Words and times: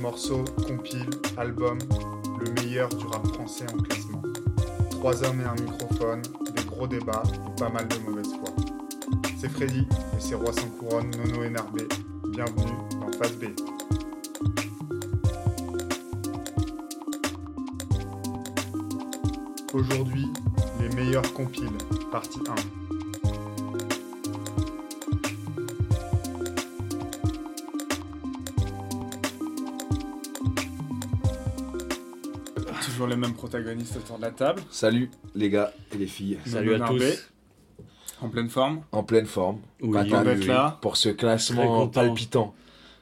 Morceaux, 0.00 0.44
compile, 0.66 1.08
album, 1.38 1.78
le 2.38 2.52
meilleur 2.52 2.88
du 2.90 3.06
rap 3.06 3.26
français 3.28 3.64
en 3.72 3.78
classement. 3.78 4.22
Trois 4.90 5.24
hommes 5.24 5.40
et 5.40 5.44
un 5.44 5.54
microphone, 5.54 6.22
des 6.54 6.64
gros 6.64 6.86
débats 6.86 7.22
et 7.34 7.60
pas 7.60 7.70
mal 7.70 7.88
de 7.88 7.96
mauvaise 7.98 8.28
foi. 8.28 8.54
C'est 9.40 9.48
Freddy 9.48 9.86
et 10.16 10.20
ses 10.20 10.34
rois 10.34 10.52
sans 10.52 10.68
couronne, 10.68 11.10
Nono 11.16 11.44
et 11.44 11.50
Narbé. 11.50 11.88
Bienvenue 12.28 12.76
dans 13.00 13.10
Phase 13.18 13.36
B. 13.36 13.46
Aujourd'hui, 19.72 20.26
les 20.80 20.94
meilleurs 20.94 21.32
compiles, 21.32 21.78
partie 22.12 22.40
1. 22.48 22.95
Toujours 32.96 33.08
les 33.08 33.16
mêmes 33.16 33.34
protagonistes 33.34 33.94
autour 33.98 34.16
de 34.16 34.22
la 34.22 34.30
table. 34.30 34.62
Salut 34.70 35.10
les 35.34 35.50
gars 35.50 35.70
et 35.94 35.98
les 35.98 36.06
filles. 36.06 36.38
Salut 36.46 36.76
à 36.76 36.88
tous. 36.88 37.28
En 38.22 38.30
pleine 38.30 38.48
forme. 38.48 38.80
En 38.90 39.02
pleine 39.02 39.26
forme. 39.26 39.58
Oui, 39.82 40.02
d'être 40.02 40.46
là. 40.46 40.78
Pour 40.80 40.96
ce 40.96 41.10
classement 41.10 41.88
palpitant. 41.88 42.54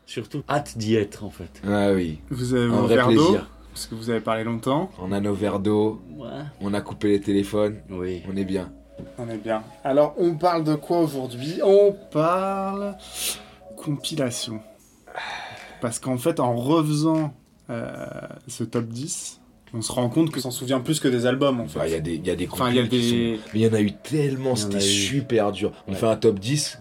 Surtout 0.05 0.43
hâte 0.49 0.77
d'y 0.77 0.97
être 0.97 1.23
en 1.23 1.31
fait. 1.31 1.63
Ah 1.65 1.93
oui, 1.93 2.19
Vous 2.29 2.55
avez 2.55 2.65
un 2.65 2.69
vos 2.71 2.83
vrai 2.87 2.97
verres 2.97 3.07
d'eau, 3.11 3.23
plaisir. 3.25 3.51
parce 3.73 3.87
que 3.87 3.95
vous 3.95 4.11
avez 4.11 4.19
parlé 4.21 4.43
longtemps. 4.43 4.91
On 4.99 5.13
a 5.13 5.21
nos 5.21 5.33
verres 5.33 5.61
d'eau, 5.61 6.03
Ouais. 6.17 6.27
on 6.61 6.75
a 6.75 6.81
coupé 6.81 7.11
les 7.11 7.21
téléphones, 7.21 7.81
Oui. 7.89 8.25
on 8.29 8.35
est 8.37 8.45
bien. 8.45 8.73
On 9.17 9.29
est 9.29 9.39
bien. 9.39 9.63
Alors, 9.85 10.15
on 10.19 10.35
parle 10.35 10.65
de 10.65 10.75
quoi 10.75 10.99
aujourd'hui? 11.03 11.61
On 11.63 11.97
parle 12.11 12.97
compilation. 13.77 14.61
Parce 15.81 16.01
qu'en 16.01 16.19
fait, 16.19 16.41
en 16.41 16.57
refaisant 16.57 17.33
euh, 17.71 17.95
ce 18.49 18.65
top 18.65 18.87
10, 18.87 19.41
on 19.77 19.83
se 19.83 19.91
rend 19.93 20.09
compte 20.09 20.31
que 20.31 20.41
s'en 20.41 20.51
souvient 20.51 20.81
plus 20.81 21.01
que 21.01 21.09
des 21.09 21.27
albums, 21.27 21.61
en 21.61 21.67
fait. 21.67 21.79
Bah, 21.79 21.87
Il 21.89 21.93
y 21.93 21.97
a 21.97 22.01
des, 22.01 22.15
il 22.15 22.27
y 22.27 22.31
a 22.31 22.37
des 22.37 22.49
Enfin, 22.51 22.71
il 22.71 22.77
y 22.77 22.79
a 22.79 22.83
compiles 22.83 23.01
qui 23.01 23.11
des... 23.13 23.37
sont- 23.37 23.43
Mais 23.55 23.61
il 23.61 23.63
y 23.63 23.69
en 23.69 23.73
a 23.75 23.81
eu 23.81 23.93
tellement, 23.93 24.55
c'était 24.57 24.77
eu. 24.79 24.81
super 24.81 25.53
dur. 25.53 25.73
On 25.89 25.93
Ouais. 25.93 25.99
fait 25.99 26.07
un 26.07 26.17
top 26.17 26.39
10, 26.39 26.81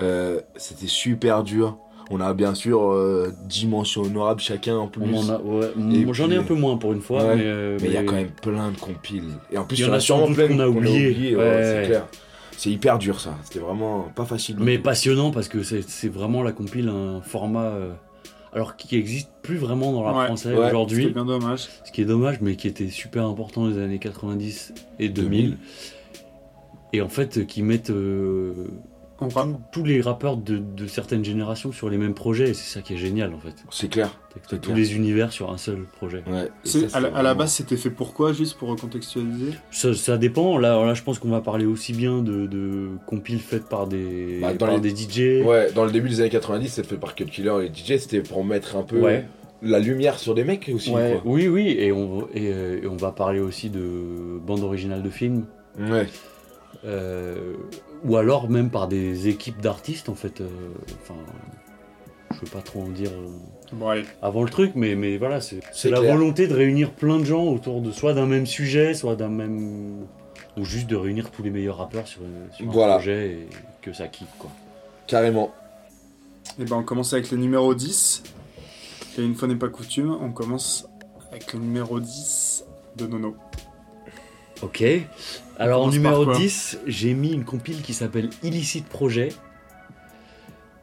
euh, 0.00 0.40
c'était 0.56 0.86
super 0.88 1.42
dur. 1.44 1.76
On 2.10 2.20
a 2.20 2.34
bien 2.34 2.54
sûr 2.54 2.82
euh, 2.90 3.32
10 3.46 3.66
mentions 3.68 4.02
honorables 4.02 4.40
chacun 4.40 4.76
en 4.76 4.88
plus. 4.88 5.02
Ouais. 5.04 6.12
J'en 6.12 6.30
ai 6.30 6.36
un 6.36 6.42
peu 6.42 6.54
moins 6.54 6.76
pour 6.76 6.92
une 6.92 7.00
fois, 7.00 7.24
Ouais. 7.24 7.36
mais, 7.36 7.42
euh, 7.46 7.78
Mais 7.80 7.88
il 7.88 7.94
y 7.94 7.96
a 7.96 8.02
quand 8.02 8.16
même 8.16 8.30
plein 8.42 8.70
de 8.70 8.76
compiles. 8.76 9.30
Et 9.50 9.56
en 9.56 9.64
plus, 9.64 9.78
Il 9.78 9.86
y 9.86 9.88
en 9.88 9.92
a 9.92 10.00
sûrement 10.00 10.30
plein 10.32 10.48
qu'on 10.48 10.58
a 10.58 10.66
oublié. 10.66 11.36
ouais, 11.36 11.42
Ouais. 11.42 11.62
c'est 11.82 11.86
clair. 11.86 12.06
C'est 12.56 12.70
hyper 12.70 12.98
dur 12.98 13.18
ça. 13.18 13.34
C'était 13.44 13.58
vraiment 13.60 14.10
pas 14.14 14.24
facile. 14.24 14.56
mais 14.60 14.78
passionnant 14.78 15.30
parce 15.30 15.48
que 15.48 15.62
c'est 15.62 15.82
c'est 15.88 16.08
vraiment 16.08 16.42
la 16.42 16.52
compile 16.52 16.88
un 16.88 17.20
format 17.22 17.64
euh, 17.64 17.92
alors 18.52 18.76
qui 18.76 18.96
existe 18.96 19.30
plus 19.42 19.56
vraiment 19.56 19.92
dans 19.92 20.04
la 20.04 20.12
Ouais. 20.16 20.26
français 20.26 20.54
Ouais. 20.54 20.66
aujourd'hui, 20.68 21.02
C'était 21.04 21.14
bien 21.14 21.24
dommage. 21.24 21.68
ce 21.84 21.90
qui 21.92 22.02
est 22.02 22.06
dommage, 22.06 22.40
mais 22.40 22.56
qui 22.56 22.68
était 22.68 22.88
super 22.88 23.26
important 23.26 23.66
les 23.66 23.78
années 23.78 23.98
90 23.98 24.74
et 24.98 25.08
2000. 25.08 25.30
2000. 25.50 25.58
Et 26.94 27.00
en 27.00 27.08
fait, 27.08 27.38
euh, 27.38 27.44
qui 27.44 27.62
mettent 27.62 27.90
euh, 27.90 28.68
On 29.24 29.28
tous- 29.28 29.56
tous 29.72 29.84
les 29.84 30.00
rappeurs 30.00 30.36
de, 30.36 30.58
de 30.58 30.86
certaines 30.86 31.24
générations 31.24 31.72
sur 31.72 31.88
les 31.90 31.96
mêmes 31.98 32.14
projets, 32.14 32.50
et 32.50 32.54
c'est 32.54 32.74
ça 32.74 32.82
qui 32.82 32.94
est 32.94 32.96
génial 32.98 33.32
en 33.34 33.38
fait. 33.38 33.54
C'est 33.70 33.88
clair. 33.88 34.10
T'as- 34.48 34.56
tous 34.56 34.66
clair. 34.66 34.76
les 34.76 34.94
univers 34.96 35.30
sur 35.32 35.50
un 35.50 35.58
seul 35.58 35.84
projet. 35.96 36.22
Ouais. 36.26 36.48
Ça, 36.64 36.78
à, 36.94 37.00
la, 37.00 37.30
à 37.30 37.34
base, 37.34 37.52
c'était 37.52 37.76
fait 37.76 37.90
pourquoi, 37.90 38.32
juste 38.32 38.56
pour 38.58 38.68
recontextualiser? 38.70 39.52
Ça, 39.70 39.92
ça 39.94 40.16
dépend. 40.16 40.56
Là, 40.58 40.84
là, 40.84 40.94
je 40.94 41.02
pense 41.02 41.18
qu'on 41.18 41.28
va 41.28 41.40
parler 41.42 41.66
aussi 41.66 41.92
bien 41.92 42.22
de, 42.22 42.46
de 42.46 42.88
compiles 43.06 43.40
faites 43.40 43.68
par 43.68 43.86
des, 43.86 44.38
Bah, 44.40 44.52
dans 44.52 44.66
par 44.66 44.74
les- 44.78 44.80
des 44.80 44.96
DJ. 44.96 45.44
Ouais, 45.44 45.70
dans 45.72 45.84
le 45.84 45.90
début 45.90 46.08
des 46.08 46.20
années 46.20 46.30
90, 46.30 46.68
c'était 46.68 46.88
fait 46.88 46.96
par 46.96 47.14
Cut 47.14 47.26
Killer 47.26 47.52
et 47.60 47.68
les 47.68 47.74
DJ, 47.74 47.98
c'était 48.00 48.20
pour 48.22 48.42
mettre 48.44 48.76
un 48.76 48.82
peu 48.82 49.00
Ouais. 49.00 49.26
la 49.60 49.78
lumière 49.78 50.18
sur 50.18 50.34
des 50.34 50.44
mecs 50.44 50.70
aussi. 50.74 50.90
Ouais, 50.90 51.18
quoi. 51.22 51.30
oui, 51.32 51.48
oui, 51.48 51.68
et 51.78 51.92
on, 51.92 52.22
et, 52.34 52.50
euh, 52.52 52.80
et 52.82 52.86
on 52.86 52.96
va 52.96 53.12
parler 53.12 53.38
aussi 53.40 53.68
de 53.68 54.38
bandes 54.44 54.62
originales 54.64 55.02
de 55.02 55.10
films, 55.10 55.44
Ouais. 55.78 56.06
euh, 56.84 57.54
ou 58.04 58.16
alors 58.16 58.48
même 58.48 58.70
par 58.70 58.88
des 58.88 59.28
équipes 59.28 59.60
d'artistes 59.60 60.08
en 60.08 60.14
fait. 60.14 60.40
euh, 60.40 60.48
Enfin, 61.02 61.14
je 62.34 62.40
veux 62.40 62.50
pas 62.50 62.62
trop 62.62 62.82
en 62.82 62.88
dire 62.88 63.10
euh, 63.10 63.28
Bon, 63.72 63.88
allez. 63.88 64.04
avant 64.22 64.42
le 64.42 64.50
truc, 64.50 64.72
mais, 64.74 64.94
mais 64.94 65.16
voilà, 65.18 65.40
c'est 65.40 65.60
C'est 65.72 65.74
c'est 65.74 65.90
la 65.90 65.98
clair. 66.00 66.14
volonté 66.16 66.46
de 66.48 66.54
réunir 66.54 66.90
plein 66.92 67.18
de 67.18 67.24
gens 67.24 67.44
autour 67.44 67.80
de 67.80 67.90
soit 67.92 68.14
d'un 68.14 68.26
même 68.26 68.46
sujet, 68.46 68.94
soit 68.94 69.16
d'un 69.16 69.28
même. 69.28 70.06
ou 70.56 70.64
juste 70.64 70.86
de 70.88 70.96
réunir 70.96 71.30
tous 71.30 71.42
les 71.42 71.50
meilleurs 71.50 71.78
rappeurs 71.78 72.06
sur, 72.06 72.20
sur 72.52 72.70
Voilà. 72.70 72.94
un 72.94 72.96
projet 72.96 73.30
et 73.32 73.48
que 73.80 73.92
ça 73.92 74.08
kiffe 74.08 74.28
quoi. 74.38 74.50
Carrément. 75.06 75.52
Et 76.58 76.64
ben, 76.64 76.76
on 76.76 76.82
commence 76.82 77.12
avec 77.12 77.30
le 77.30 77.38
numéro 77.38 77.74
10. 77.74 78.22
Et 79.18 79.22
une 79.22 79.34
fois 79.34 79.46
n'est 79.48 79.56
pas 79.56 79.68
coutume, 79.68 80.16
on 80.20 80.30
commence 80.32 80.86
avec 81.30 81.52
le 81.52 81.60
numéro 81.60 82.00
10 82.00 82.64
de 82.96 83.06
Nono. 83.06 83.36
Ok. 84.62 84.84
Alors 85.58 85.82
en 85.82 85.90
numéro 85.90 86.24
par 86.24 86.34
quoi 86.34 86.42
10, 86.42 86.80
j'ai 86.86 87.14
mis 87.14 87.32
une 87.32 87.44
compile 87.44 87.82
qui 87.82 87.94
s'appelle 87.94 88.30
Illicite 88.42 88.86
Projet. 88.86 89.30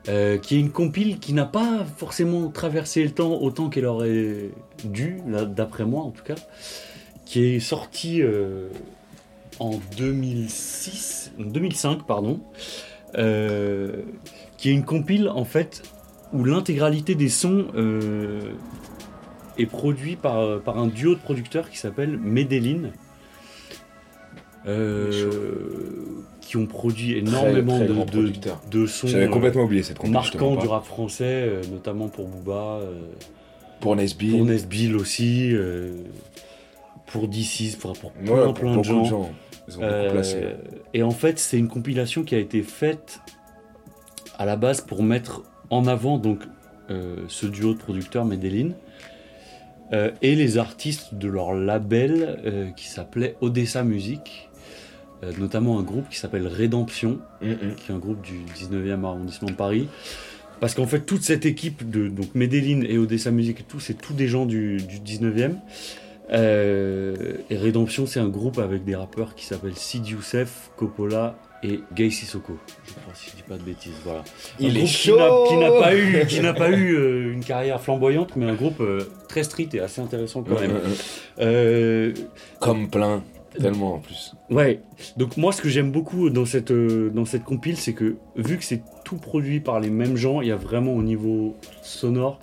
euh, 0.07 0.37
qui 0.37 0.55
est 0.55 0.59
une 0.59 0.71
compile 0.71 1.19
qui 1.19 1.33
n'a 1.33 1.45
pas 1.45 1.85
forcément 1.97 2.49
traversé 2.49 3.03
le 3.03 3.11
temps 3.11 3.33
autant 3.41 3.69
qu'elle 3.69 3.85
aurait 3.85 4.49
dû, 4.83 5.21
d'après 5.49 5.85
moi 5.85 6.03
en 6.03 6.11
tout 6.11 6.23
cas, 6.23 6.35
qui 7.25 7.43
est 7.43 7.59
sortie 7.59 8.21
euh, 8.21 8.69
en 9.59 9.79
2006, 9.97 11.33
2005 11.37 12.05
pardon, 12.07 12.39
euh, 13.15 14.03
qui 14.57 14.69
est 14.69 14.73
une 14.73 14.85
compile 14.85 15.29
en 15.29 15.45
fait 15.45 15.83
où 16.33 16.43
l'intégralité 16.43 17.15
des 17.15 17.29
sons 17.29 17.67
est 19.57 19.65
produit 19.65 20.15
par, 20.15 20.61
par 20.61 20.77
un 20.77 20.87
duo 20.87 21.15
de 21.15 21.19
producteurs 21.19 21.69
qui 21.69 21.77
s'appelle 21.77 22.17
Medellin. 22.17 22.91
Euh, 24.69 25.29
qui 26.41 26.57
ont 26.57 26.65
produit 26.65 27.17
énormément 27.17 27.77
très 27.77 27.87
de, 28.71 28.85
sons 28.87 29.07
J'avais 29.07 29.25
euh, 29.25 29.29
complètement 29.29 29.63
oublié 29.63 29.83
cette 29.83 30.03
marquants 30.07 30.55
du 30.55 30.67
rap 30.67 30.85
français, 30.85 31.23
euh, 31.25 31.61
notamment 31.71 32.07
pour 32.07 32.27
Booba, 32.27 32.79
euh, 32.81 32.99
Pour 33.81 33.95
Nesby. 33.95 34.31
pour 34.31 34.45
Nesbill 34.45 34.95
aussi, 34.95 35.51
euh, 35.53 35.91
pour 37.07 37.27
D6, 37.27 37.77
pour, 37.77 37.93
pour 37.93 38.11
plein, 38.13 38.31
Ouais, 38.31 38.43
pour 38.45 38.53
plein 38.55 38.77
de 38.77 38.83
gens. 38.83 39.01
de 39.03 39.07
gens. 39.07 39.29
Ils 39.67 39.77
ont 39.77 39.81
beaucoup 39.81 39.83
Euh, 39.93 40.11
placé. 40.11 40.37
et 40.93 41.03
en 41.03 41.11
fait, 41.11 41.37
c'est 41.39 41.57
une 41.59 41.67
compilation 41.67 42.23
qui 42.23 42.33
a 42.35 42.39
été 42.39 42.63
faite 42.63 43.19
à 44.39 44.45
la 44.45 44.55
base 44.55 44.81
pour 44.81 45.03
mettre 45.03 45.43
en 45.69 45.85
avant 45.85 46.17
donc 46.17 46.39
euh, 46.89 47.17
ce 47.27 47.45
duo 47.45 47.73
de 47.73 47.77
producteurs 47.79 48.25
Medellin 48.25 48.71
euh, 49.93 50.09
et 50.23 50.33
les 50.35 50.57
artistes 50.57 51.13
de 51.13 51.27
leur 51.27 51.53
label 51.53 52.39
euh, 52.45 52.69
qui 52.71 52.87
s'appelait 52.87 53.35
Odessa 53.41 53.83
Music, 53.83 54.48
euh, 54.48 54.48
notamment 55.39 55.79
un 55.79 55.83
groupe 55.83 56.09
qui 56.09 56.17
s'appelle 56.17 56.47
Rédemption, 56.47 57.19
Mm, 57.41 57.53
qui 57.77 57.91
est 57.91 57.95
un 57.95 57.99
groupe 57.99 58.21
du 58.21 58.39
19e 58.55 59.03
arrondissement 59.05 59.49
de 59.49 59.55
Paris. 59.55 59.87
Parce 60.59 60.73
qu'en 60.73 60.87
fait, 60.87 61.01
toute 61.01 61.21
cette 61.23 61.45
équipe 61.45 61.89
de 61.89 62.09
donc 62.09 62.35
Medellin 62.35 62.81
et 62.87 62.97
Odessa 62.97 63.31
Music 63.31 63.61
et 63.61 63.63
tout, 63.63 63.79
c'est 63.79 63.93
tous 63.93 64.13
des 64.13 64.27
gens 64.27 64.45
du, 64.45 64.77
du 64.77 64.99
19e. 64.99 65.53
Euh, 66.31 67.15
et 67.49 67.57
Rédemption, 67.57 68.05
c'est 68.05 68.19
un 68.19 68.27
groupe 68.27 68.59
avec 68.59 68.83
des 68.85 68.95
rappeurs 68.95 69.35
qui 69.35 69.45
s'appellent 69.45 69.75
Sid 69.75 70.05
Youssef, 70.07 70.69
Coppola 70.77 71.35
et 71.63 71.79
Gay 71.95 72.09
Sissoko. 72.09 72.57
Je 72.85 72.91
crois, 72.93 73.13
si 73.15 73.31
je 73.31 73.35
dis 73.37 73.43
pas 73.43 73.57
de 73.57 73.63
bêtises. 73.63 73.93
Voilà. 74.03 74.19
Un 74.19 74.23
Il 74.59 74.67
est 74.77 74.79
groupe 74.81 74.87
qui 74.87 74.93
chaud 75.07 75.17
n'a- 75.17 75.49
Qui 75.49 75.57
n'a 75.57 75.71
pas 75.71 75.95
eu, 75.95 76.25
qui 76.27 76.39
n'a 76.41 76.53
pas 76.53 76.69
eu 76.71 76.93
euh, 76.95 77.33
une 77.33 77.43
carrière 77.43 77.81
flamboyante, 77.81 78.35
mais 78.35 78.45
un 78.45 78.53
groupe 78.53 78.79
euh, 78.81 79.01
très 79.27 79.43
street 79.43 79.69
et 79.73 79.79
assez 79.79 80.01
intéressant 80.01 80.43
quand 80.43 80.59
même. 80.59 80.77
Euh, 81.39 82.13
Comme 82.59 82.89
plein. 82.89 83.23
Tellement 83.57 83.95
en 83.95 83.99
plus. 83.99 84.35
Ouais, 84.49 84.81
donc 85.17 85.37
moi 85.37 85.51
ce 85.51 85.61
que 85.61 85.69
j'aime 85.69 85.91
beaucoup 85.91 86.29
dans 86.29 86.45
cette, 86.45 86.71
euh, 86.71 87.09
dans 87.09 87.25
cette 87.25 87.43
compile, 87.43 87.77
c'est 87.77 87.93
que 87.93 88.17
vu 88.35 88.57
que 88.57 88.63
c'est 88.63 88.83
tout 89.03 89.17
produit 89.17 89.59
par 89.59 89.79
les 89.79 89.89
mêmes 89.89 90.15
gens, 90.15 90.41
il 90.41 90.47
y 90.47 90.51
a 90.51 90.55
vraiment 90.55 90.93
au 90.95 91.03
niveau 91.03 91.59
sonore 91.81 92.39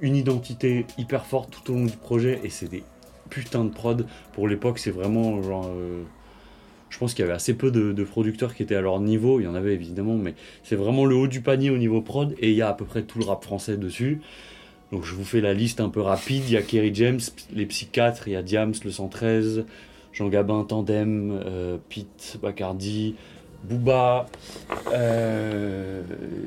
une 0.00 0.14
identité 0.16 0.86
hyper 0.98 1.26
forte 1.26 1.50
tout 1.50 1.72
au 1.72 1.74
long 1.76 1.86
du 1.86 1.96
projet 1.96 2.40
et 2.44 2.50
c'est 2.50 2.68
des 2.68 2.84
putains 3.30 3.64
de 3.64 3.70
prod. 3.70 4.06
Pour 4.32 4.46
l'époque, 4.48 4.78
c'est 4.78 4.90
vraiment 4.90 5.42
genre. 5.42 5.68
euh, 5.74 6.04
je 6.90 6.98
pense 6.98 7.14
qu'il 7.14 7.22
y 7.22 7.26
avait 7.26 7.34
assez 7.34 7.54
peu 7.54 7.70
de, 7.70 7.92
de 7.92 8.04
producteurs 8.04 8.54
qui 8.54 8.62
étaient 8.62 8.74
à 8.74 8.80
leur 8.80 9.00
niveau, 9.00 9.40
il 9.40 9.44
y 9.44 9.46
en 9.46 9.54
avait 9.54 9.74
évidemment, 9.74 10.16
mais 10.16 10.34
c'est 10.62 10.76
vraiment 10.76 11.04
le 11.04 11.16
haut 11.16 11.26
du 11.28 11.42
panier 11.42 11.70
au 11.70 11.78
niveau 11.78 12.00
prod 12.02 12.34
et 12.38 12.50
il 12.50 12.56
y 12.56 12.62
a 12.62 12.68
à 12.68 12.74
peu 12.74 12.84
près 12.86 13.02
tout 13.02 13.18
le 13.18 13.26
rap 13.26 13.44
français 13.44 13.76
dessus. 13.76 14.20
Donc 14.92 15.04
je 15.04 15.14
vous 15.14 15.24
fais 15.24 15.40
la 15.40 15.54
liste 15.54 15.80
un 15.80 15.90
peu 15.90 16.00
rapide. 16.00 16.44
Il 16.46 16.52
y 16.52 16.56
a 16.56 16.62
Kerry 16.62 16.94
James, 16.94 17.20
les 17.52 17.66
Psychiatres, 17.66 18.28
il 18.28 18.32
y 18.32 18.36
a 18.36 18.42
Diams, 18.42 18.74
le 18.84 18.90
113, 18.90 19.64
Jean 20.12 20.28
Gabin, 20.28 20.64
Tandem, 20.64 21.30
euh, 21.44 21.76
Pete, 21.88 22.38
Bacardi, 22.42 23.14
Booba, 23.64 24.26
euh, 24.92 26.02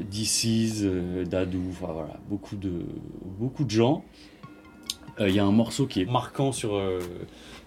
DC's, 0.10 0.82
euh, 0.84 1.26
Dadou, 1.26 1.62
enfin 1.72 1.94
voilà, 1.94 2.20
beaucoup 2.30 2.56
de, 2.56 2.72
beaucoup 3.40 3.64
de 3.64 3.70
gens. 3.72 4.04
Euh, 5.20 5.30
Il 5.30 5.36
y 5.36 5.40
a 5.40 5.46
un 5.46 5.52
morceau 5.52 5.88
qui 5.88 6.02
est 6.02 6.06
marquant 6.06 6.52
sur, 6.52 6.76
euh, 6.76 7.00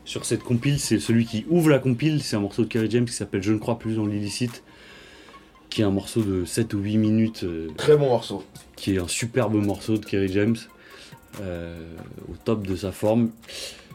sur 0.05 0.25
cette 0.25 0.43
compile, 0.43 0.79
c'est 0.79 0.99
celui 0.99 1.27
qui 1.27 1.45
ouvre 1.49 1.71
la 1.71 1.79
compile, 1.79 2.23
c'est 2.23 2.37
un 2.37 2.41
morceau 2.41 2.63
de 2.63 2.69
Kerry 2.69 2.91
James 2.91 3.05
qui 3.05 3.13
s'appelle 3.13 3.43
Je 3.43 3.53
ne 3.53 3.59
crois 3.59 3.79
plus 3.79 3.97
dans 3.97 4.07
l'illicite, 4.07 4.63
qui 5.71 5.83
est 5.83 5.85
un 5.85 5.91
morceau 5.91 6.23
de 6.23 6.45
7 6.45 6.73
ou 6.75 6.79
8 6.79 6.97
minutes, 6.99 7.47
Très 7.77 7.97
bon 7.97 8.09
morceau. 8.09 8.43
qui 8.77 8.95
est 8.95 8.99
un 8.99 9.09
superbe 9.09 9.55
morceau 9.55 9.99
de 9.99 10.05
Kerry 10.05 10.29
James. 10.33 10.57
au 11.41 12.37
top 12.45 12.67
de 12.67 12.77
sa 12.77 12.93
forme. 12.93 13.31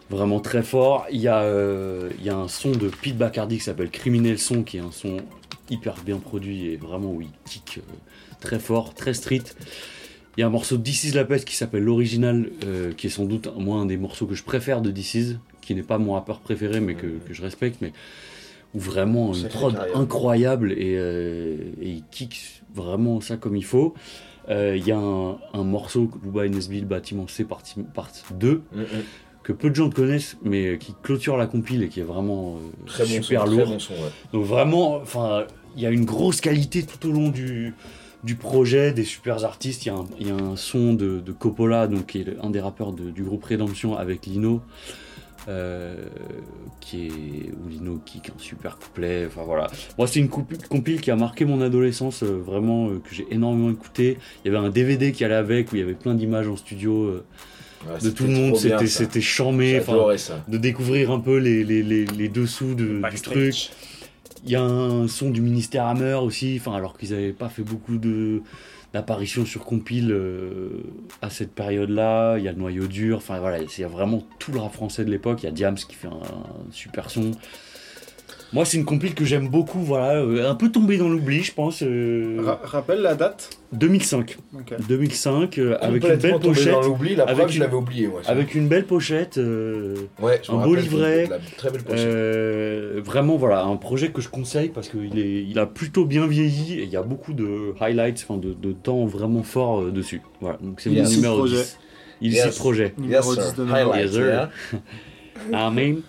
Vraiment 0.09 0.39
très 0.39 0.63
fort. 0.63 1.06
Il 1.11 1.19
y, 1.21 1.27
a, 1.27 1.41
euh, 1.41 2.09
il 2.17 2.25
y 2.25 2.29
a 2.29 2.35
un 2.35 2.47
son 2.47 2.71
de 2.71 2.89
Pete 2.89 3.17
Bacardi 3.17 3.57
qui 3.57 3.63
s'appelle 3.63 3.91
Criminel 3.91 4.39
Son, 4.39 4.63
qui 4.63 4.77
est 4.77 4.81
un 4.81 4.91
son 4.91 5.17
hyper 5.69 5.95
bien 6.03 6.17
produit 6.17 6.65
et 6.67 6.77
vraiment 6.77 7.11
où 7.13 7.21
il 7.21 7.29
kick 7.45 7.77
euh, 7.77 7.81
très 8.39 8.57
fort, 8.57 8.95
très 8.95 9.13
street. 9.13 9.44
Il 10.35 10.41
y 10.41 10.44
a 10.44 10.47
un 10.47 10.50
morceau 10.50 10.77
de 10.77 10.83
This 10.83 11.03
is 11.03 11.11
La 11.11 11.25
Peste 11.25 11.45
qui 11.45 11.56
s'appelle 11.56 11.83
L'Original, 11.83 12.50
euh, 12.65 12.91
qui 12.94 13.07
est 13.07 13.11
sans 13.11 13.25
doute 13.25 13.50
moi 13.56 13.77
un 13.77 13.85
des 13.85 13.97
morceaux 13.97 14.25
que 14.25 14.33
je 14.33 14.44
préfère 14.44 14.81
de 14.81 14.89
This 14.89 15.13
is, 15.13 15.38
qui 15.61 15.75
n'est 15.75 15.83
pas 15.83 16.00
mon 16.00 16.13
rappeur 16.13 16.39
préféré 16.39 16.79
mais 16.79 16.95
que, 16.95 17.06
que 17.06 17.33
je 17.33 17.41
respecte, 17.44 17.79
mais 17.81 17.94
où 18.73 18.79
vraiment 18.79 19.33
une 19.33 19.47
prod 19.47 19.79
incroyable 19.94 20.71
et, 20.71 20.94
et 20.94 21.88
il 21.88 22.03
kick 22.11 22.61
vraiment 22.73 23.19
ça 23.21 23.38
comme 23.38 23.56
il 23.56 23.65
faut. 23.65 23.94
Il 24.50 24.83
y 24.88 24.91
a 24.91 24.97
un, 24.97 25.38
un 25.53 25.63
morceau 25.63 26.09
Booba 26.23 26.47
Nesby, 26.47 26.79
le 26.79 26.88
bâtiment 26.88 27.27
C, 27.27 27.44
partie, 27.44 27.75
partie 27.94 28.23
2, 28.33 28.63
Mm, 28.73 28.79
mm. 28.81 28.85
Que 29.49 29.53
peu 29.53 29.69
de 29.71 29.75
gens 29.75 29.89
connaissent, 29.89 30.37
mais 30.43 30.77
qui 30.77 30.93
clôture 31.01 31.35
la 31.35 31.47
compile 31.47 31.81
et 31.81 31.89
qui 31.89 31.99
est 32.01 32.03
vraiment 32.03 32.57
euh, 32.57 32.85
Très 32.85 33.03
bon 33.05 33.21
super 33.23 33.45
son, 33.45 33.51
lourd. 33.51 33.63
Très 33.63 33.73
bon 33.73 33.79
son, 33.79 33.93
ouais. 33.93 34.09
Donc 34.31 34.45
vraiment, 34.45 34.95
enfin, 34.97 35.45
il 35.75 35.81
y 35.81 35.87
a 35.87 35.89
une 35.89 36.05
grosse 36.05 36.39
qualité 36.39 36.83
tout 36.83 37.09
au 37.09 37.11
long 37.11 37.29
du, 37.29 37.73
du 38.23 38.35
projet, 38.35 38.91
des 38.93 39.03
super 39.05 39.43
artistes. 39.45 39.85
Il 39.85 39.87
y, 39.87 39.91
a 39.91 39.95
un- 39.95 40.05
il 40.19 40.27
y 40.27 40.31
a 40.31 40.35
un 40.35 40.55
son 40.55 40.93
de, 40.93 41.19
de 41.19 41.31
Coppola, 41.31 41.87
donc 41.87 42.05
qui 42.07 42.19
est 42.19 42.27
un 42.43 42.51
des 42.51 42.59
rappeurs 42.59 42.93
de- 42.93 43.09
du 43.09 43.23
groupe 43.23 43.43
Redemption 43.43 43.97
avec 43.97 44.27
Lino, 44.27 44.61
euh, 45.47 45.95
qui 46.79 47.07
est 47.07 47.51
où 47.63 47.69
Lino 47.69 47.99
kick 48.05 48.29
un 48.29 48.37
super 48.39 48.77
couplet. 48.77 49.25
Enfin 49.25 49.41
voilà. 49.45 49.65
Moi, 49.97 50.05
c'est 50.05 50.19
une 50.19 50.29
compile 50.29 51.01
qui 51.01 51.09
a 51.09 51.15
marqué 51.15 51.45
mon 51.45 51.59
adolescence, 51.61 52.21
euh, 52.21 52.39
vraiment 52.45 52.89
euh, 52.89 52.99
que 52.99 53.15
j'ai 53.15 53.25
énormément 53.31 53.71
écouté. 53.71 54.19
Il 54.45 54.51
y 54.51 54.55
avait 54.55 54.63
un 54.63 54.69
DVD 54.69 55.11
qui 55.11 55.23
allait 55.25 55.33
avec 55.33 55.71
où 55.71 55.75
il 55.75 55.79
y 55.79 55.83
avait 55.83 55.93
plein 55.95 56.13
d'images 56.13 56.47
en 56.47 56.55
studio 56.55 57.05
Ouais, 57.87 57.99
de 58.01 58.09
tout 58.09 58.25
le 58.25 58.33
monde. 58.33 58.57
C'était 58.57 58.87
c'était 58.87 59.21
charmé. 59.21 59.79
Enfin, 59.79 59.93
J'adorais 59.93 60.17
ça. 60.17 60.43
de 60.47 60.57
découvrir 60.57 61.11
un 61.11 61.19
peu 61.19 61.37
les, 61.37 61.63
les, 61.63 61.81
les, 61.83 62.05
les 62.05 62.27
dessous 62.29 62.75
de, 62.75 63.01
du 63.09 63.21
truc. 63.21 63.69
Il 64.45 64.51
y 64.51 64.55
a 64.55 64.61
un 64.61 65.07
son 65.07 65.29
du 65.29 65.41
ministère 65.41 65.85
Hammer 65.85 66.13
aussi, 66.15 66.57
enfin, 66.59 66.75
alors 66.75 66.97
qu'ils 66.97 67.11
n'avaient 67.11 67.33
pas 67.33 67.49
fait 67.49 67.61
beaucoup 67.63 67.97
de 67.97 68.41
d'apparitions 68.91 69.45
sur 69.45 69.65
compile 69.65 70.11
euh, 70.11 70.69
à 71.21 71.29
cette 71.29 71.51
période-là. 71.53 72.37
Il 72.37 72.43
y 72.43 72.47
a 72.47 72.51
le 72.51 72.57
noyau 72.57 72.87
dur, 72.87 73.17
enfin 73.17 73.39
voilà, 73.39 73.59
il 73.59 73.67
y 73.79 73.83
a 73.83 73.87
vraiment 73.87 74.23
tout 74.39 74.51
le 74.51 74.59
rap 74.59 74.73
français 74.73 75.05
de 75.05 75.11
l'époque. 75.11 75.43
Il 75.43 75.45
y 75.45 75.49
a 75.49 75.51
Diams 75.51 75.75
qui 75.75 75.93
fait 75.95 76.07
un, 76.07 76.11
un 76.11 76.71
super 76.71 77.09
son. 77.11 77.31
Moi, 78.51 78.65
c'est 78.65 78.77
une 78.77 78.85
compile 78.85 79.13
que 79.13 79.25
j'aime 79.25 79.47
beaucoup, 79.47 79.79
voilà, 79.79 80.15
euh, 80.21 80.49
un 80.49 80.55
peu 80.55 80.71
tombé 80.71 80.97
dans 80.97 81.07
l'oubli, 81.07 81.43
je 81.43 81.53
pense. 81.53 81.83
euh, 81.83 82.37
Ra- 82.43 82.59
rappelle 82.63 83.01
la 83.01 83.13
date? 83.13 83.51
2005. 83.73 84.37
Ok. 84.55 84.73
2005, 84.87 85.59
euh, 85.59 85.77
avec 85.81 86.03
une 86.03 86.15
belle 86.15 86.39
pochette. 86.39 86.71
dans 86.71 86.81
l'oubli, 86.81 87.15
la 87.15 87.25
avec 87.25 87.37
preuve, 87.37 87.51
je 87.51 87.59
l'avais 87.59 87.75
oublié, 87.75 88.07
moi. 88.07 88.21
Avec 88.25 88.55
une 88.55 88.67
belle 88.67 88.85
pochette. 88.85 89.37
euh, 89.37 89.95
Ouais, 90.19 90.41
un 90.49 90.57
beau 90.65 90.73
livret. 90.73 91.27
la 91.29 91.37
Très 91.57 91.69
belle 91.69 91.83
pochette. 91.83 92.07
Euh, 92.07 93.01
vraiment, 93.05 93.37
voilà, 93.37 93.63
un 93.63 93.75
projet 93.75 94.09
que 94.09 94.19
je 94.21 94.29
conseille 94.29 94.69
parce 94.69 94.89
qu'il 94.89 95.19
est, 95.19 95.43
il 95.47 95.59
a 95.59 95.67
plutôt 95.67 96.05
bien 96.05 96.25
vieilli 96.25 96.79
et 96.79 96.83
il 96.83 96.89
y 96.89 96.97
a 96.97 97.03
beaucoup 97.03 97.33
de 97.33 97.75
highlights, 97.79 98.25
enfin 98.27 98.39
de, 98.39 98.53
de 98.53 98.71
temps 98.71 99.05
vraiment 99.05 99.43
fort 99.43 99.81
euh, 99.81 99.91
dessus. 99.91 100.21
Voilà, 100.41 100.57
donc 100.63 100.81
c'est 100.81 100.89
mon 100.89 101.03
numéro 101.07 101.37
projets. 101.37 101.55
10. 101.57 101.77
Il 102.21 102.33
Yes. 102.33 102.57
projet. 102.57 102.93
Numéro 102.97 103.31
Yes, 103.31 103.37
10 103.37 103.45
sir. 103.45 103.53
de 103.57 103.63
numéro. 103.65 103.91
Highlight, 103.91 104.05
Yes, 104.05 104.11
sir. 104.13 104.25
yeah. 104.25 104.49
Amen. 105.67 106.01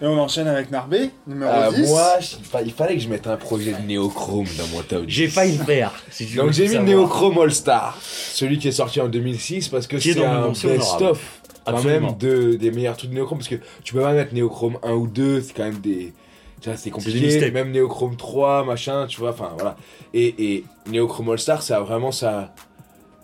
Et 0.00 0.06
on 0.06 0.16
enchaîne 0.18 0.46
avec 0.46 0.70
Narbé, 0.70 1.10
numéro 1.26 1.50
10. 1.72 1.88
moi, 1.88 2.20
je- 2.20 2.36
il 2.38 2.44
fa- 2.44 2.62
il 2.62 2.72
fallait 2.72 2.94
que 2.94 3.00
je 3.02 3.08
mette 3.08 3.26
un 3.26 3.36
projet 3.36 3.72
de 3.72 3.80
néochrome 3.86 4.46
dans 4.56 4.66
mon 4.68 4.82
top 4.82 5.04
10. 5.06 5.12
J'ai 5.12 5.28
failli 5.28 5.56
le 5.58 5.64
faire. 5.64 5.92
Si 6.10 6.26
tu 6.26 6.36
Donc 6.36 6.52
j'ai 6.52 6.62
mis 6.62 6.68
le 6.68 6.74
savoir. 6.74 6.88
Néochrome 6.88 7.38
All 7.40 7.52
Star, 7.52 7.98
celui 8.00 8.58
qui 8.58 8.68
est 8.68 8.72
sorti 8.72 9.00
en 9.00 9.08
2006 9.08 9.68
parce 9.68 9.86
que 9.88 9.96
Qui 9.96 10.10
est 10.10 10.12
c'est 10.14 10.20
dans 10.20 10.26
un 10.26 10.48
best-of 10.50 11.40
quand 11.64 11.74
Absolument. 11.74 12.08
même 12.10 12.18
de, 12.18 12.54
des 12.54 12.70
meilleurs 12.70 12.96
trucs 12.96 13.10
de 13.10 13.14
Néochrome 13.16 13.38
parce 13.38 13.48
que 13.48 13.56
tu 13.82 13.92
peux 13.92 14.00
pas 14.00 14.12
mettre 14.12 14.32
Néochrome 14.34 14.78
1 14.84 14.92
ou 14.92 15.06
2, 15.08 15.40
c'est 15.42 15.52
quand 15.52 15.64
même 15.64 15.80
des... 15.80 16.12
tu 16.60 16.68
vois, 16.70 16.78
C'est 16.78 16.90
compliqué, 16.90 17.20
mixtapes. 17.20 17.52
même 17.52 17.72
Néochrome 17.72 18.16
3, 18.16 18.64
machin, 18.64 19.06
tu 19.08 19.18
vois, 19.18 19.30
enfin 19.30 19.50
voilà. 19.54 19.76
Et, 20.14 20.54
et 20.54 20.64
Néochrome 20.88 21.30
All 21.30 21.38
Star, 21.40 21.60
ça 21.62 21.78
a 21.78 21.80
vraiment 21.80 22.12
ça... 22.12 22.54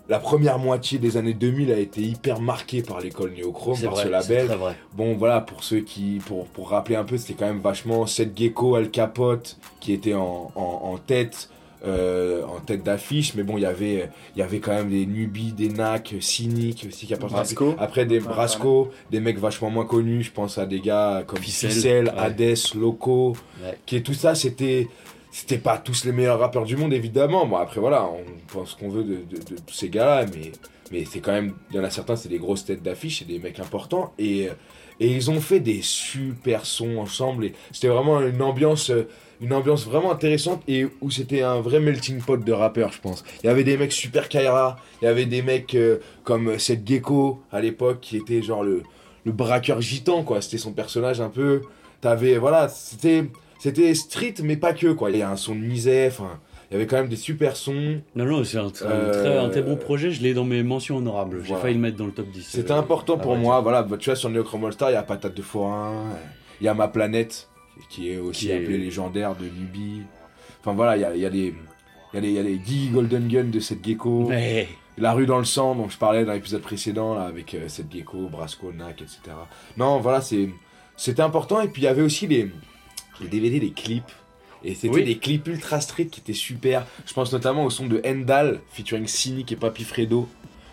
La 0.07 0.19
première 0.19 0.59
moitié 0.59 0.99
des 0.99 1.17
années 1.17 1.33
2000 1.33 1.71
a 1.71 1.79
été 1.79 2.01
hyper 2.01 2.39
marquée 2.39 2.83
par 2.83 2.99
l'école 3.01 3.31
Néochrome, 3.33 3.79
par 3.81 3.91
vrai, 3.93 4.03
ce 4.03 4.07
c'est 4.07 4.11
label. 4.11 4.45
très 4.47 4.55
vrai. 4.57 4.75
Bon 4.93 5.15
voilà, 5.15 5.41
pour 5.41 5.63
ceux 5.63 5.79
qui, 5.79 6.21
pour, 6.27 6.45
pour 6.47 6.69
rappeler 6.69 6.95
un 6.95 7.03
peu, 7.03 7.17
c'était 7.17 7.33
quand 7.33 7.47
même 7.47 7.59
vachement 7.61 8.05
Seth 8.05 8.37
Gecko, 8.37 8.75
Al 8.75 8.91
Capote 8.91 9.57
qui 9.79 9.93
était 9.93 10.13
en, 10.13 10.51
en, 10.55 10.61
en 10.93 10.97
tête, 10.97 11.49
euh, 11.87 12.43
en 12.45 12.59
tête 12.59 12.83
d'affiche, 12.83 13.33
mais 13.35 13.41
bon 13.43 13.57
il 13.57 13.61
y 13.61 13.65
avait, 13.65 14.09
il 14.35 14.39
y 14.39 14.41
avait 14.43 14.59
quand 14.59 14.73
même 14.73 14.89
des 14.89 15.07
Nubi, 15.07 15.53
des 15.53 15.69
Nac, 15.69 16.13
Cynic 16.19 16.85
aussi 16.87 17.07
qui 17.07 17.15
Brasco. 17.15 17.73
Après 17.79 18.05
des 18.05 18.19
Ouais, 18.19 18.27
Brasco, 18.27 18.91
des 19.11 19.19
mecs 19.19 19.39
vachement 19.39 19.71
moins 19.71 19.85
connus, 19.85 20.23
je 20.23 20.31
pense 20.31 20.59
à 20.59 20.67
des 20.67 20.81
gars 20.81 21.23
comme 21.25 21.39
Ficelle, 21.39 21.71
Ficelle, 21.71 22.05
ouais. 22.05 22.13
Hades, 22.19 22.57
Loco, 22.75 23.35
Ouais. 23.63 23.75
qui 23.87 23.95
est 23.95 24.01
tout 24.01 24.13
ça, 24.13 24.35
c'était 24.35 24.87
c'était 25.35 25.57
pas 25.57 25.77
tous 25.77 26.05
les 26.05 26.13
meilleurs 26.13 26.39
rappeurs 26.39 26.63
du 26.63 26.77
monde 26.77 26.93
évidemment. 26.93 27.45
Bon 27.45 27.57
après 27.57 27.81
voilà, 27.81 28.05
on 28.05 28.23
pense 28.47 28.73
qu'on 28.73 28.87
veut 28.87 29.03
de, 29.03 29.25
tous 29.67 29.73
ces 29.73 29.89
gars-là, 29.89 30.25
mais 30.91 31.03
c'est 31.03 31.19
quand 31.19 31.33
même 31.33 31.53
il 31.71 31.75
y 31.75 31.79
en 31.79 31.83
a 31.83 31.89
certains 31.89 32.15
c'est 32.15 32.29
des 32.29 32.37
grosses 32.37 32.63
têtes 32.63 32.81
d'affiche, 32.81 33.19
c'est 33.19 33.27
des 33.27 33.39
mecs 33.39 33.59
importants 33.59 34.13
et 34.17 34.47
ils 35.01 35.29
ont 35.29 35.41
fait 35.41 35.59
des 35.59 35.81
super 35.81 36.65
sons 36.65 36.99
ensemble 36.99 37.51
c'était 37.73 37.89
vraiment 37.89 38.21
une 38.21 38.41
ambiance 38.41 38.89
vraiment 39.41 40.13
intéressante 40.13 40.63
et 40.69 40.87
où 41.01 41.11
c'était 41.11 41.41
un 41.41 41.59
vrai 41.59 41.81
melting 41.81 42.21
pot 42.21 42.37
de 42.37 42.53
rappeurs 42.53 42.93
je 42.93 43.01
pense. 43.01 43.25
Il 43.43 43.47
y 43.47 43.49
avait 43.49 43.65
des 43.65 43.75
mecs 43.75 43.91
super 43.91 44.29
Kaira, 44.29 44.77
il 45.01 45.05
y 45.05 45.07
avait 45.09 45.25
des 45.25 45.41
mecs 45.41 45.75
euh, 45.75 45.97
comme 46.23 46.57
Seth 46.57 46.87
Gecko 46.87 47.41
à 47.51 47.59
l'époque 47.59 47.99
qui 47.99 48.15
était 48.15 48.41
genre 48.41 48.63
le 48.63 48.83
le 49.25 49.33
braqueur 49.33 49.81
gitan 49.81 50.23
quoi, 50.23 50.39
c'était 50.39 50.59
son 50.59 50.71
personnage 50.71 51.19
un 51.19 51.29
peu 51.29 51.61
t'avais 51.99 52.37
voilà, 52.37 52.69
c'était 52.69 53.25
c'était 53.59 53.93
street 53.95 54.35
mais 54.43 54.57
pas 54.57 54.73
que 54.73 54.91
quoi. 54.93 55.11
Il 55.11 55.17
y 55.17 55.21
a 55.21 55.29
un 55.29 55.35
son 55.35 55.55
de 55.55 55.61
misère, 55.61 56.11
enfin 56.11 56.39
il 56.69 56.73
y 56.73 56.77
avait 56.77 56.87
quand 56.87 56.97
même 56.97 57.07
des 57.09 57.15
super 57.15 57.55
sons. 57.55 58.01
Non, 58.15 58.25
non, 58.25 58.43
c'est 58.43 58.57
un, 58.57 58.69
très- 58.69 58.85
un 58.85 58.89
Euh, 58.89 59.11
très, 59.23 59.37
un 59.37 59.49
très 59.49 59.61
bon 59.61 59.75
projet. 59.75 60.09
Je 60.11 60.21
l'ai 60.23 60.33
dans 60.33 60.43
mes 60.45 60.63
mentions 60.63 60.97
honorables. 60.97 61.41
J'ai 61.41 61.49
Voilà. 61.49 61.61
failli 61.61 61.75
le 61.75 61.79
mettre 61.81 61.97
dans 61.97 62.07
le 62.07 62.11
top 62.11 62.27
10. 62.31 62.43
C'était 62.43 62.71
euh, 62.71 62.77
important 62.79 63.17
pour 63.17 63.33
vrai 63.33 63.41
moi. 63.41 63.55
dire. 63.57 63.63
Voilà, 63.63 63.83
bah, 63.83 63.97
tu 63.99 64.09
vois, 64.09 64.15
sur 64.15 64.29
Neochrome 64.29 64.65
All 64.65 64.73
Star, 64.73 64.89
il 64.89 64.93
y 64.93 64.97
a 64.97 65.03
Patate 65.03 65.35
de 65.35 65.41
Forain, 65.43 65.91
euh, 65.93 66.15
il 66.59 66.65
y 66.65 66.67
a 66.67 66.73
Ma 66.73 66.87
Planète, 66.87 67.49
qui 67.89 68.09
est 68.11 68.17
aussi 68.17 68.47
Qui 68.47 68.51
est- 68.51 68.55
appelée 68.63 68.77
légendaire 68.79 69.35
de 69.35 69.45
Nubi. 69.45 70.01
Enfin 70.61 70.73
voilà, 70.73 70.97
il 70.97 71.01
y 71.01 71.05
a, 71.05 71.15
il 71.15 71.21
y 71.21 71.25
a 71.25 71.29
des. 71.29 71.53
Il 72.13 72.15
y 72.15 72.17
a 72.17 72.21
les, 72.21 72.29
il 72.29 72.33
y 72.35 72.39
a 72.39 72.43
les 72.43 72.57
10 72.57 72.89
Golden 72.91 73.27
Gun 73.27 73.43
de 73.45 73.59
cette 73.59 73.85
gecko. 73.85 74.31
La 74.97 75.11
rue 75.11 75.25
dans 75.25 75.37
le 75.39 75.43
sang, 75.45 75.75
dont 75.75 75.89
je 75.89 75.97
parlais 75.97 76.23
dans 76.23 76.31
l'épisode 76.31 76.61
précédent, 76.61 77.13
là, 77.15 77.23
avec 77.25 77.53
euh, 77.53 77.65
cette 77.67 77.91
gecko, 77.93 78.29
Brasco, 78.31 78.71
Nac, 78.71 79.01
etc. 79.01 79.19
Non, 79.77 79.99
voilà, 79.99 80.21
c'est, 80.21 80.49
c'était 80.95 81.21
important. 81.21 81.59
Et 81.61 81.67
puis 81.67 81.81
il 81.81 81.85
y 81.85 81.89
avait 81.89 82.01
aussi 82.01 82.25
les, 82.27 82.49
les 83.21 83.27
DVD, 83.27 83.59
les 83.59 83.71
clips. 83.71 84.11
Et 84.63 84.73
c'était 84.73 84.95
Oui. 84.95 85.03
des 85.03 85.17
clips 85.17 85.47
ultra 85.47 85.79
street 85.79 86.07
qui 86.07 86.21
étaient 86.21 86.33
super. 86.33 86.85
Je 87.05 87.13
pense 87.13 87.31
notamment 87.31 87.65
au 87.65 87.69
son 87.69 87.85
de 87.85 88.01
Endal, 88.05 88.61
featuring 88.71 89.05
Cynic 89.07 89.51
et 89.51 89.55
Papi 89.55 89.83
Fredo. 89.83 90.27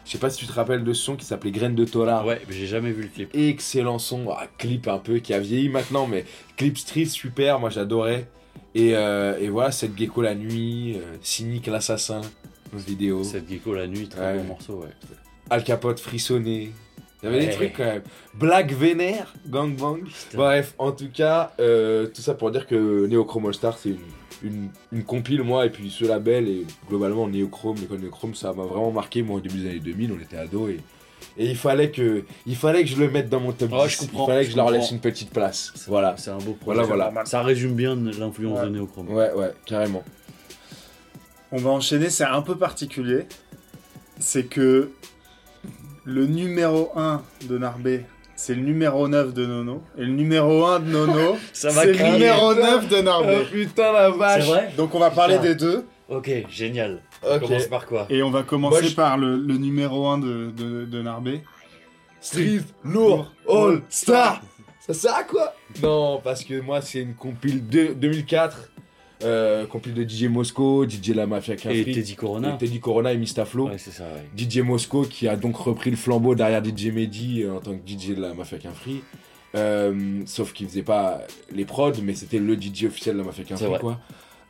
Je 0.06 0.12
sais 0.12 0.18
pas 0.18 0.30
si 0.30 0.38
tu 0.38 0.46
te 0.46 0.52
rappelles 0.52 0.82
de 0.82 0.92
ce 0.94 1.02
son 1.04 1.14
qui 1.16 1.24
s'appelait 1.24 1.50
Graines 1.52 1.74
de 1.74 1.84
Tola. 1.84 2.24
ouais, 2.24 2.40
mais 2.48 2.54
j'ai 2.54 2.66
jamais 2.66 2.90
vu 2.90 3.02
le 3.02 3.08
clip. 3.08 3.30
Excellent 3.34 3.98
son, 3.98 4.30
Ah, 4.30 4.46
clip 4.58 4.88
un 4.88 4.98
peu 4.98 5.18
qui 5.18 5.34
a 5.34 5.38
vieilli 5.38 5.68
maintenant, 5.68 6.06
mais 6.06 6.24
clip 6.56 6.76
street 6.78 7.04
super, 7.04 7.60
moi 7.60 7.70
j'adorais. 7.70 8.26
Et, 8.74 8.96
euh, 8.96 9.38
et 9.38 9.48
voilà, 9.48 9.70
cette 9.70 9.96
gecko 9.96 10.22
la 10.22 10.34
nuit, 10.34 10.94
euh, 10.96 11.16
Cynic 11.20 11.66
l'assassin, 11.66 12.22
nos 12.72 12.78
vidéos. 12.78 13.22
Cette 13.22 13.48
gecko 13.48 13.74
la 13.74 13.86
nuit, 13.86 14.08
très 14.08 14.32
Ouais. 14.32 14.38
bon 14.38 14.44
morceau, 14.44 14.80
ouais. 14.82 14.88
Al 15.50 15.62
Capote 15.62 16.00
frissonné. 16.00 16.70
Il 17.22 17.30
y 17.30 17.34
avait 17.34 17.46
des 17.46 17.52
trucs 17.52 17.76
quand 17.76 17.84
même. 17.84 18.02
Black 18.34 18.72
Vénère, 18.72 19.32
Gangbang. 19.46 20.02
Putain. 20.04 20.36
Bref, 20.38 20.74
en 20.78 20.90
tout 20.92 21.08
cas, 21.12 21.52
euh, 21.60 22.06
tout 22.08 22.20
ça 22.22 22.34
pour 22.34 22.50
dire 22.50 22.66
que 22.66 23.06
Neochrome 23.06 23.46
All 23.46 23.54
Star, 23.54 23.78
c'est 23.78 23.90
une, 23.90 23.98
une, 24.42 24.68
une 24.90 25.04
compile, 25.04 25.42
moi, 25.42 25.66
et 25.66 25.70
puis 25.70 25.88
ce 25.90 26.04
label, 26.04 26.48
et 26.48 26.66
globalement, 26.88 27.28
Neochrome, 27.28 27.76
l'école 27.80 28.00
Neochrome, 28.00 28.34
ça 28.34 28.52
m'a 28.52 28.64
vraiment 28.64 28.90
marqué. 28.90 29.22
Moi, 29.22 29.36
au 29.36 29.40
début 29.40 29.58
des 29.58 29.70
années 29.70 29.78
2000, 29.80 30.12
on 30.18 30.20
était 30.20 30.36
ados, 30.36 30.70
et, 30.70 30.80
et 31.38 31.46
il, 31.46 31.56
fallait 31.56 31.92
que, 31.92 32.24
il 32.46 32.56
fallait 32.56 32.82
que 32.82 32.90
je 32.90 32.96
le 32.96 33.08
mette 33.08 33.28
dans 33.28 33.38
mon 33.38 33.52
top 33.52 33.70
Ouais, 33.72 33.86
10. 33.86 33.92
je 33.92 33.98
comprends, 34.00 34.24
il 34.24 34.26
fallait 34.26 34.40
que 34.40 34.46
je 34.46 34.52
je 34.52 34.56
leur 34.56 34.70
laisse 34.70 34.90
une 34.90 34.98
petite 35.00 35.30
place. 35.30 35.72
Voilà. 35.86 36.16
C'est 36.18 36.30
un 36.30 36.38
beau 36.38 36.54
projet. 36.54 36.82
Voilà, 36.82 37.04
voilà. 37.06 37.24
Ça 37.24 37.42
résume 37.42 37.74
bien 37.74 37.94
l'influence 37.94 38.58
Ouais. 38.58 38.64
de 38.64 38.70
Néochrome. 38.70 39.08
Ouais, 39.10 39.32
ouais, 39.32 39.52
carrément. 39.64 40.02
On 41.52 41.58
va 41.58 41.70
enchaîner, 41.70 42.10
c'est 42.10 42.24
un 42.24 42.42
peu 42.42 42.56
particulier. 42.56 43.26
C'est 44.18 44.44
que 44.44 44.90
le 46.04 46.26
numéro 46.26 46.90
1 46.96 47.22
de 47.48 47.58
Narbé, 47.58 48.04
c'est 48.34 48.54
le 48.54 48.62
numéro 48.62 49.06
9 49.08 49.32
de 49.34 49.46
Nono. 49.46 49.82
Et 49.96 50.02
le 50.02 50.12
numéro 50.12 50.64
1 50.66 50.80
de 50.80 50.90
Nono, 50.90 51.36
Ça 51.52 51.68
va 51.70 51.82
c'est 51.82 51.92
le 51.92 52.12
numéro 52.12 52.54
9 52.54 52.88
de 52.88 52.96
Narbé. 53.02 53.38
Oh, 53.42 53.44
putain 53.52 53.92
la 53.92 54.10
C'est 54.12 54.18
vache 54.18 54.46
vrai 54.46 54.72
Donc 54.76 54.94
on 54.94 54.98
va 54.98 55.10
parler 55.10 55.34
Putain. 55.36 55.48
des 55.48 55.54
deux. 55.54 55.84
Ok, 56.08 56.30
génial. 56.50 57.02
On 57.22 57.36
Ok. 57.36 57.42
commence 57.42 57.66
par 57.66 57.86
quoi 57.86 58.06
Et 58.10 58.22
on 58.22 58.30
va 58.30 58.42
commencer 58.42 58.80
Moi, 58.80 58.88
je- 58.90 58.94
par 58.96 59.16
le, 59.16 59.36
le 59.36 59.54
numéro 59.56 60.06
1 60.08 60.18
de, 60.18 60.50
de, 60.50 60.84
de 60.84 61.02
Narbé. 61.02 61.42
Street 62.20 62.60
Lourd 62.84 63.32
All 63.48 63.82
Star 63.88 64.42
Ça 64.80 64.94
sert 64.94 65.14
à 65.14 65.22
quoi? 65.24 65.54
Non, 65.82 66.20
parce 66.22 66.42
que 66.44 66.60
moi, 66.60 66.80
c'est 66.80 67.00
une 67.00 67.14
compile 67.14 67.66
de 67.68 67.92
2004. 67.94 68.71
Euh, 69.24 69.66
compil 69.66 69.94
de 69.94 70.08
DJ 70.08 70.24
Mosco, 70.24 70.88
DJ 70.88 71.10
La 71.10 71.26
Mafia 71.26 71.54
Et 71.54 71.56
Cafri, 71.56 71.84
Teddy 71.92 72.14
Corona. 72.14 72.54
et 72.54 72.58
Teddy 72.58 72.80
Corona 72.80 73.12
et 73.12 73.16
Mistaflo. 73.18 73.68
Ouais, 73.68 73.78
c'est 73.78 73.90
ça, 73.90 74.04
ouais. 74.04 74.26
DJ 74.36 74.58
Mosco 74.58 75.02
qui 75.02 75.28
a 75.28 75.36
donc 75.36 75.56
repris 75.56 75.90
le 75.90 75.96
flambeau 75.96 76.34
derrière 76.34 76.62
DJ 76.64 76.86
Mehdi 76.86 77.42
euh, 77.42 77.54
en 77.54 77.60
tant 77.60 77.72
que 77.72 77.88
DJ 77.88 78.14
de 78.16 78.22
la 78.22 78.34
Mafia 78.34 78.58
Free. 78.72 79.02
Euh, 79.54 80.22
sauf 80.26 80.52
qu'il 80.52 80.66
faisait 80.68 80.82
pas 80.82 81.20
les 81.54 81.64
prods, 81.64 81.92
mais 82.02 82.14
c'était 82.14 82.38
le 82.38 82.54
DJ 82.54 82.84
officiel 82.84 83.16
de 83.16 83.20
la 83.20 83.26
Mafia 83.26 83.44
vrai. 83.56 83.78
quoi. 83.78 83.98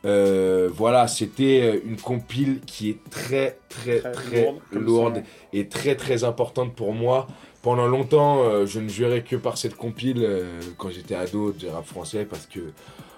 Euh, 0.05 0.69
voilà, 0.73 1.07
c'était 1.07 1.61
euh, 1.63 1.79
une 1.85 1.95
compile 1.95 2.59
qui 2.65 2.89
est 2.89 2.97
très 3.09 3.57
très 3.69 3.99
très, 4.01 4.11
Très 4.11 4.53
lourde, 4.73 5.23
et 5.53 5.67
très 5.67 5.95
très 5.95 6.23
importante 6.25 6.73
pour 6.75 6.93
moi. 6.93 7.27
Pendant 7.61 7.87
longtemps, 7.87 8.43
euh, 8.43 8.65
je 8.65 8.81
ne 8.81 8.89
jurais 8.89 9.21
que 9.23 9.37
par 9.37 9.57
cette 9.57 9.75
compile 9.75 10.17
euh, 10.21 10.59
quand 10.77 10.89
j'étais 10.89 11.15
ado 11.15 11.53
de 11.53 11.67
rap 11.69 11.85
français 11.85 12.25
parce 12.29 12.45
que 12.45 12.59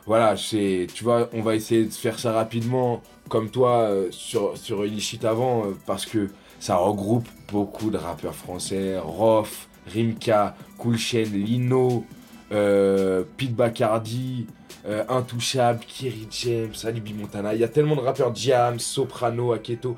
voilà, 0.05 0.35
tu 0.35 1.03
vois, 1.03 1.29
on 1.33 1.41
va 1.41 1.55
essayer 1.55 1.85
de 1.85 1.93
faire 1.93 2.19
ça 2.19 2.31
rapidement 2.31 3.01
comme 3.29 3.49
toi 3.49 3.89
euh, 3.89 4.07
sur 4.11 4.57
sur 4.57 4.85
Illicit 4.85 5.25
avant 5.25 5.65
euh, 5.65 5.77
parce 5.87 6.05
que 6.05 6.29
ça 6.59 6.75
regroupe 6.77 7.27
beaucoup 7.51 7.89
de 7.89 7.97
rappeurs 7.97 8.35
français, 8.35 8.97
Rof, 8.99 9.67
Rimka, 9.87 10.55
Cool 10.77 10.97
Chain, 10.97 11.25
Lino, 11.33 12.05
euh, 12.51 13.23
Pete 13.37 13.55
Bacardi, 13.55 14.47
euh, 14.87 15.03
Intouchable, 15.09 15.79
Kerry 15.87 16.27
James, 16.29 16.73
Alibi 16.83 17.13
Montana. 17.13 17.53
Il 17.55 17.59
y 17.59 17.63
a 17.63 17.67
tellement 17.67 17.95
de 17.95 18.01
rappeurs, 18.01 18.35
Jam, 18.35 18.79
Soprano, 18.79 19.53
Aketo. 19.53 19.95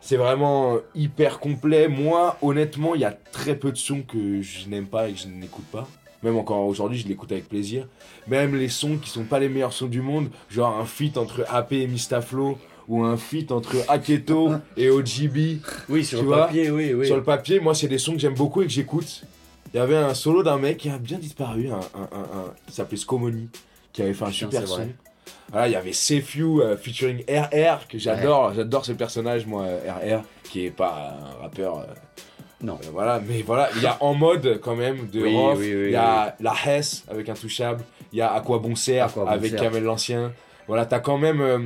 C'est 0.00 0.16
vraiment 0.16 0.74
euh, 0.74 0.78
hyper 0.94 1.38
complet. 1.38 1.88
Moi, 1.88 2.36
honnêtement, 2.42 2.94
il 2.94 3.02
y 3.02 3.04
a 3.04 3.12
très 3.12 3.54
peu 3.54 3.70
de 3.70 3.76
sons 3.76 4.02
que 4.02 4.42
je 4.42 4.68
n'aime 4.68 4.86
pas 4.86 5.08
et 5.08 5.12
que 5.12 5.20
je 5.20 5.28
n'écoute 5.28 5.66
pas. 5.70 5.88
Même 6.24 6.36
encore 6.36 6.66
aujourd'hui, 6.66 6.98
je 6.98 7.06
l'écoute 7.06 7.30
avec 7.30 7.48
plaisir. 7.48 7.86
Même 8.26 8.56
les 8.56 8.68
sons 8.70 8.96
qui 8.96 9.10
sont 9.10 9.24
pas 9.24 9.38
les 9.38 9.48
meilleurs 9.48 9.72
sons 9.74 9.86
du 9.86 10.00
monde, 10.00 10.28
genre 10.50 10.76
un 10.78 10.86
feat 10.86 11.18
entre 11.18 11.44
AP 11.50 11.72
et 11.74 11.86
Mistaflo, 11.86 12.58
ou 12.88 13.04
un 13.04 13.16
feat 13.16 13.52
entre 13.52 13.76
Aketo 13.88 14.52
et 14.76 14.88
OGB. 14.90 15.58
Oui, 15.88 16.04
sur 16.04 16.22
le 16.22 16.30
papier, 16.30 16.70
oui, 16.70 16.94
oui. 16.94 17.06
Sur 17.06 17.16
le 17.16 17.22
papier, 17.22 17.60
moi, 17.60 17.74
c'est 17.74 17.88
des 17.88 17.98
sons 17.98 18.14
que 18.14 18.18
j'aime 18.18 18.34
beaucoup 18.34 18.62
et 18.62 18.66
que 18.66 18.72
j'écoute. 18.72 19.22
Il 19.72 19.76
y 19.76 19.80
avait 19.80 19.96
un 19.96 20.14
solo 20.14 20.42
d'un 20.42 20.56
mec 20.58 20.78
qui 20.78 20.88
a 20.88 20.98
bien 20.98 21.18
disparu, 21.18 21.68
un, 21.68 21.76
un, 21.98 22.02
un, 22.14 22.54
qui 22.66 22.72
s'appelait 22.74 22.96
Scomoni, 22.96 23.48
qui 23.92 24.02
avait 24.02 24.14
fait 24.14 24.24
un 24.24 24.28
Putain, 24.28 24.46
super 24.50 24.68
son. 24.68 24.88
Voilà, 25.50 25.68
il 25.68 25.72
y 25.72 25.76
avait 25.76 25.92
Sefiu 25.92 26.62
euh, 26.62 26.76
featuring 26.76 27.22
RR, 27.28 27.86
que 27.88 27.98
j'adore, 27.98 28.54
j'adore 28.54 28.84
ce 28.84 28.92
personnage, 28.92 29.46
moi, 29.46 29.64
RR, 29.66 30.22
qui 30.44 30.66
est 30.66 30.70
pas 30.70 31.16
un 31.38 31.42
rappeur. 31.42 31.78
euh, 31.80 31.84
Non. 32.64 32.74
euh, 32.82 32.88
voilà, 32.92 33.20
mais 33.26 33.42
voilà, 33.42 33.68
il 33.76 33.82
y 33.82 33.86
a 33.86 33.96
En 34.02 34.14
Mode 34.14 34.60
quand 34.62 34.74
même 34.76 35.08
de 35.12 35.22
Oui, 35.22 35.36
Rof, 35.36 35.58
oui, 35.58 35.68
il 35.68 35.76
oui, 35.76 35.90
y 35.92 35.96
a 35.96 36.34
La 36.40 36.54
Hesse 36.66 37.04
avec 37.08 37.28
Intouchable, 37.28 37.84
il 38.12 38.18
y 38.18 38.22
a 38.22 38.32
À 38.32 38.40
quoi 38.40 38.58
bon 38.58 38.74
sert 38.74 39.08
bon 39.10 39.26
avec 39.26 39.50
sert. 39.52 39.60
Kamel 39.60 39.84
l'Ancien. 39.84 40.32
Voilà, 40.66 40.86
t'as 40.86 41.00
quand 41.00 41.18
même 41.18 41.40
euh, 41.40 41.58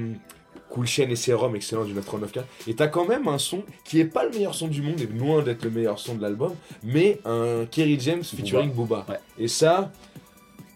Cool 0.71 0.87
Chain 0.87 1.09
et 1.09 1.17
Serum, 1.17 1.55
excellent 1.57 1.85
du 1.85 1.95
939K. 1.95 2.43
Et 2.67 2.75
t'as 2.75 2.88
quand 2.88 3.07
même 3.07 3.28
un 3.28 3.38
son 3.38 3.62
qui 3.85 4.00
est 4.00 4.05
pas 4.05 4.25
le 4.25 4.31
meilleur 4.31 4.55
son 4.55 4.67
du 4.69 4.83
monde, 4.83 5.00
et 5.00 5.07
loin 5.07 5.43
d'être 5.43 5.62
le 5.64 5.71
meilleur 5.71 5.99
son 5.99 6.14
de 6.17 6.23
l'album, 6.23 6.52
mais 6.83 7.21
un 7.25 7.64
Kerry 7.71 7.99
James 8.00 8.25
featuring 8.25 8.71
Booba. 8.73 9.07
Ouais. 9.09 9.19
Et 9.38 9.49
ça, 9.49 9.90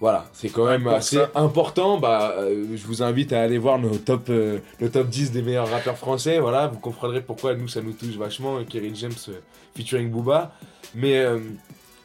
voilà, 0.02 0.26
c'est 0.32 0.48
quand 0.50 0.66
même 0.66 0.86
assez 0.88 1.16
ça. 1.16 1.30
important. 1.36 1.96
Bah, 1.98 2.34
euh, 2.36 2.66
je 2.74 2.86
vous 2.86 3.02
invite 3.02 3.32
à 3.32 3.40
aller 3.40 3.56
voir 3.56 3.78
nos 3.78 3.96
top, 3.96 4.26
euh, 4.30 4.58
le 4.80 4.90
top 4.90 5.08
10 5.08 5.30
des 5.30 5.42
meilleurs 5.42 5.70
rappeurs 5.70 5.96
français. 5.96 6.40
Voilà, 6.40 6.66
vous 6.66 6.78
comprendrez 6.80 7.20
pourquoi 7.22 7.54
nous 7.54 7.68
ça 7.68 7.80
nous 7.80 7.92
touche 7.92 8.16
vachement. 8.16 8.58
et 8.60 8.64
Kerry 8.64 8.90
James 8.96 9.12
euh, 9.28 9.38
featuring 9.76 10.10
Booba. 10.10 10.52
Mais, 10.94 11.18
euh, 11.20 11.38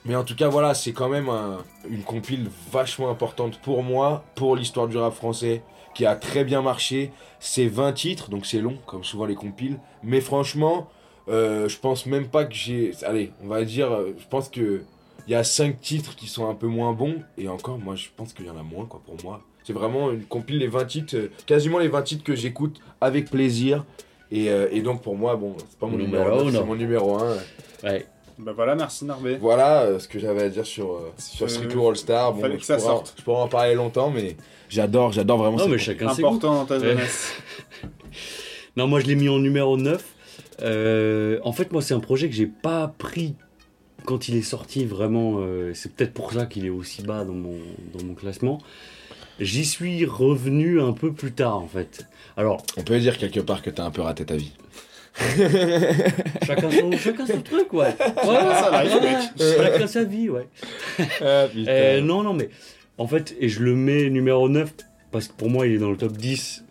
mais 0.05 0.15
en 0.15 0.23
tout 0.23 0.35
cas, 0.35 0.47
voilà, 0.47 0.73
c'est 0.75 0.93
quand 0.93 1.09
même 1.09 1.27
un- 1.27 1.57
une 1.89 2.03
compile 2.03 2.49
vachement 2.71 3.09
importante 3.09 3.59
pour 3.61 3.81
moi, 3.83 4.23
pour 4.35 4.55
l'histoire 4.55 4.87
du 4.87 4.97
rap 4.97 5.13
français, 5.15 5.63
qui 5.95 6.05
a 6.05 6.15
très 6.15 6.43
bien 6.43 6.61
marché. 6.61 7.11
C'est 7.39 7.65
20 7.67 7.93
titres, 7.93 8.29
donc 8.29 8.45
c'est 8.45 8.61
long, 8.61 8.77
comme 8.85 9.03
souvent 9.03 9.25
les 9.25 9.33
compiles. 9.35 9.79
Mais 10.03 10.21
franchement, 10.21 10.87
euh, 11.29 11.67
je 11.67 11.77
pense 11.79 12.05
même 12.05 12.27
pas 12.27 12.45
que 12.45 12.53
j'ai. 12.53 12.91
Allez, 13.03 13.31
on 13.43 13.47
va 13.47 13.63
dire, 13.65 13.91
euh, 13.91 14.15
je 14.19 14.25
pense 14.29 14.49
que. 14.49 14.83
Il 15.27 15.31
y 15.31 15.36
a 15.36 15.43
5 15.43 15.81
titres 15.81 16.15
qui 16.15 16.27
sont 16.27 16.50
un 16.50 16.53
peu 16.55 16.67
moins 16.67 16.93
bons, 16.93 17.15
et 17.38 17.48
encore, 17.50 17.77
moi 17.79 17.96
je 17.96 18.07
pense 18.15 18.34
qu'il 18.34 18.46
y 18.46 18.50
en 18.50 18.57
a 18.57 18.63
moins, 18.63 18.86
quoi, 18.86 19.01
pour 19.05 19.15
moi. 19.24 19.41
C'est 19.63 19.74
vraiment 19.74 20.12
une 20.12 20.24
compile, 20.24 20.60
les 20.60 20.67
20 20.67 20.86
titres, 20.86 21.15
euh, 21.17 21.27
quasiment 21.46 21.79
les 21.79 21.89
20 21.89 22.01
titres 22.03 22.24
que 22.24 22.36
j'écoute 22.36 22.79
avec 23.01 23.29
plaisir. 23.29 23.84
Et, 24.31 24.50
euh, 24.50 24.67
et 24.72 24.81
donc 24.81 25.01
pour 25.01 25.15
moi, 25.17 25.36
bon, 25.36 25.55
c'est 25.57 25.77
pas 25.79 25.88
mon 25.88 25.98
Numéro 25.98 26.24
numéro 26.24 26.48
1, 26.48 26.51
c'est 26.53 26.63
mon 26.65 26.75
numéro 26.75 27.17
1. 27.17 27.38
Ouais. 27.84 28.05
Bah 28.39 28.53
voilà, 28.55 28.75
merci 28.75 29.03
Narbé. 29.03 29.36
Voilà 29.41 29.81
euh, 29.81 30.00
ce 30.00 30.07
que 30.07 30.19
j'avais 30.19 30.43
à 30.43 30.50
dire 30.50 30.65
sur, 30.65 30.91
euh, 30.93 31.12
sur 31.17 31.50
Street 31.50 31.67
Tour 31.67 31.89
All 31.89 31.98
Star. 31.98 32.34
Bon, 32.34 32.41
fallait 32.41 32.53
je, 32.55 32.60
que 32.60 32.65
ça 32.65 32.77
pourrais, 32.77 32.88
en- 32.88 32.96
sorte. 32.98 33.13
je 33.17 33.24
pourrais 33.24 33.41
en 33.41 33.48
parler 33.48 33.74
longtemps, 33.75 34.12
mais 34.12 34.38
j'adore, 34.69 35.12
j'adore 35.12 35.39
vraiment 35.39 35.57
Non, 35.57 35.67
mais 35.67 35.77
chacun 35.79 36.05
goûts. 36.05 36.12
Important 36.12 36.53
dans 36.53 36.65
ta 36.65 36.79
jeunesse. 36.79 37.34
Non, 38.77 38.86
moi 38.88 39.00
je 39.00 39.07
l'ai 39.07 39.15
mis 39.15 39.27
en 39.27 39.39
numéro 39.39 39.75
9. 39.75 40.03
Euh, 40.62 41.39
en 41.43 41.51
fait, 41.51 41.72
moi, 41.72 41.81
c'est 41.81 41.96
un 41.96 42.00
projet 42.00 42.29
que 42.29 42.36
j'ai 42.36 42.46
pas 42.46 42.93
pris 42.98 43.36
quand 44.07 44.29
il 44.29 44.35
est 44.37 44.41
sorti 44.41 44.85
vraiment. 44.85 45.35
euh, 45.41 45.73
c'est 45.75 45.93
peut-être 45.93 46.13
pour 46.13 46.31
ça 46.33 46.45
qu'il 46.45 46.65
est 46.65 46.69
aussi 46.71 47.03
bas 47.03 47.23
dans 47.25 47.33
mon, 47.33 47.57
dans 47.93 48.03
mon 48.05 48.15
classement. 48.15 48.59
J'y 49.39 49.65
suis 49.65 50.05
revenu 50.05 50.81
un 50.81 50.93
peu 50.93 51.11
plus 51.13 51.31
tard 51.33 51.57
en 51.57 51.67
fait. 51.67 52.07
Alors, 52.37 52.63
On 52.77 52.81
peut 52.81 52.97
dire 52.99 53.17
quelque 53.17 53.39
part 53.39 53.61
que 53.61 53.69
t'as 53.69 53.83
un 53.83 53.91
peu 53.91 54.01
raté 54.01 54.25
ta 54.25 54.35
vie. 54.35 54.53
chacun 56.45 56.69
son, 56.71 56.91
chacun 56.97 57.25
son 57.25 57.41
truc, 57.41 57.73
ouais. 57.73 57.95
Chacun 59.37 59.87
sa 59.87 60.03
vie, 60.03 60.29
ouais. 60.29 60.47
Ah, 61.21 61.47
Euh, 61.55 62.01
non, 62.01 62.23
non, 62.23 62.33
mais 62.33 62.49
en 62.97 63.07
fait, 63.07 63.35
et 63.39 63.49
je 63.49 63.61
le 63.61 63.75
mets 63.75 64.09
numéro 64.09 64.47
9 64.49 64.73
parce 65.11 65.27
que 65.27 65.33
pour 65.33 65.49
moi, 65.49 65.67
il 65.67 65.73
est 65.73 65.77
dans 65.79 65.91
le 65.91 65.97
top 65.97 66.13
10. 66.13 66.63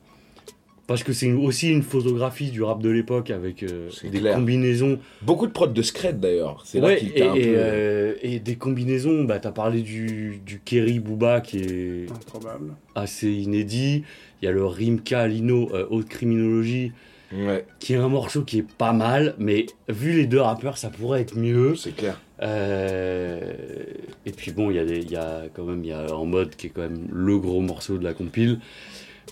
Parce 0.86 1.02
que 1.02 1.12
c'est 1.12 1.32
aussi 1.32 1.70
une 1.70 1.82
photographie 1.82 2.50
du 2.52 2.62
rap 2.62 2.80
de 2.80 2.90
l'époque 2.90 3.30
avec 3.30 3.64
euh, 3.64 3.88
des 4.04 4.20
clair. 4.20 4.36
combinaisons. 4.36 5.00
Beaucoup 5.22 5.48
de 5.48 5.52
prods 5.52 5.66
de 5.66 5.82
Scred 5.82 6.20
d'ailleurs. 6.20 6.62
C'est 6.64 6.78
là 6.78 6.94
qu'il 6.94 7.08
et, 7.08 7.20
t'a 7.20 7.32
un 7.32 7.34
et, 7.34 7.42
peu. 7.42 7.54
euh, 7.56 8.14
et 8.22 8.38
des 8.38 8.54
combinaisons, 8.54 9.24
bah, 9.24 9.40
t'as 9.40 9.50
parlé 9.50 9.82
du, 9.82 10.40
du 10.46 10.60
Kerry 10.64 11.00
Booba 11.00 11.40
qui 11.40 11.58
est 11.58 12.06
Improbable. 12.10 12.74
assez 12.94 13.30
inédit. 13.32 14.04
Il 14.40 14.44
y 14.44 14.48
a 14.48 14.52
le 14.52 14.64
Rimka 14.64 15.26
Lino, 15.26 15.70
euh, 15.74 15.86
Haute 15.90 16.08
Criminologie, 16.08 16.92
Ouais, 17.32 17.66
qui 17.80 17.94
est 17.94 17.96
un 17.96 18.08
morceau 18.08 18.42
qui 18.42 18.58
est 18.58 18.66
pas 18.78 18.92
mal, 18.92 19.34
mais 19.40 19.66
vu 19.88 20.12
les 20.12 20.26
deux 20.26 20.40
rappeurs, 20.40 20.78
ça 20.78 20.90
pourrait 20.90 21.20
être 21.22 21.36
mieux. 21.36 21.74
c'est 21.74 21.96
clair. 21.96 22.20
Euh, 22.40 23.40
et 24.24 24.30
puis 24.30 24.52
bon, 24.52 24.70
il 24.70 24.76
y, 24.76 24.78
a 24.78 24.84
des- 24.84 24.98
il 25.00 25.10
y 25.10 25.16
a 25.16 25.42
quand 25.52 25.64
même, 25.64 25.82
il 25.82 25.88
y 25.88 25.92
a 25.92 26.14
En 26.14 26.24
Mode 26.26 26.54
qui 26.54 26.68
est 26.68 26.70
quand 26.70 26.82
même 26.82 27.08
le 27.12 27.36
gros 27.38 27.60
morceau 27.60 27.98
de 27.98 28.04
la 28.04 28.14
compile. 28.14 28.60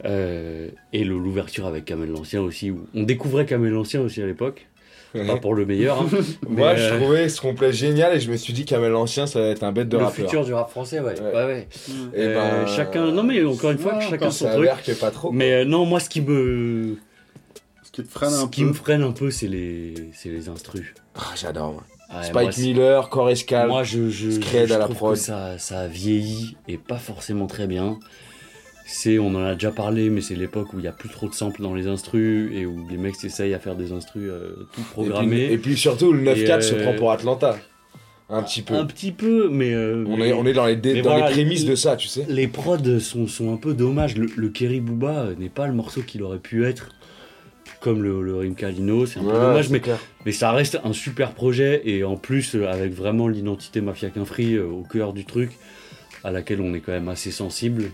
Euh, 0.04 0.68
et 0.92 1.04
le- 1.04 1.18
l'ouverture 1.18 1.66
avec 1.66 1.84
Kamel 1.84 2.10
l'Ancien 2.10 2.40
aussi. 2.40 2.70
Où 2.70 2.86
on 2.94 3.02
découvrait 3.04 3.46
Kamel 3.46 3.70
l'Ancien 3.72 4.00
aussi 4.00 4.22
à 4.22 4.26
l'époque. 4.26 4.66
Pas 5.28 5.36
pour 5.36 5.54
le 5.54 5.64
meilleur. 5.64 6.00
hein. 6.02 6.06
Moi, 6.48 6.72
Mais, 6.72 6.76
je 6.76 6.92
euh, 6.94 6.98
trouvais 6.98 7.28
ce 7.28 7.40
complet 7.40 7.72
génial 7.72 8.16
et 8.16 8.20
je 8.20 8.28
me 8.32 8.36
suis 8.36 8.52
dit 8.52 8.64
qu'Amel 8.64 8.90
l'Ancien, 8.90 9.28
ça 9.28 9.38
va 9.40 9.46
être 9.46 9.62
un 9.62 9.70
bête 9.70 9.88
de 9.88 9.96
le 9.96 10.02
rappeur. 10.02 10.24
futur 10.24 10.44
du 10.44 10.52
rap 10.52 10.68
français, 10.70 10.98
ouais. 10.98 11.14
Ouais. 11.20 11.26
ouais, 11.32 11.44
ouais. 11.44 11.68
Et 12.14 12.20
Euh, 12.20 12.34
ben, 12.64 12.66
chacun- 12.66 13.12
non, 13.12 13.22
mais 13.22 13.44
encore 13.44 13.70
une 13.70 13.78
fois, 13.78 14.00
chacun 14.00 14.32
son 14.32 14.50
truc. 14.50 14.68
pas 14.98 15.12
trop. 15.12 15.30
Mais 15.30 15.52
euh, 15.52 15.64
non, 15.64 15.86
moi, 15.86 16.00
ce 16.00 16.08
qui 16.08 16.20
me, 16.20 16.96
Ce 17.84 17.92
qui 17.92 18.02
te 18.02 18.08
freine 18.10 18.30
ce 18.30 18.42
un 18.42 18.48
qui 18.48 18.62
peu. 18.62 18.68
me 18.70 18.72
freine 18.72 19.02
un 19.04 19.12
peu, 19.12 19.30
c'est 19.30 19.46
les, 19.46 19.94
c'est 20.14 20.30
les 20.30 20.48
instrus. 20.48 20.94
Ah, 21.14 21.20
J'adore. 21.36 21.74
moi. 21.74 21.84
Ouais, 22.12 22.24
Spike 22.24 22.34
moi, 22.42 22.50
Miller, 22.58 23.08
Corey 23.08 23.32
Escal. 23.34 23.68
Moi, 23.68 23.84
je, 23.84 24.08
je, 24.10 24.30
je 24.32 24.72
à 24.72 24.78
la 24.78 24.84
trouve 24.86 24.96
prod. 24.96 25.12
que 25.14 25.18
ça, 25.20 25.58
ça 25.58 25.78
a 25.82 25.86
vieilli 25.86 26.56
et 26.66 26.76
pas 26.76 26.98
forcément 26.98 27.46
très 27.46 27.68
bien. 27.68 28.00
C'est, 28.87 29.19
on 29.19 29.29
en 29.35 29.43
a 29.45 29.55
déjà 29.55 29.71
parlé, 29.71 30.11
mais 30.11 30.21
c'est 30.21 30.35
l'époque 30.35 30.73
où 30.75 30.79
il 30.79 30.83
n'y 30.83 30.88
a 30.88 30.93
plus 30.93 31.09
trop 31.09 31.29
de 31.29 31.35
samples 31.35 31.62
dans 31.62 31.75
les 31.75 31.87
instrus 31.87 32.50
et 32.55 32.67
où 32.67 32.87
les 32.91 32.99
mecs 32.99 33.14
essayent 33.25 33.55
à 33.55 33.59
faire 33.59 33.76
des 33.76 33.93
instrus 33.93 34.29
euh, 34.31 34.55
tout 34.75 34.81
Et 34.81 34.85
puis, 34.85 34.85
programmés. 34.93 35.53
et 35.53 35.59
puis 35.59 35.76
surtout, 35.76 36.12
le 36.12 36.23
9-4 36.23 36.59
Et, 36.59 36.61
se 36.62 36.75
euh, 36.75 36.83
prend 36.85 36.93
pour 36.95 37.11
Atlanta. 37.12 37.57
Un 38.29 38.43
petit 38.43 38.62
peu. 38.62 38.75
Un 38.75 38.85
petit 38.87 39.12
peu, 39.12 39.49
mais. 39.50 39.73
euh, 39.73 40.05
On 40.07 40.17
mais 40.17 40.29
est, 40.29 40.33
on 40.35 40.45
est 40.47 40.53
dans 40.53 40.67
les, 40.67 40.76
dé- 40.76 40.95
mais 40.95 41.03
dans 41.03 41.11
voilà, 41.12 41.29
les 41.29 41.33
prémices 41.33 41.64
de 41.64 41.75
ça, 41.75 41.97
tu 41.97 42.09
sais. 42.09 42.26
Les 42.29 42.47
prods 42.49 42.99
sont, 43.00 43.26
sont 43.26 43.53
un 43.53 43.57
peu 43.57 43.73
dommages. 43.75 44.17
Le, 44.17 44.26
le 44.37 44.49
Kerry 44.50 44.81
Booba 44.81 45.29
n'est 45.38 45.49
pas 45.50 45.67
le 45.67 45.73
morceau 45.75 46.03
qu'il 46.03 46.23
aurait 46.23 46.38
pu 46.38 46.64
être, 46.67 46.91
comme 47.81 48.03
le, 48.03 48.23
le 48.23 48.37
Rimka 48.37 48.71
Lino, 48.71 49.07
c'est 49.07 49.19
un 49.19 49.25
peu 49.25 49.33
dommage, 49.33 49.69
mais, 49.71 49.81
clair. 49.81 49.99
mais 50.26 50.33
ça 50.33 50.53
reste 50.53 50.79
un 50.85 50.93
super 50.95 51.33
projet 51.33 51.83
et 51.85 52.03
en 52.05 52.17
plus, 52.17 52.55
avec 52.55 52.93
vraiment 52.93 53.29
l'identité 53.29 53.81
Mafia 53.83 54.09
Qu'un 54.11 54.25
Free 54.25 54.59
au 54.59 54.83
cœur 54.83 55.12
du 55.14 55.25
truc, 55.26 55.50
à 56.23 56.31
laquelle 56.31 56.61
on 56.62 56.75
est 56.75 56.81
quand 56.81 56.93
même 56.93 57.09
assez 57.09 57.31
sensible. 57.31 57.85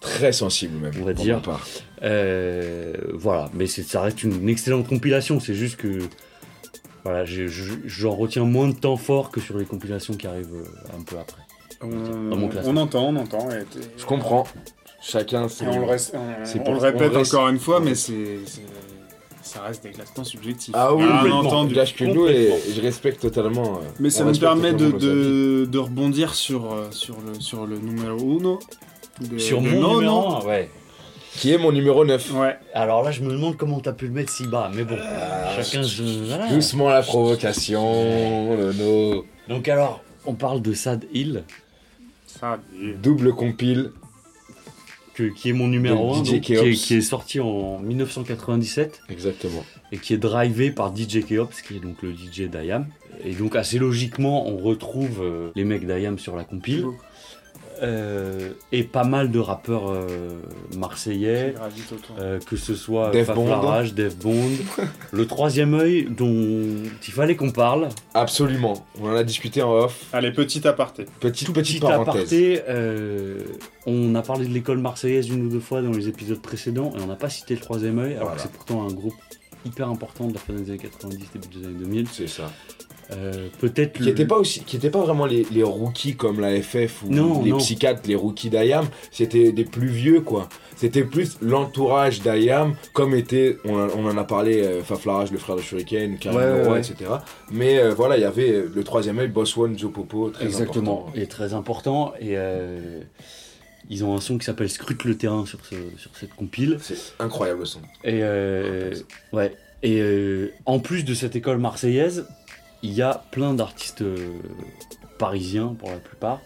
Très 0.00 0.32
sensible, 0.32 0.78
même. 0.78 0.92
On 1.00 1.04
va 1.04 1.12
pour 1.14 1.24
dire. 1.24 1.36
ma 1.36 1.42
part. 1.42 1.66
Euh, 2.02 2.94
voilà, 3.14 3.50
mais 3.54 3.66
ça 3.66 4.00
reste 4.00 4.22
une 4.22 4.48
excellente 4.48 4.86
compilation. 4.88 5.40
C'est 5.40 5.54
juste 5.54 5.76
que 5.76 5.98
voilà, 7.04 7.24
j'en 7.24 8.14
retiens 8.14 8.44
moins 8.44 8.68
de 8.68 8.74
temps 8.74 8.96
fort 8.96 9.30
que 9.30 9.40
sur 9.40 9.58
les 9.58 9.64
compilations 9.64 10.14
qui 10.14 10.26
arrivent 10.26 10.54
euh, 10.54 10.96
un 10.98 11.02
peu 11.02 11.16
après. 11.18 11.42
On, 11.80 12.28
Dans 12.30 12.36
mon 12.36 12.48
classement. 12.48 12.72
on 12.72 12.76
entend, 12.76 13.08
on 13.08 13.16
entend. 13.16 13.50
Et, 13.50 13.64
Je 13.96 14.04
comprends. 14.04 14.44
Chacun, 15.00 15.48
c'est. 15.48 15.64
et 15.64 15.68
on 15.68 15.80
le, 15.80 15.86
reste- 15.86 16.12
on- 16.14 16.44
c'est 16.44 16.60
on 16.60 16.64
pour- 16.64 16.74
le 16.74 16.80
répète 16.80 17.12
on 17.14 17.18
reste- 17.18 17.34
encore 17.34 17.48
une 17.48 17.58
fois, 17.60 17.78
mais 17.80 17.94
c'est, 17.94 18.38
ça 19.42 19.62
reste 19.62 19.84
des 19.84 19.90
classements 19.90 20.24
subjectifs. 20.24 20.74
Ah 20.76 20.92
oui, 20.94 21.04
Bien 21.04 21.16
complètement. 21.18 21.38
entendu. 21.40 21.74
Gage 21.74 21.94
que 21.96 22.04
nous 22.04 22.26
et, 22.26 22.52
je 22.74 22.80
respecte 22.80 23.20
totalement. 23.20 23.76
euh, 23.76 23.88
Mais 24.00 24.10
ça 24.10 24.24
me 24.24 24.32
permet 24.34 24.72
de, 24.72 24.90
de, 24.90 25.66
de 25.70 25.78
rebondir 25.78 26.34
sur, 26.34 26.76
sur, 26.90 27.16
le, 27.20 27.40
sur 27.40 27.64
le 27.66 27.78
numéro 27.78 28.38
uno. 28.38 28.58
De- 29.20 29.38
Sur 29.38 29.60
de 29.62 29.68
mon 29.68 29.96
numéro 29.98 30.46
ouais. 30.46 30.68
Qui 31.34 31.52
est 31.52 31.58
mon 31.58 31.70
numéro 31.70 32.04
9. 32.04 32.32
Ouais. 32.34 32.56
Alors 32.74 33.02
là, 33.04 33.12
je 33.12 33.22
me 33.22 33.30
demande 33.30 33.56
comment 33.56 33.78
t'as 33.78 33.92
pu 33.92 34.06
le 34.06 34.12
mettre 34.12 34.32
si 34.32 34.46
bas, 34.48 34.70
mais 34.74 34.82
bon, 34.84 34.96
chacun 35.56 35.82
se. 35.84 36.02
voilà. 36.26 36.48
Doucement 36.48 36.88
la 36.88 37.02
provocation, 37.02 38.56
Nono. 38.56 39.24
Donc 39.48 39.68
alors, 39.68 40.02
on 40.26 40.34
parle 40.34 40.60
de 40.62 40.72
Sad 40.72 41.04
Hill, 41.12 41.44
Ça, 42.26 42.58
et- 42.82 42.92
Double 42.94 43.32
compile. 43.34 43.92
que- 45.14 45.24
qui 45.34 45.48
est 45.50 45.52
mon 45.52 45.66
numéro 45.66 46.14
De 46.14 46.20
1, 46.20 46.22
DJ 46.24 46.40
qui, 46.40 46.52
Keops. 46.54 46.62
est, 46.66 46.72
qui 46.74 46.94
est 46.94 47.00
sorti 47.00 47.40
en 47.40 47.78
1997 47.80 49.00
Exactement. 49.08 49.64
et 49.90 49.98
qui 49.98 50.14
est 50.14 50.18
drivé 50.18 50.70
par 50.70 50.94
DJ 50.94 51.24
Keops, 51.24 51.60
qui 51.66 51.76
est 51.76 51.80
donc 51.80 51.96
le 52.02 52.12
DJ 52.12 52.42
d'IAM. 52.48 52.86
Et 53.24 53.32
donc 53.34 53.56
assez 53.56 53.78
logiquement, 53.80 54.46
on 54.48 54.58
retrouve 54.58 55.20
euh, 55.22 55.50
les 55.56 55.64
mecs 55.64 55.84
d'IAM 55.86 56.20
sur 56.20 56.36
la 56.36 56.44
compile. 56.44 56.86
Euh, 57.82 58.52
et 58.72 58.82
pas 58.82 59.04
mal 59.04 59.30
de 59.30 59.38
rappeurs 59.38 59.90
euh, 59.90 60.06
marseillais, 60.76 61.54
euh, 62.18 62.40
que 62.40 62.56
ce 62.56 62.74
soit 62.74 63.10
Def 63.10 63.32
Bond. 63.32 63.84
Def 63.94 64.16
Bond, 64.16 64.50
le 65.12 65.26
troisième 65.26 65.74
œil 65.74 66.08
dont 66.10 66.64
il 67.06 67.12
fallait 67.12 67.36
qu'on 67.36 67.50
parle. 67.50 67.88
Absolument. 68.14 68.86
On 69.00 69.08
en 69.10 69.14
a 69.14 69.22
discuté 69.22 69.62
en 69.62 69.72
off. 69.72 70.06
Allez, 70.12 70.32
petit 70.32 70.66
aparté. 70.66 71.06
Petite, 71.20 71.46
Tout 71.46 71.52
petite 71.52 71.76
petit 71.76 71.80
parenthèse. 71.80 72.14
aparté, 72.22 72.62
euh, 72.68 73.42
on 73.86 74.14
a 74.14 74.22
parlé 74.22 74.46
de 74.46 74.52
l'école 74.52 74.78
marseillaise 74.78 75.28
une 75.28 75.46
ou 75.46 75.48
deux 75.48 75.60
fois 75.60 75.80
dans 75.82 75.92
les 75.92 76.08
épisodes 76.08 76.40
précédents 76.42 76.92
et 76.96 77.00
on 77.00 77.06
n'a 77.06 77.16
pas 77.16 77.30
cité 77.30 77.54
le 77.54 77.60
troisième 77.60 77.98
œil, 77.98 78.14
alors 78.14 78.28
Voilà. 78.28 78.36
que 78.36 78.42
c'est 78.42 78.52
pourtant 78.52 78.82
un 78.88 78.92
groupe 78.92 79.14
hyper 79.64 79.88
important 79.88 80.26
de 80.28 80.34
la 80.34 80.40
fin 80.40 80.52
des 80.52 80.70
années 80.70 80.78
90, 80.78 81.16
début 81.32 81.58
des 81.60 81.66
années 81.66 81.78
2000. 81.78 82.06
C'est 82.12 82.26
ça. 82.28 82.50
Euh, 83.12 83.48
Peut-être 83.58 83.94
Qui 83.94 84.00
le- 84.00 84.06
n'étaient 84.06 84.26
pas 84.26 84.36
aussi, 84.36 84.60
qui 84.60 84.76
étaient 84.76 84.90
pas 84.90 85.00
vraiment 85.00 85.24
les, 85.24 85.46
les 85.50 85.62
rookies 85.62 86.14
comme 86.14 86.40
la 86.40 86.60
FF 86.60 87.02
ou 87.04 87.08
Non, 87.10 87.42
les 87.42 87.50
non. 87.52 87.56
psychiatres, 87.58 88.02
les 88.06 88.14
rookies 88.14 88.50
d'IAM. 88.50 88.86
C'était 89.10 89.50
des 89.52 89.64
plus 89.64 89.88
vieux 89.88 90.20
quoi. 90.20 90.48
C'était 90.76 91.02
plus 91.04 91.38
l'entourage 91.40 92.20
d'IAM, 92.20 92.74
comme 92.92 93.14
était, 93.14 93.56
on, 93.64 93.74
en- 93.78 93.88
on 93.96 94.06
en 94.06 94.16
a 94.18 94.24
parlé, 94.24 94.62
euh, 94.62 94.82
Faflarage, 94.82 95.32
le 95.32 95.38
frère 95.38 95.56
de 95.56 95.62
Shuriken, 95.62 96.18
Karim 96.18 96.38
Ouais, 96.38 96.68
ouais. 96.68 96.78
etc. 96.80 97.10
Mais 97.50 97.78
euh, 97.78 97.94
voilà, 97.94 98.16
il 98.16 98.20
y 98.20 98.24
avait 98.26 98.50
euh, 98.52 98.70
le 98.72 98.84
troisième 98.84 99.18
œil, 99.18 99.28
Boss 99.28 99.56
One, 99.56 99.76
Joe 99.78 99.90
Popo, 99.92 100.28
très 100.30 100.44
Exactement, 100.44 101.00
important. 101.06 101.20
et 101.20 101.26
très 101.26 101.54
important. 101.54 102.12
Et 102.20 102.36
euh, 102.36 103.00
ils 103.90 104.04
ont 104.04 104.14
un 104.14 104.20
son 104.20 104.36
qui 104.38 104.44
s'appelle 104.44 104.68
Scrute 104.68 105.04
le 105.04 105.16
terrain 105.16 105.46
sur, 105.46 105.64
ce, 105.64 105.74
sur 105.96 106.10
cette 106.14 106.34
compile. 106.34 106.76
C'est 106.82 106.96
incroyable 107.18 107.60
le 107.60 107.66
son. 107.66 107.80
Et 108.04 108.20
euh, 108.22 108.94
ouais. 109.32 109.56
Et 109.82 110.00
euh, 110.00 110.52
en 110.66 110.78
plus 110.78 111.04
de 111.04 111.14
cette 111.14 111.34
école 111.36 111.58
marseillaise, 111.58 112.26
il 112.82 112.92
y 112.92 113.02
a 113.02 113.22
plein 113.30 113.54
d'artistes 113.54 114.02
euh, 114.02 114.16
parisiens 115.18 115.74
pour 115.78 115.90
la 115.90 115.96
plupart. 115.98 116.40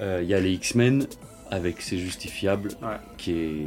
Euh, 0.00 0.20
Il 0.22 0.28
y 0.28 0.34
a 0.34 0.40
les 0.40 0.52
X-Men 0.52 1.06
avec 1.50 1.80
C'est 1.82 1.98
justifiable, 1.98 2.68
Ouais. 2.82 2.96
qui 3.18 3.32
est 3.32 3.66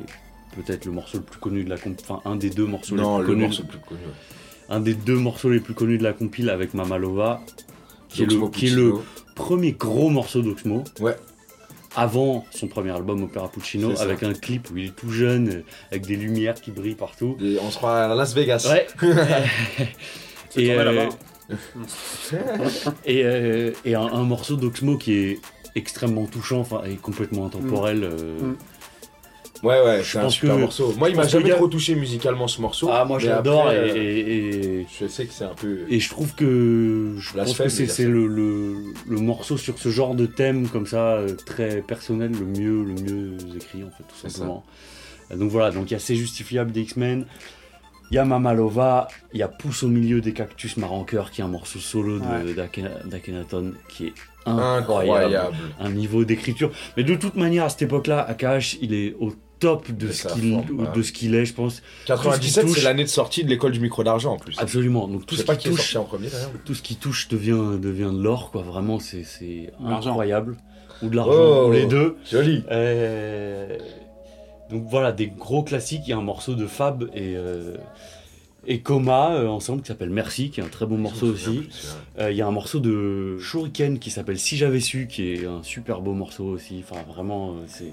peut-être 0.56 0.86
le 0.86 0.92
morceau 0.92 1.18
le 1.18 1.24
plus 1.24 1.40
connu 1.40 1.64
de 1.64 1.70
la 1.70 1.78
compile, 1.78 2.06
enfin 2.08 2.22
un 2.30 2.36
des 2.36 2.50
deux 2.50 2.66
morceaux 2.66 2.96
Non, 2.96 3.18
les 3.18 3.24
le 3.24 3.26
plus 3.26 3.34
connus, 3.34 3.44
morceau 3.46 3.64
le 3.64 3.68
plus 3.70 3.80
connu. 3.80 4.02
ouais. 4.02 4.76
un 4.76 4.80
des 4.80 4.94
deux 4.94 5.18
morceaux 5.18 5.50
les 5.50 5.60
plus 5.60 5.74
connus 5.74 5.98
de 5.98 6.04
la 6.04 6.14
compile 6.14 6.50
avec 6.50 6.74
Mamalova, 6.74 7.42
qui 8.10 8.24
est, 8.24 8.26
le, 8.26 8.48
qui 8.50 8.68
est 8.68 8.72
le 8.72 8.94
premier 9.36 9.72
gros 9.74 10.10
morceau 10.10 10.42
d'Oxmo. 10.42 10.84
Ouais. 11.00 11.16
Avant 11.96 12.44
son 12.50 12.68
premier 12.68 12.90
album 12.92 13.22
Opera 13.24 13.50
Puccino, 13.52 13.96
ça. 13.96 14.02
avec 14.04 14.24
un 14.24 14.34
clip 14.34 14.72
où 14.72 14.78
il 14.78 14.86
est 14.88 14.96
tout 14.96 15.12
jeune, 15.12 15.64
avec 15.92 16.08
des 16.08 16.16
lumières 16.16 16.56
qui 16.56 16.72
brillent 16.72 16.96
partout. 16.96 17.38
Et 17.40 17.58
on 17.62 17.70
se 17.70 17.78
croit 17.78 18.06
à 18.06 18.16
Las 18.16 18.34
Vegas. 18.34 18.68
Ouais. 18.72 18.88
Et, 20.56 20.72
euh. 20.72 21.10
et, 23.06 23.24
euh, 23.26 23.72
et 23.86 23.96
un, 23.96 24.02
un 24.02 24.24
morceau 24.24 24.56
d'Oxmo 24.56 24.98
qui 24.98 25.14
est 25.14 25.40
extrêmement 25.76 26.26
touchant, 26.26 26.60
enfin 26.60 26.82
et 26.90 26.96
complètement 26.96 27.46
intemporel. 27.46 28.04
euh. 28.04 28.40
Mm. 28.40 28.56
Ouais, 29.66 29.82
ouais, 29.82 30.02
c'est 30.04 30.18
un 30.18 30.24
pense 30.24 30.34
super 30.34 30.56
que- 30.56 30.60
morceau. 30.62 30.94
Moi, 30.98 31.08
il 31.10 31.14
je 31.14 31.18
m'a 31.18 31.24
pense 31.24 31.32
jamais 31.32 31.48
y 31.50 31.52
a- 31.54 31.56
trop 31.56 31.70
touché 31.70 31.96
musicalement 31.96 32.50
ce 32.50 32.60
morceau. 32.60 32.90
Ah 32.92 33.06
moi 33.06 33.18
mais 33.18 33.24
j'adore 33.24 33.62
après, 33.68 33.78
et, 33.78 33.92
euh, 33.92 33.96
et- 33.96 34.80
et- 34.82 34.88
Je 35.00 35.08
sais 35.08 35.26
que 35.26 35.32
c'est 35.34 35.46
un 35.46 35.54
peu. 35.56 35.86
et 35.90 36.00
je 36.02 36.10
trouve 36.10 36.36
que 36.36 37.16
je 37.18 37.24
pense 37.28 37.34
Blasphème, 37.56 37.68
que 37.88 37.94
c'est 37.94 38.04
le, 38.06 38.28
le, 38.28 38.76
le 39.08 39.18
morceau 39.22 39.56
sur 39.56 39.80
ce 39.80 39.88
genre 39.88 40.16
de 40.16 40.26
thème 40.26 40.68
comme 40.68 40.86
ça 40.86 41.14
euh, 41.14 41.34
très 41.46 41.82
personnel 41.82 42.32
le 42.32 42.46
mieux 42.46 42.84
le 42.84 42.94
mieux 42.94 43.38
écrit 43.56 43.84
en 43.86 43.90
fait 43.92 44.04
tout 44.04 44.16
C'est 44.22 44.30
simplement. 44.32 44.66
Euh, 45.32 45.38
Donc 45.38 45.50
voilà 45.50 45.72
donc 45.72 45.90
il 45.92 45.94
y 45.94 45.96
a 45.96 46.00
C'est 46.00 46.16
justifiable 46.16 46.74
des 46.74 46.82
X-Men. 46.82 47.26
Il 48.14 48.18
y 48.18 48.20
a 48.20 48.26
Mamalova, 48.26 49.08
il 49.34 49.40
y 49.40 49.42
a 49.42 49.48
Pousse 49.48 49.82
au 49.82 49.88
milieu 49.88 50.22
des 50.22 50.34
cactus 50.34 50.78
marranqueurs 50.78 51.32
qui 51.32 51.42
est 51.42 51.44
un 51.44 51.48
morceau 51.48 51.80
solo 51.80 52.20
de 52.20 52.24
Ouais. 52.24 52.54
d'Ake- 52.54 53.08
d'Akhenaton 53.10 53.74
qui 53.90 54.06
est 54.06 54.14
incroyable. 54.46 54.84
Incroyable. 55.34 55.56
un 55.80 55.90
niveau 55.90 56.24
d'écriture. 56.24 56.70
Mais 56.96 57.04
de 57.04 57.16
toute 57.16 57.34
manière, 57.36 57.64
à 57.64 57.70
cette 57.70 57.82
époque-là, 57.82 58.22
Akash, 58.22 58.78
il 58.84 58.94
est 58.94 59.16
au 59.20 59.34
top 59.58 59.90
de 59.90 60.12
ce 60.12 60.28
qu'il 60.28 60.52
forme, 60.54 60.66
voilà. 60.74 60.92
de 60.92 61.02
ce 61.02 61.12
qu'il 61.12 61.34
est, 61.34 61.46
je 61.46 61.56
pense. 61.56 61.82
97, 62.06 62.66
touche- 62.68 62.78
c'est 62.78 62.84
l'année 62.84 63.04
de 63.04 63.10
sortie 63.10 63.44
de 63.46 63.50
l'école 63.50 63.72
du 63.72 63.80
micro 63.80 64.04
d'argent 64.04 64.34
en 64.34 64.38
plus. 64.38 64.60
Absolument. 64.60 65.08
Donc 65.08 65.26
tout 65.26 65.34
ce 65.36 65.42
qui 65.44 65.70
touche, 65.72 65.96
en 65.96 66.04
premier 66.04 66.28
tout 66.66 66.76
ce 66.76 66.84
qui 66.84 66.98
touche 66.98 67.28
devient 67.30 67.80
devient 67.82 68.12
de 68.14 68.22
l'or, 68.22 68.52
quoi. 68.52 68.62
Vraiment, 68.62 69.00
c'est 69.00 69.72
incroyable. 69.84 70.56
Ou 71.02 71.10
de 71.10 71.16
l'argent, 71.16 71.34
Oh. 71.36 71.66
ou 71.70 71.72
les 71.72 71.88
deux. 71.88 72.16
Joli. 72.32 72.64
Donc 74.74 74.86
voilà, 74.90 75.12
des 75.12 75.28
gros 75.28 75.64
classiques. 75.64 76.02
Il 76.08 76.10
y 76.10 76.14
a 76.14 76.18
un 76.18 76.22
morceau 76.22 76.56
de 76.56 76.66
Fab 76.66 77.04
et 77.14 77.36
euh, 77.38 77.78
et 78.66 78.80
Coma 78.80 79.36
euh, 79.36 79.48
ensemble 79.48 79.82
qui 79.82 79.88
s'appelle 79.90 80.10
Merci, 80.10 80.50
qui 80.50 80.60
est 80.60 80.64
un 80.64 80.70
très 80.70 80.86
bon 80.86 80.98
morceau 80.98 81.28
aussi. 81.28 81.70
Euh, 82.20 82.32
Il 82.32 82.38
y 82.38 82.42
a 82.42 82.48
un 82.48 82.52
morceau 82.52 82.80
de 82.80 83.38
Shuriken 83.40 84.00
qui 84.00 84.10
s'appelle 84.10 84.40
Si 84.40 84.58
j'avais 84.58 84.80
su, 84.80 85.08
qui 85.08 85.34
est 85.34 85.46
un 85.46 85.62
super 85.64 86.02
beau 86.02 86.14
morceau 86.14 86.46
aussi. 86.46 86.84
Enfin, 86.84 87.02
vraiment, 87.08 87.56
c'est. 87.68 87.92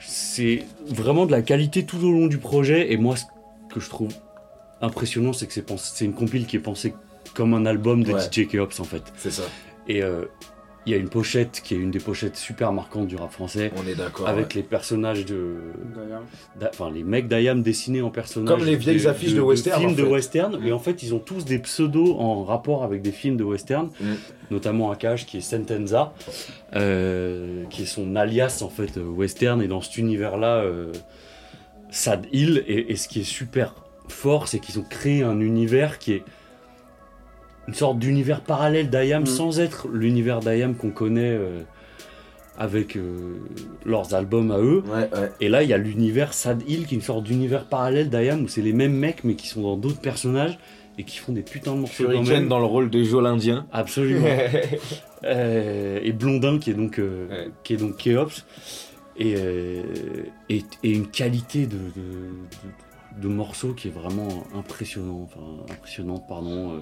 C'est 0.00 0.64
vraiment 0.86 1.26
de 1.26 1.32
la 1.32 1.42
qualité 1.42 1.84
tout 1.84 1.98
au 1.98 2.10
long 2.10 2.28
du 2.28 2.38
projet. 2.38 2.92
Et 2.92 2.96
moi, 2.96 3.16
ce 3.16 3.24
que 3.68 3.80
je 3.80 3.90
trouve 3.90 4.14
impressionnant, 4.80 5.32
c'est 5.34 5.46
que 5.46 5.52
c'est 5.76 6.04
une 6.04 6.14
compile 6.14 6.46
qui 6.46 6.56
est 6.56 6.60
pensée 6.60 6.94
comme 7.34 7.52
un 7.52 7.66
album 7.66 8.04
de 8.04 8.12
Ouais. 8.12 8.20
DJ 8.20 8.46
Keops 8.46 8.80
en 8.80 8.84
fait. 8.84 9.02
C'est 9.16 9.30
ça. 9.32 9.42
Et 9.86 10.02
il 10.88 10.92
y 10.92 10.94
a 10.94 10.96
une 10.96 11.10
pochette 11.10 11.60
qui 11.62 11.74
est 11.74 11.76
une 11.76 11.90
des 11.90 11.98
pochettes 11.98 12.36
super 12.36 12.72
marquantes 12.72 13.08
du 13.08 13.16
rap 13.16 13.30
français. 13.30 13.70
On 13.76 13.86
est 13.86 13.94
d'accord. 13.94 14.26
avec 14.26 14.46
ouais. 14.46 14.56
les 14.56 14.62
personnages 14.62 15.26
de. 15.26 15.56
Enfin, 16.62 16.90
les 16.90 17.02
mecs 17.02 17.28
d'Ayam 17.28 17.62
dessinés 17.62 18.00
en 18.00 18.10
personnages. 18.10 18.56
Comme 18.56 18.66
les 18.66 18.76
vieilles 18.76 19.06
affiches 19.06 19.34
de 19.34 19.40
western, 19.40 19.80
films 19.80 19.92
en 19.92 19.94
de 19.94 20.04
fait. 20.04 20.10
western. 20.10 20.66
Et 20.66 20.72
en 20.72 20.78
fait, 20.78 21.02
ils 21.02 21.14
ont 21.14 21.18
tous 21.18 21.44
des 21.44 21.58
pseudos 21.58 22.16
en 22.18 22.42
rapport 22.42 22.84
avec 22.84 23.02
des 23.02 23.12
films 23.12 23.36
de 23.36 23.44
western. 23.44 23.90
Mm. 24.00 24.14
Notamment 24.50 24.90
Akash 24.90 25.26
qui 25.26 25.36
est 25.36 25.42
Sentenza, 25.42 26.14
euh, 26.74 27.64
qui 27.68 27.82
est 27.82 27.86
son 27.86 28.16
alias 28.16 28.62
en 28.62 28.70
fait 28.70 28.96
euh, 28.96 29.02
western. 29.02 29.60
Et 29.60 29.68
dans 29.68 29.82
cet 29.82 29.98
univers-là, 29.98 30.62
euh, 30.62 30.90
Sad 31.90 32.26
Hill. 32.32 32.64
Et, 32.66 32.92
et 32.92 32.96
ce 32.96 33.08
qui 33.08 33.20
est 33.20 33.24
super 33.24 33.74
fort, 34.08 34.48
c'est 34.48 34.58
qu'ils 34.58 34.78
ont 34.78 34.86
créé 34.88 35.22
un 35.22 35.40
univers 35.40 35.98
qui 35.98 36.12
est 36.12 36.22
une 37.68 37.74
sorte 37.74 37.98
d'univers 38.00 38.40
parallèle 38.40 38.90
d'Ayam 38.90 39.22
Mm. 39.22 39.26
sans 39.26 39.60
être 39.60 39.86
l'univers 39.92 40.40
d'Ayam 40.40 40.74
qu'on 40.74 40.90
connaît 40.90 41.30
euh, 41.32 41.60
avec 42.56 42.96
euh, 42.96 43.36
leurs 43.86 44.14
albums 44.14 44.50
à 44.50 44.58
eux. 44.58 44.82
Ouais, 44.88 45.08
ouais. 45.16 45.30
Et 45.40 45.48
là, 45.48 45.62
il 45.62 45.68
y 45.68 45.72
a 45.72 45.78
l'univers 45.78 46.34
Sad 46.34 46.62
Hill 46.66 46.86
qui 46.86 46.94
est 46.94 46.98
une 46.98 47.02
sorte 47.04 47.22
d'univers 47.22 47.66
parallèle 47.66 48.10
d'Ayam 48.10 48.42
où 48.42 48.48
c'est 48.48 48.62
les 48.62 48.72
mêmes 48.72 48.94
mecs 48.96 49.22
mais 49.22 49.34
qui 49.34 49.46
sont 49.46 49.62
dans 49.62 49.76
d'autres 49.76 50.00
personnages 50.00 50.58
et 50.98 51.04
qui 51.04 51.18
font 51.18 51.32
des 51.32 51.42
putains 51.42 51.74
de 51.76 51.80
morceaux 51.80 52.06
quand 52.10 52.22
même. 52.26 52.48
dans 52.48 52.58
le 52.58 52.64
rôle 52.64 52.90
de 52.90 53.04
Joe 53.04 53.22
l'Indien. 53.22 53.66
Absolument. 53.72 54.26
Euh, 55.24 55.98
et 56.04 56.12
Blondin 56.12 56.58
qui 56.60 56.70
est 56.70 56.74
donc 56.74 57.00
euh, 57.00 57.26
Ouais. 57.28 57.50
qui 57.64 57.74
est 57.74 57.76
donc 57.76 57.96
Keops 57.96 58.44
et, 59.16 59.34
euh, 59.36 59.82
et, 60.48 60.62
et 60.84 60.90
une 60.92 61.08
qualité 61.08 61.66
de, 61.66 61.72
de, 61.74 61.78
de- 62.00 62.68
de 63.16 63.28
morceaux 63.28 63.72
qui 63.72 63.88
est 63.88 63.90
vraiment 63.90 64.44
impressionnant, 64.54 65.22
enfin 65.24 65.72
impressionnante 65.72 66.24
pardon, 66.28 66.72
euh, 66.74 66.78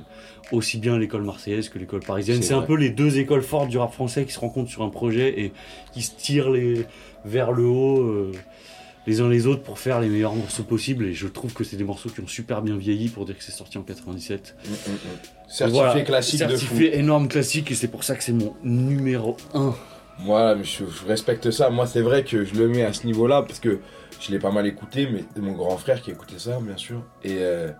aussi 0.52 0.78
bien 0.78 0.98
l'école 0.98 1.22
marseillaise 1.22 1.68
que 1.68 1.78
l'école 1.78 2.00
parisienne. 2.00 2.42
C'est 2.42 2.54
un 2.54 2.62
peu 2.62 2.74
les 2.76 2.90
deux 2.90 3.18
écoles 3.18 3.42
fortes 3.42 3.68
du 3.68 3.78
rap 3.78 3.92
français 3.92 4.24
qui 4.24 4.32
se 4.32 4.40
rencontrent 4.40 4.70
sur 4.70 4.82
un 4.82 4.90
projet 4.90 5.40
et 5.40 5.52
qui 5.92 6.02
se 6.02 6.12
tirent 6.16 6.50
les, 6.50 6.84
vers 7.24 7.52
le 7.52 7.64
haut. 7.64 8.00
euh, 8.00 8.32
les 9.08 9.20
uns 9.20 9.28
les 9.28 9.46
autres 9.46 9.62
pour 9.62 9.78
faire 9.78 10.00
les 10.00 10.08
meilleurs 10.08 10.34
morceaux 10.34 10.64
possibles 10.64 11.04
et 11.06 11.14
je 11.14 11.28
trouve 11.28 11.52
que 11.54 11.62
c'est 11.62 11.76
des 11.76 11.84
morceaux 11.84 12.08
qui 12.08 12.20
ont 12.22 12.26
super 12.26 12.60
bien 12.60 12.76
vieilli 12.76 13.08
pour 13.08 13.24
dire 13.24 13.38
que 13.38 13.44
c'est 13.44 13.52
sorti 13.52 13.78
en 13.78 13.82
97 13.82 14.56
Mm, 14.58 14.70
mm, 14.70 14.72
mm. 14.74 14.96
Certifié 15.48 15.80
Voilà, 15.80 16.00
classique 16.02 16.40
de 16.40 16.46
fou. 16.48 16.58
certifié 16.58 16.98
énorme 16.98 17.28
classique 17.28 17.70
et 17.70 17.76
c'est 17.76 17.86
pour 17.86 18.02
ça 18.02 18.16
que 18.16 18.24
c'est 18.24 18.32
mon 18.32 18.56
numéro 18.64 19.36
1 19.54 19.76
Voilà, 20.20 20.60
je, 20.62 20.84
je 20.86 21.06
respecte 21.06 21.50
ça. 21.50 21.68
Moi, 21.70 21.86
c'est 21.86 22.00
vrai 22.00 22.24
que 22.24 22.44
je 22.44 22.54
le 22.54 22.68
mets 22.68 22.82
à 22.84 22.92
ce 22.92 23.06
niveau-là 23.06 23.42
parce 23.42 23.60
que 23.60 23.80
je 24.20 24.30
l'ai 24.32 24.38
pas 24.38 24.50
mal 24.50 24.66
écouté, 24.66 25.08
mais 25.12 25.24
c'est 25.34 25.42
mon 25.42 25.52
grand 25.52 25.76
frère 25.76 26.00
qui 26.00 26.10
écoutait 26.10 26.38
ça, 26.38 26.58
bien 26.60 26.76
sûr. 26.76 27.02
Et 27.22 27.36
euh, 27.40 27.70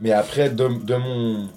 mais 0.00 0.12
après, 0.12 0.50
de, 0.50 0.68
de 0.84 0.94
mon 0.96 1.48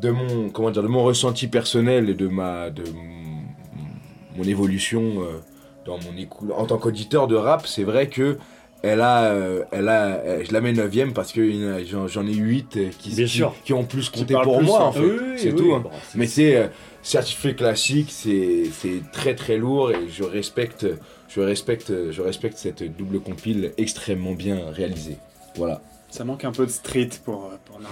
de 0.00 0.10
mon 0.10 0.50
comment 0.50 0.70
dire, 0.70 0.82
de 0.82 0.88
mon 0.88 1.02
ressenti 1.04 1.48
personnel 1.48 2.08
et 2.08 2.14
de 2.14 2.28
ma 2.28 2.70
de 2.70 2.82
mon, 2.92 4.36
mon 4.38 4.44
évolution 4.44 5.02
euh, 5.22 5.40
dans 5.84 5.98
mon 5.98 6.16
écoute 6.16 6.50
en 6.56 6.64
tant 6.66 6.78
qu'auditeur 6.78 7.26
de 7.26 7.34
rap, 7.34 7.66
c'est 7.66 7.84
vrai 7.84 8.08
que 8.08 8.38
elle 8.84 9.00
a, 9.00 9.26
euh, 9.26 9.62
elle 9.70 9.88
a, 9.88 10.06
euh, 10.16 10.42
je 10.44 10.52
la 10.52 10.60
mets 10.60 10.72
9ème 10.72 11.12
parce 11.12 11.32
que 11.32 11.84
j'en 11.84 12.08
j'en 12.08 12.26
ai 12.26 12.32
8 12.34 12.90
qui, 12.98 13.10
qui, 13.14 13.42
qui 13.64 13.72
ont 13.72 13.84
plus 13.84 14.08
compté 14.08 14.34
pour 14.42 14.58
plus, 14.58 14.66
moi 14.66 14.80
hein. 14.80 14.84
en 14.86 14.92
fait. 14.92 15.00
Oui, 15.00 15.18
c'est 15.36 15.52
oui, 15.52 15.56
tout. 15.56 15.72
hein. 15.74 15.80
bon, 15.84 15.90
c'est- 16.10 16.18
Mais 16.18 16.26
c'est 16.26 16.56
euh, 16.56 16.66
certifié 17.02 17.54
classique, 17.54 18.10
c'est 18.12 18.70
très 19.12 19.34
très 19.34 19.56
lourd 19.56 19.90
et 19.90 20.08
je 20.08 20.22
respecte, 20.24 20.86
je 21.28 21.40
respecte, 21.40 21.92
je 22.10 22.22
respecte 22.22 22.58
cette 22.58 22.82
double 22.96 23.20
compile 23.20 23.72
extrêmement 23.76 24.34
bien 24.34 24.70
réalisée. 24.70 25.16
Voilà. 25.56 25.80
Ça 26.10 26.24
manque 26.24 26.44
un 26.44 26.52
peu 26.52 26.66
de 26.66 26.70
street 26.70 27.08
pour, 27.24 27.46
euh, 27.46 27.56
pour. 27.64 27.80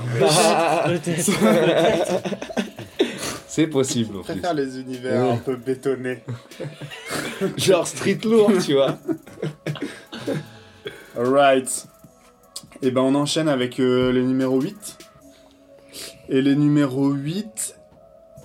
C'est 3.47 3.67
possible 3.67 4.17
en 4.17 4.21
Je 4.21 4.25
plus. 4.27 4.33
préfère 4.35 4.55
les 4.55 4.79
univers 4.79 5.25
Ouais. 5.25 5.31
un 5.33 5.37
peu 5.39 5.57
bétonnés. 5.57 6.23
Genre 7.57 7.87
street 7.87 8.19
lourd, 8.25 8.53
tu 8.65 8.75
vois. 8.75 8.99
Alright. 11.17 11.87
Et 12.83 12.91
ben 12.91 13.03
on 13.03 13.15
enchaîne 13.15 13.49
avec 13.49 13.81
euh, 13.81 14.13
les 14.13 14.23
numéros 14.23 14.61
8. 14.61 14.99
Et 16.29 16.43
les 16.43 16.55
numéros 16.55 17.11
8, 17.11 17.77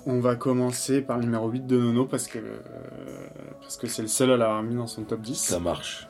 on 0.05 0.19
va 0.19 0.35
commencer 0.35 1.01
par 1.01 1.17
le 1.17 1.23
numéro 1.25 1.49
8 1.49 1.65
de 1.67 1.77
Nono 1.77 2.05
parce 2.05 2.27
que 2.27 2.37
euh, 2.39 2.59
parce 3.61 3.77
que 3.77 3.87
c'est 3.87 4.01
le 4.01 4.07
seul 4.07 4.31
à 4.31 4.37
l'avoir 4.37 4.63
mis 4.63 4.75
dans 4.75 4.87
son 4.87 5.03
top 5.03 5.21
10. 5.21 5.35
Ça 5.35 5.59
marche. 5.59 6.07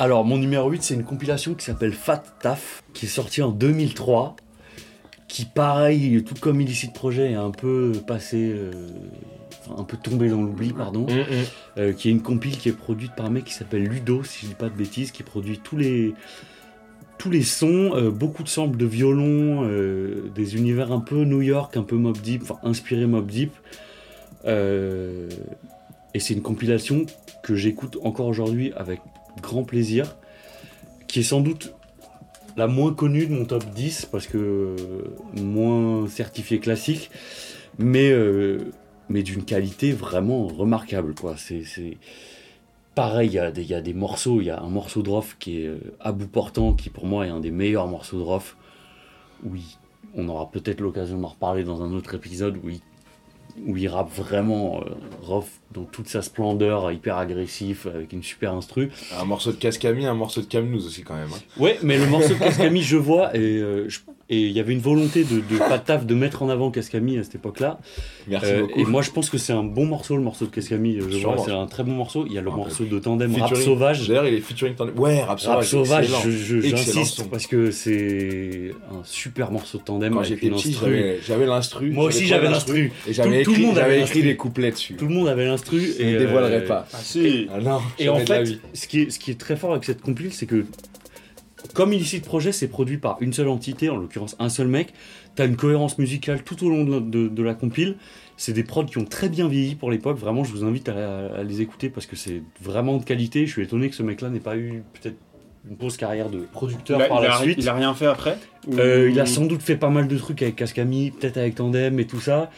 Alors, 0.00 0.24
mon 0.24 0.38
numéro 0.38 0.70
8, 0.70 0.82
c'est 0.82 0.94
une 0.94 1.04
compilation 1.04 1.54
qui 1.54 1.64
s'appelle 1.64 1.92
Fat 1.92 2.22
Taf, 2.40 2.84
qui 2.94 3.06
est 3.06 3.08
sortie 3.08 3.42
en 3.42 3.50
2003. 3.50 4.36
Qui, 5.26 5.44
pareil, 5.44 6.22
tout 6.24 6.34
comme 6.40 6.60
Illicit 6.60 6.92
Project, 6.92 7.32
est 7.32 7.34
un 7.34 7.50
peu 7.50 7.92
passé. 8.06 8.50
euh, 8.54 8.70
enfin, 9.66 9.80
un 9.82 9.84
peu 9.84 9.96
tombé 9.96 10.28
dans 10.28 10.40
l'oubli, 10.40 10.72
pardon. 10.72 11.04
euh, 11.78 11.92
qui 11.92 12.08
est 12.08 12.12
une 12.12 12.22
compile 12.22 12.56
qui 12.56 12.68
est 12.68 12.72
produite 12.72 13.14
par 13.16 13.26
un 13.26 13.30
mec 13.30 13.44
qui 13.44 13.52
s'appelle 13.54 13.82
Ludo, 13.84 14.22
si 14.22 14.42
je 14.46 14.50
dis 14.50 14.54
pas 14.54 14.68
de 14.68 14.74
bêtises, 14.76 15.10
qui 15.10 15.22
produit 15.24 15.58
tous 15.58 15.76
les 15.76 16.14
tous 17.18 17.30
les 17.30 17.42
sons, 17.42 17.94
euh, 17.94 18.10
beaucoup 18.10 18.42
de 18.42 18.48
samples 18.48 18.76
de 18.76 18.86
violon, 18.86 19.64
euh, 19.64 20.30
des 20.34 20.56
univers 20.56 20.92
un 20.92 21.00
peu 21.00 21.24
New 21.24 21.42
York, 21.42 21.76
un 21.76 21.82
peu 21.82 21.96
Mob 21.96 22.18
Deep, 22.18 22.42
enfin 22.42 22.58
inspiré 22.62 23.06
Mob 23.06 23.26
Deep. 23.26 23.52
Euh, 24.44 25.28
et 26.14 26.20
c'est 26.20 26.34
une 26.34 26.42
compilation 26.42 27.04
que 27.42 27.56
j'écoute 27.56 27.98
encore 28.02 28.26
aujourd'hui 28.26 28.72
avec 28.76 29.00
grand 29.42 29.64
plaisir, 29.64 30.16
qui 31.08 31.20
est 31.20 31.24
sans 31.24 31.40
doute 31.40 31.74
la 32.56 32.66
moins 32.66 32.92
connue 32.92 33.26
de 33.26 33.34
mon 33.34 33.44
top 33.44 33.64
10 33.74 34.06
parce 34.10 34.26
que 34.26 34.74
moins 35.34 36.08
certifié 36.08 36.58
classique, 36.60 37.10
mais 37.78 38.12
mais 39.08 39.22
d'une 39.22 39.44
qualité 39.44 39.92
vraiment 39.92 40.46
remarquable. 40.46 41.14
Quoi. 41.14 41.36
C'est... 41.36 41.62
Pareil, 42.98 43.28
il 43.30 43.34
y, 43.34 43.38
a 43.38 43.52
des- 43.52 43.62
il 43.62 43.68
y 43.68 43.74
a 43.74 43.80
des 43.80 43.94
morceaux, 43.94 44.40
il 44.40 44.46
y 44.48 44.50
a 44.50 44.60
un 44.60 44.68
morceau 44.68 45.02
de 45.02 45.08
Rof 45.10 45.36
qui 45.38 45.62
est 45.62 45.66
euh, 45.66 45.78
à 46.00 46.10
bout 46.10 46.26
portant, 46.26 46.72
qui 46.72 46.90
pour 46.90 47.06
moi 47.06 47.26
est 47.26 47.30
un 47.30 47.38
des 47.38 47.52
meilleurs 47.52 47.86
morceaux 47.86 48.18
de 48.18 48.24
Rof. 48.24 48.56
Oui, 49.44 49.76
on 50.16 50.28
aura 50.28 50.50
peut-être 50.50 50.80
l'occasion 50.80 51.16
d'en 51.18 51.28
reparler 51.28 51.62
dans 51.62 51.80
un 51.82 51.92
autre 51.92 52.14
épisode 52.16 52.56
où 52.64 52.70
il, 52.70 52.80
où 53.66 53.76
il 53.76 53.86
rappe 53.86 54.10
vraiment 54.10 54.80
euh, 54.80 54.90
Rof 55.22 55.48
dans 55.72 55.84
toute 55.84 56.08
sa 56.08 56.22
splendeur, 56.22 56.90
hyper 56.90 57.16
agressif, 57.18 57.86
avec 57.86 58.12
une 58.12 58.24
super 58.24 58.52
instru. 58.52 58.90
Un 59.16 59.24
morceau 59.26 59.52
de 59.52 59.56
Cascami, 59.58 60.04
un 60.04 60.14
morceau 60.14 60.40
de 60.40 60.46
Camnews 60.46 60.84
aussi 60.84 61.02
quand 61.04 61.14
même. 61.14 61.28
hein. 61.32 61.60
Ouais, 61.62 61.78
mais 61.84 61.98
le 61.98 62.06
morceau 62.08 62.34
de 62.34 62.38
Cascami, 62.40 62.82
je 62.82 62.96
vois, 62.96 63.32
et 63.36 63.58
euh, 63.58 63.88
je- 63.88 64.00
et 64.30 64.40
il 64.42 64.52
y 64.52 64.60
avait 64.60 64.74
une 64.74 64.80
volonté 64.80 65.24
de, 65.24 65.36
de 65.36 65.58
pas 65.58 65.78
de 65.78 65.84
taf 65.84 66.04
de 66.04 66.14
mettre 66.14 66.42
en 66.42 66.50
avant 66.50 66.70
Cascami 66.70 67.16
à 67.18 67.24
cette 67.24 67.36
époque-là. 67.36 67.78
Merci 68.26 68.50
Euh, 68.52 68.60
beaucoup. 68.62 68.80
et 68.80 68.84
moi, 68.84 69.00
je 69.02 69.10
pense 69.10 69.30
que 69.30 69.38
c'est 69.38 69.54
un 69.54 69.62
bon 69.64 69.86
morceau, 69.86 70.16
le 70.16 70.22
morceau 70.22 70.44
de 70.44 70.50
Cascami. 70.50 70.98
Je 71.00 71.08
Sûrement. 71.18 71.36
vois, 71.36 71.44
c'est 71.46 71.50
un 71.52 71.66
très 71.66 71.82
bon 71.82 71.92
morceau. 71.92 72.26
Il 72.26 72.34
y 72.34 72.38
a 72.38 72.42
le 72.42 72.50
Ah, 72.52 72.56
morceau 72.56 72.84
de 72.84 72.98
Tandem 72.98 73.34
Rap 73.34 73.48
Featuring- 73.50 73.64
Sauvage. 73.64 74.06
D'ailleurs, 74.06 74.26
il 74.26 74.34
est 74.34 74.40
featuring 74.40 74.74
Tandem. 74.74 74.98
Ouais, 74.98 75.22
Rap 75.22 75.40
Sauvage. 75.40 75.56
Rap 75.56 75.64
Sauvage, 75.64 76.06
j'insiste 76.62 77.28
parce 77.30 77.46
que 77.46 77.70
c'est 77.70 78.72
un 78.90 79.02
super 79.04 79.50
morceau 79.50 79.78
de 79.78 79.82
Tandem 79.84 80.12
Quand 80.14 80.22
j'étais 80.22 80.50
petit, 80.50 80.76
j'avais- 81.26 81.46
l'instru. 81.46 81.90
Moi 81.90 82.04
aussi, 82.04 82.26
j'avais 82.26 82.50
l'instru. 82.50 82.92
Et 83.06 83.12
j'avais 83.12 83.42
Tout- 83.42 83.54
tout 83.54 83.60
le 83.60 83.78
écrit, 83.80 84.00
écrit 84.02 84.22
les 84.22 84.36
couplets 84.36 84.70
dessus. 84.72 84.94
Tout 84.94 85.06
le 85.06 85.14
monde 85.14 85.28
avait 85.28 85.46
l'instru. 85.46 85.80
Je 85.98 86.02
et 86.02 86.12
ne 86.12 86.18
dévoilerai 86.18 86.56
euh, 86.56 86.66
pas. 86.68 86.86
Ah 86.92 86.98
si 87.02 87.46
Ah 87.52 87.60
non, 87.60 87.78
Et 87.98 88.08
en 88.08 88.18
fait, 88.18 88.42
vie. 88.42 88.58
ce 88.74 88.86
qui, 88.86 89.00
est, 89.02 89.10
ce 89.10 89.18
qui 89.18 89.30
est 89.30 89.40
très 89.40 89.56
fort 89.56 89.72
avec 89.72 89.84
cette 89.84 90.00
compile, 90.02 90.32
c'est 90.32 90.46
que 90.46 90.66
comme 91.74 91.92
Illicit 91.92 92.24
Project, 92.24 92.54
c'est 92.56 92.68
produit 92.68 92.98
par 92.98 93.18
une 93.20 93.32
seule 93.32 93.48
entité, 93.48 93.90
en 93.90 93.96
l'occurrence 93.96 94.36
un 94.38 94.48
seul 94.48 94.68
mec, 94.68 94.92
t'as 95.34 95.46
une 95.46 95.56
cohérence 95.56 95.98
musicale 95.98 96.42
tout 96.42 96.64
au 96.64 96.70
long 96.70 96.84
de, 96.84 96.92
la- 96.94 97.00
de- 97.00 97.28
de 97.28 97.42
la 97.42 97.54
compile. 97.54 97.96
C'est 98.36 98.52
des 98.52 98.62
prods 98.62 98.84
qui 98.84 98.98
ont 98.98 99.04
très 99.04 99.28
bien 99.28 99.48
vieilli 99.48 99.74
pour 99.74 99.90
l'époque. 99.90 100.16
Vraiment, 100.18 100.44
je 100.44 100.52
vous 100.52 100.64
invite 100.64 100.88
à, 100.88 101.26
à 101.36 101.42
les 101.42 101.60
écouter 101.60 101.88
parce 101.90 102.06
que 102.06 102.14
c'est 102.16 102.42
vraiment 102.62 102.96
de 102.98 103.04
qualité. 103.04 103.46
Je 103.46 103.52
suis 103.52 103.62
étonné 103.62 103.88
que 103.88 103.96
ce 103.96 104.02
mec-là 104.04 104.28
n'ait 104.30 104.38
pas 104.38 104.56
eu 104.56 104.84
peut-être 104.94 105.16
une 105.68 105.76
pause 105.76 105.96
carrière 105.96 106.30
de 106.30 106.38
producteur 106.52 107.00
a, 107.00 107.04
par 107.06 107.20
la 107.20 107.34
a- 107.34 107.40
suite. 107.42 107.58
il 107.60 107.68
a 107.68 107.74
rien 107.74 107.92
fait 107.94 108.06
après 108.06 108.38
Ou- 108.68 108.78
Euh, 108.78 109.10
il 109.10 109.18
a 109.18 109.26
sans 109.26 109.44
doute 109.46 109.60
fait 109.60 109.76
pas 109.76 109.90
mal 109.90 110.06
de 110.06 110.16
trucs 110.16 110.40
avec 110.42 110.54
Cascami, 110.56 111.10
peut-être 111.10 111.36
avec 111.36 111.56
Tandem 111.56 111.98
et 111.98 112.06
tout 112.06 112.20
ça. 112.20 112.50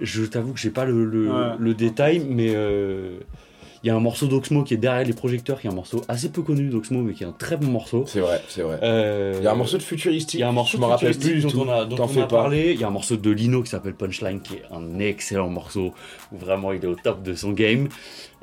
Je 0.00 0.24
t'avoue 0.24 0.54
que 0.54 0.58
j'ai 0.60 0.70
pas 0.70 0.86
le, 0.86 1.04
le- 1.04 1.28
Ouais. 1.30 1.50
le 1.58 1.74
détail, 1.74 2.20
mais 2.26 2.52
euh, 2.54 3.18
il 3.84 3.86
y 3.86 3.90
a 3.90 3.94
un 3.94 4.00
morceau 4.00 4.26
d'Oxmo 4.26 4.64
qui 4.64 4.74
est 4.74 4.78
derrière 4.78 5.06
les 5.06 5.12
projecteurs, 5.12 5.60
qui 5.60 5.66
est 5.66 5.70
un 5.70 5.74
morceau 5.74 6.02
assez 6.08 6.30
peu 6.30 6.42
connu 6.42 6.68
d'Oxmo, 6.68 7.00
mais 7.02 7.14
qui 7.14 7.22
est 7.22 7.26
un 7.26 7.32
très 7.32 7.56
bon 7.56 7.68
morceau. 7.68 8.04
C'est 8.08 8.20
vrai, 8.20 8.42
c'est 8.48 8.62
vrai. 8.62 8.78
Euh, 8.82 9.34
Il 9.38 9.44
y 9.44 9.46
a 9.46 9.52
un 9.52 9.56
morceau 9.56 9.78
de 9.78 9.82
futuristique. 9.82 10.38
il 10.38 10.40
y 10.40 10.42
a 10.42 10.48
un 10.48 10.52
morceau 10.52 10.78
je 10.78 10.82
me 10.82 10.86
rappelle 10.86 11.16
plus 11.16 11.42
dont 11.42 11.64
on 11.66 11.68
a, 11.68 11.84
dont 11.84 11.96
on 12.02 12.08
pas. 12.08 12.26
parlé. 12.26 12.72
Il 12.72 12.80
y 12.80 12.84
a 12.84 12.88
un 12.88 12.90
morceau 12.90 13.16
de 13.16 13.30
Lino 13.30 13.62
qui 13.62 13.70
s'appelle 13.70 13.94
Punchline, 13.94 14.40
qui 14.40 14.54
est 14.54 14.64
un 14.72 14.98
excellent 14.98 15.48
morceau, 15.48 15.92
où 16.32 16.38
vraiment 16.38 16.72
il 16.72 16.82
est 16.82 16.88
au 16.88 16.96
top 16.96 17.22
de 17.22 17.34
son 17.34 17.52
game. 17.52 17.88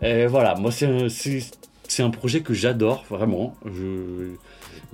Et 0.02 0.26
voilà, 0.28 0.56
moi 0.56 0.72
c'est 0.72 0.86
un, 0.86 1.10
c'est, 1.10 1.44
c'est 1.88 2.04
un 2.04 2.12
projet 2.12 2.42
que 2.42 2.54
j'adore, 2.54 3.04
vraiment. 3.10 3.56
Je, 3.66 4.36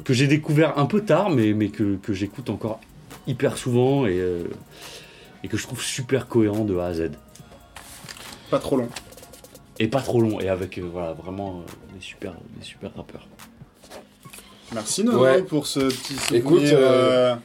que 0.03 0.13
j'ai 0.13 0.27
découvert 0.27 0.77
un 0.79 0.85
peu 0.85 1.01
tard, 1.01 1.29
mais, 1.29 1.53
mais 1.53 1.69
que, 1.69 1.97
que 1.97 2.13
j'écoute 2.13 2.49
encore 2.49 2.79
hyper 3.27 3.57
souvent 3.57 4.07
et, 4.07 4.17
euh, 4.19 4.43
et 5.43 5.47
que 5.47 5.57
je 5.57 5.63
trouve 5.63 5.81
super 5.83 6.27
cohérent 6.27 6.63
de 6.65 6.77
A 6.77 6.85
à 6.87 6.93
Z. 6.93 7.11
Pas 8.49 8.59
trop 8.59 8.77
long. 8.77 8.89
Et 9.83 9.87
pas 9.87 10.01
trop 10.01 10.21
long, 10.21 10.39
et 10.39 10.47
avec 10.47 10.77
euh, 10.77 10.83
voilà, 10.93 11.13
vraiment 11.13 11.63
euh, 11.67 11.71
des, 11.95 12.01
super, 12.01 12.33
des 12.57 12.63
super 12.63 12.91
rappeurs. 12.95 13.27
Merci 14.73 15.03
Nono 15.03 15.23
Ouais. 15.23 15.41
pour 15.41 15.65
ce 15.67 15.79
petit 15.79 16.13
souvenir. 16.13 16.39
Écoute, 16.41 16.61
euh, 16.63 17.33
euh, 17.33 17.35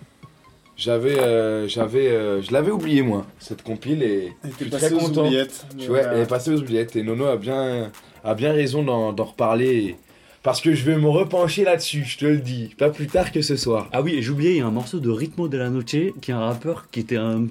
J'avais, 0.76 1.18
euh, 1.18 1.66
j'avais, 1.66 2.08
euh, 2.08 2.42
je 2.42 2.52
l'avais 2.52 2.70
oublié 2.70 3.00
moi 3.00 3.24
cette 3.38 3.62
compile 3.62 4.02
et 4.02 4.32
elle 4.44 4.50
je 4.50 4.56
suis 4.64 4.70
très 4.70 4.92
aux 4.92 4.98
content. 4.98 5.24
oubliettes. 5.26 5.64
Je- 5.78 5.90
ouais, 5.90 6.02
elle 6.12 6.20
est 6.20 6.26
passée 6.26 6.50
aux 6.50 6.58
oubliettes 6.60 6.94
et 6.96 7.02
Nono 7.02 7.24
a 7.24 7.36
bien, 7.38 7.90
a 8.22 8.34
bien 8.34 8.52
raison 8.52 8.82
d'en, 8.82 9.14
d'en 9.14 9.24
reparler 9.24 9.96
parce 10.42 10.60
que 10.60 10.74
je 10.74 10.84
vais 10.84 10.96
me 10.98 11.08
repencher 11.08 11.64
là-dessus. 11.64 12.04
Je 12.04 12.18
te 12.18 12.26
le 12.26 12.36
dis, 12.36 12.74
pas 12.76 12.90
plus 12.90 13.06
tard 13.06 13.32
que 13.32 13.40
ce 13.40 13.56
soir. 13.56 13.88
Ah 13.92 14.02
oui, 14.02 14.12
et 14.16 14.22
j'ai 14.22 14.30
oublié, 14.30 14.50
il 14.50 14.56
y 14.58 14.60
a 14.60 14.66
un 14.66 14.70
morceau 14.70 15.00
de 15.00 15.08
Ritmo 15.10 15.48
de 15.48 15.56
la 15.56 15.70
Noche, 15.70 15.86
qui 16.20 16.30
est 16.30 16.34
un 16.34 16.40
rappeur 16.40 16.88
qui 16.90 17.00
était 17.00 17.16
un 17.16 17.46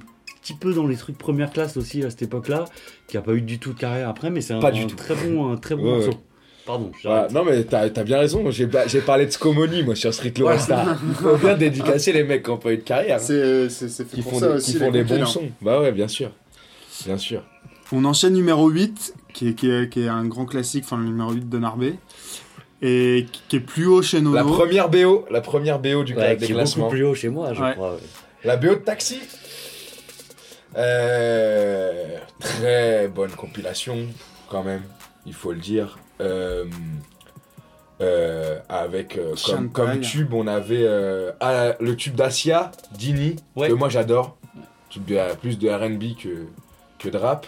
petit 0.45 0.53
peu 0.53 0.73
dans 0.73 0.85
les 0.85 0.95
trucs 0.95 1.17
première 1.17 1.51
classe 1.51 1.75
aussi 1.77 2.03
à 2.03 2.09
cette 2.11 2.21
époque-là, 2.21 2.65
qui 3.07 3.17
a 3.17 3.21
pas 3.21 3.33
eu 3.33 3.41
du 3.41 3.57
tout 3.59 3.73
de 3.73 3.79
carrière 3.79 4.09
après, 4.09 4.29
mais 4.29 4.41
c'est 4.41 4.53
un, 4.53 4.59
Pas 4.59 4.71
du 4.71 4.83
un 4.83 4.87
tout. 4.87 4.95
très 4.95 5.15
bon, 5.15 5.51
un 5.51 5.57
très 5.57 5.75
bon 5.75 5.83
Ouais, 5.83 5.91
morceau. 5.97 6.09
ouais. 6.11 6.17
Pardon, 6.65 6.91
Voilà. 7.03 7.27
Non 7.31 7.43
mais 7.45 7.63
t'as, 7.63 7.89
t'as 7.89 8.03
bien 8.03 8.17
raison. 8.19 8.43
J'ai, 8.51 8.67
parlé 8.67 9.25
de 9.27 9.31
Scomoni 9.31 9.83
moi 9.83 9.93
sur 9.95 10.11
Street 10.13 10.33
Lore 10.39 10.59
Star. 10.59 10.97
Il 11.07 11.13
faut 11.13 11.35
bien 11.37 11.55
dédicacer 11.55 12.11
les 12.11 12.23
mecs 12.23 12.43
qui 12.43 12.49
n'ont 12.49 12.57
pas 12.57 12.73
eu 12.73 12.77
de 12.77 12.81
carrière. 12.83 13.17
hein, 13.17 13.19
C'est 13.19 13.69
fait 13.69 14.03
Qui 14.15 14.21
font, 14.23 14.39
ça 14.39 14.47
des, 14.49 14.53
aussi. 14.55 14.71
qui 14.73 14.77
font 14.79 14.89
des 14.91 15.03
bons 15.03 15.21
hein. 15.21 15.25
sons. 15.27 15.49
Bah 15.61 15.79
ouais, 15.81 15.91
bien 15.91 16.07
sûr, 16.07 16.31
bien 17.05 17.17
sûr. 17.19 17.43
On 17.91 18.03
enchaîne 18.05 18.33
numéro 18.33 18.67
8, 18.69 19.13
qui 19.33 19.49
est, 19.49 19.53
qui 19.53 19.69
est, 19.69 19.89
qui 19.91 20.01
est 20.01 20.07
un 20.07 20.25
grand 20.25 20.45
classique, 20.45 20.85
enfin 20.85 20.97
le 20.97 21.05
numéro 21.05 21.31
8 21.33 21.47
de 21.49 21.57
Narbé, 21.59 21.95
et 22.81 23.27
qui- 23.47 23.57
est 23.57 23.59
plus 23.59 23.85
haut 23.85 24.01
chez 24.01 24.19
Nono. 24.21 24.35
La 24.35 24.43
première 24.43 24.89
BO, 24.89 25.25
la 25.29 25.41
première 25.41 25.77
BO 25.79 26.03
du 26.03 26.15
Ouais, 26.15 26.35
des 26.35 26.45
qui 26.47 26.51
est 26.51 26.55
beaucoup 26.75 26.89
plus 26.89 27.03
haut 27.05 27.13
chez 27.15 27.29
moi, 27.29 27.53
je 27.53 27.61
Ouais. 27.61 27.73
crois. 27.73 27.91
ouais. 27.93 27.99
La 28.43 28.57
BO 28.57 28.69
de 28.69 28.73
Taxi. 28.75 29.19
Euh, 30.77 32.17
très 32.39 33.07
bonne 33.07 33.31
compilation, 33.31 34.07
quand 34.49 34.63
même, 34.63 34.83
il 35.25 35.33
faut 35.33 35.51
le 35.51 35.59
dire. 35.59 35.97
Euh, 36.21 36.65
euh, 38.01 38.59
avec 38.67 39.17
euh, 39.17 39.35
comme, 39.73 40.01
tube, 40.01 40.33
on 40.33 40.47
avait 40.47 40.83
euh, 40.83 41.31
ah, 41.39 41.73
le 41.79 41.95
tube 41.95 42.15
d'Asia, 42.15 42.71
Dini, 42.91 43.37
Ouais. 43.55 43.69
que 43.69 43.73
moi 43.73 43.87
j'adore. 43.89 44.37
Tube 44.89 45.05
de, 45.05 45.33
plus 45.35 45.57
de 45.57 45.69
RB 45.69 46.17
que, 46.21 46.45
que 46.99 47.09
de 47.09 47.17
rap. 47.17 47.47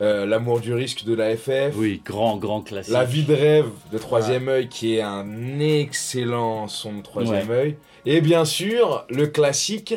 Euh, 0.00 0.26
L'amour 0.26 0.60
du 0.60 0.72
risque 0.72 1.04
de 1.04 1.14
la 1.14 1.36
FF. 1.36 1.74
Oui, 1.74 2.00
grand, 2.04 2.36
grand 2.36 2.60
classique. 2.62 2.92
La 2.92 3.04
vie 3.04 3.24
de 3.24 3.34
rêve 3.34 3.66
de 3.92 3.98
Troisième 3.98 4.48
œil, 4.48 4.68
qui 4.68 4.96
est 4.96 5.00
un 5.02 5.58
excellent 5.58 6.68
son 6.68 6.98
de 6.98 7.02
Troisième 7.02 7.50
œil. 7.50 7.76
Et 8.06 8.20
bien 8.20 8.44
sûr, 8.44 9.04
le 9.10 9.26
classique 9.26 9.94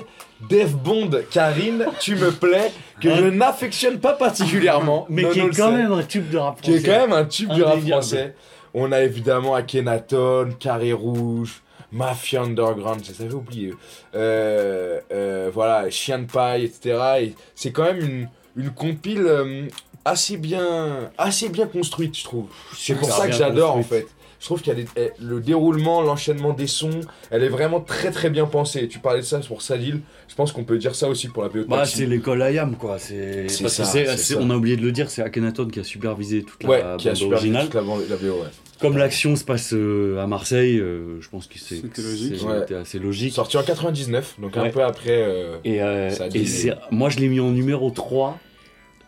Dev 0.50 0.74
Bond 0.74 1.12
Karine, 1.30 1.86
tu 2.00 2.16
me 2.16 2.32
plais, 2.32 2.72
que 3.00 3.16
je 3.16 3.26
n'affectionne 3.26 4.00
pas 4.00 4.14
particulièrement. 4.14 5.06
mais 5.10 5.24
qui 5.30 5.40
est 5.40 5.56
quand 5.56 5.72
même 5.72 5.92
un 5.92 6.04
tube 6.04 6.30
de 6.30 6.38
rap 6.38 6.62
Qui 6.62 6.74
est 6.74 6.80
français. 6.80 6.92
quand 6.92 7.08
même 7.08 7.14
un 7.14 7.26
tube 7.26 7.52
rap 7.52 7.80
français. 7.80 8.36
On 8.74 8.92
a 8.92 9.02
évidemment 9.02 9.54
Akhenaton, 9.54 10.50
Carré 10.60 10.94
Rouge, 10.94 11.62
Mafia 11.92 12.42
Underground, 12.42 13.04
ça 13.04 13.14
s'avait 13.14 13.34
oublié. 13.34 13.74
Euh, 14.16 15.00
euh, 15.12 15.52
voilà, 15.54 15.90
Chien 15.90 16.20
de 16.20 16.26
paille, 16.26 16.64
etc. 16.66 16.98
Et 17.22 17.36
c'est 17.54 17.72
quand 17.72 17.84
même 17.84 18.00
une, 18.00 18.30
une 18.56 18.72
compile 18.72 19.26
euh, 19.26 19.68
assez 20.06 20.38
bien, 20.38 21.12
assez 21.18 21.50
bien 21.50 21.68
construite, 21.68 22.18
je 22.18 22.24
trouve. 22.24 22.46
C'est 22.78 22.96
pour 22.96 23.10
ça 23.12 23.28
que 23.28 23.34
j'adore 23.34 23.76
en 23.78 23.84
fait. 23.84 24.08
je 24.40 24.46
trouve 24.48 24.60
qu'il 24.64 24.74
y 24.76 24.76
a 24.76 24.84
des- 24.84 24.88
eh, 24.98 25.12
le 25.20 25.40
déroulement, 25.40 26.02
l'enchaînement 26.02 26.52
des 26.54 26.66
sons, 26.66 27.02
elle 27.30 27.44
est 27.44 27.48
vraiment 27.50 27.80
très 27.80 28.10
très 28.10 28.32
bien 28.32 28.48
pensée. 28.48 28.88
Tu 28.88 28.98
parlais 28.98 29.20
de 29.22 29.26
ça 29.26 29.40
pour 29.42 29.62
Sadil, 29.62 30.00
je 30.28 30.34
pense 30.34 30.52
qu'on 30.52 30.64
peut 30.64 30.80
dire 30.80 30.96
ça 30.96 31.08
aussi 31.10 31.28
pour 31.28 31.44
la 31.44 31.50
BO 31.50 31.66
Bah, 31.68 31.86
c'est 31.86 32.08
l'école 32.08 32.40
IAM, 32.40 32.76
quoi. 32.76 32.98
C'est 32.98 33.48
C'est 33.50 33.62
parce 33.64 33.78
que 33.78 33.84
ça, 33.84 33.86
c'est- 33.86 34.06
c'est 34.08 34.18
c'est- 34.18 34.34
ça. 34.34 34.40
on 34.42 34.50
a 34.50 34.56
oublié 34.56 34.78
de 34.78 34.82
le 34.82 34.92
dire, 34.92 35.12
c'est 35.12 35.22
Akhenaton 35.22 35.68
qui 35.68 35.80
a 35.80 35.84
supervisé 35.84 36.42
toute 36.42 36.64
Ouais, 36.64 36.82
la 36.82 36.98
qui 36.98 37.08
a 37.08 37.14
bande 37.14 37.34
originale. 37.34 37.66
toute 37.66 37.76
la, 37.76 37.82
bande- 37.84 38.02
la 38.10 38.16
BO, 38.16 38.30
ouais. 38.42 38.48
Comme 38.80 38.98
l'action 38.98 39.36
se 39.36 39.44
passe 39.44 39.74
euh, 39.76 40.18
à 40.20 40.26
Marseille, 40.26 40.80
euh, 40.80 41.22
je 41.22 41.30
pense 41.30 41.46
que 41.46 41.60
c'est- 41.60 41.76
C'était 41.76 42.02
logique. 42.02 42.36
c'est- 42.40 42.44
Ouais. 42.48 42.60
c'était 42.62 42.74
assez 42.76 42.98
logique. 42.98 43.34
Sorti 43.34 43.58
en 43.58 43.62
99, 43.64 44.34
donc 44.40 44.58
un 44.58 44.64
Ouais. 44.64 44.72
peu 44.72 44.84
après. 44.84 45.22
euh, 45.22 45.58
Et, 45.64 45.84
euh, 45.84 46.10
Ça 46.10 46.24
a 46.24 46.28
et 46.28 46.30
dit- 46.32 46.48
c'est- 46.48 46.74
moi, 46.90 47.10
je 47.12 47.20
l'ai 47.20 47.28
mis 47.28 47.40
en 47.40 47.52
numéro 47.52 47.92
3. 47.92 48.40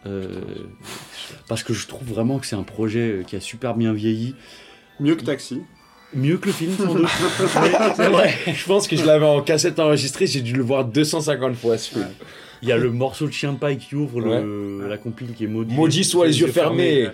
Euh, 0.05 0.27
parce 1.47 1.63
que 1.63 1.73
je 1.73 1.87
trouve 1.87 2.07
vraiment 2.07 2.39
que 2.39 2.45
c'est 2.45 2.55
un 2.55 2.63
projet 2.63 3.23
qui 3.27 3.35
a 3.35 3.39
super 3.39 3.75
bien 3.75 3.93
vieilli. 3.93 4.35
Mieux 4.99 5.15
que 5.15 5.23
Taxi. 5.23 5.61
Mieux 6.15 6.37
que 6.37 6.47
le 6.47 6.51
film, 6.53 6.73
sans 6.77 6.93
doute. 6.93 7.07
Vrai. 7.97 8.33
Je 8.53 8.65
pense 8.65 8.87
que 8.87 8.95
je 8.95 9.05
l'avais 9.05 9.25
en 9.25 9.41
cassette 9.41 9.79
enregistrée, 9.79 10.27
j'ai 10.27 10.41
dû 10.41 10.53
le 10.53 10.63
voir 10.63 10.85
250 10.85 11.55
fois 11.55 11.77
ce 11.77 11.91
film. 11.93 12.07
Il 12.61 12.69
y 12.69 12.71
a 12.71 12.77
le 12.77 12.91
morceau 12.91 13.27
de 13.27 13.31
Chien 13.33 13.55
paille 13.55 13.77
qui 13.77 13.95
ouvre 13.95 14.21
le- 14.21 14.87
la 14.87 14.97
compile 14.97 15.33
qui 15.33 15.43
est 15.45 15.47
maudit. 15.47 15.73
Maudit 15.75 16.03
soit 16.03 16.27
les 16.27 16.39
yeux 16.39 16.47
fermés. 16.47 17.07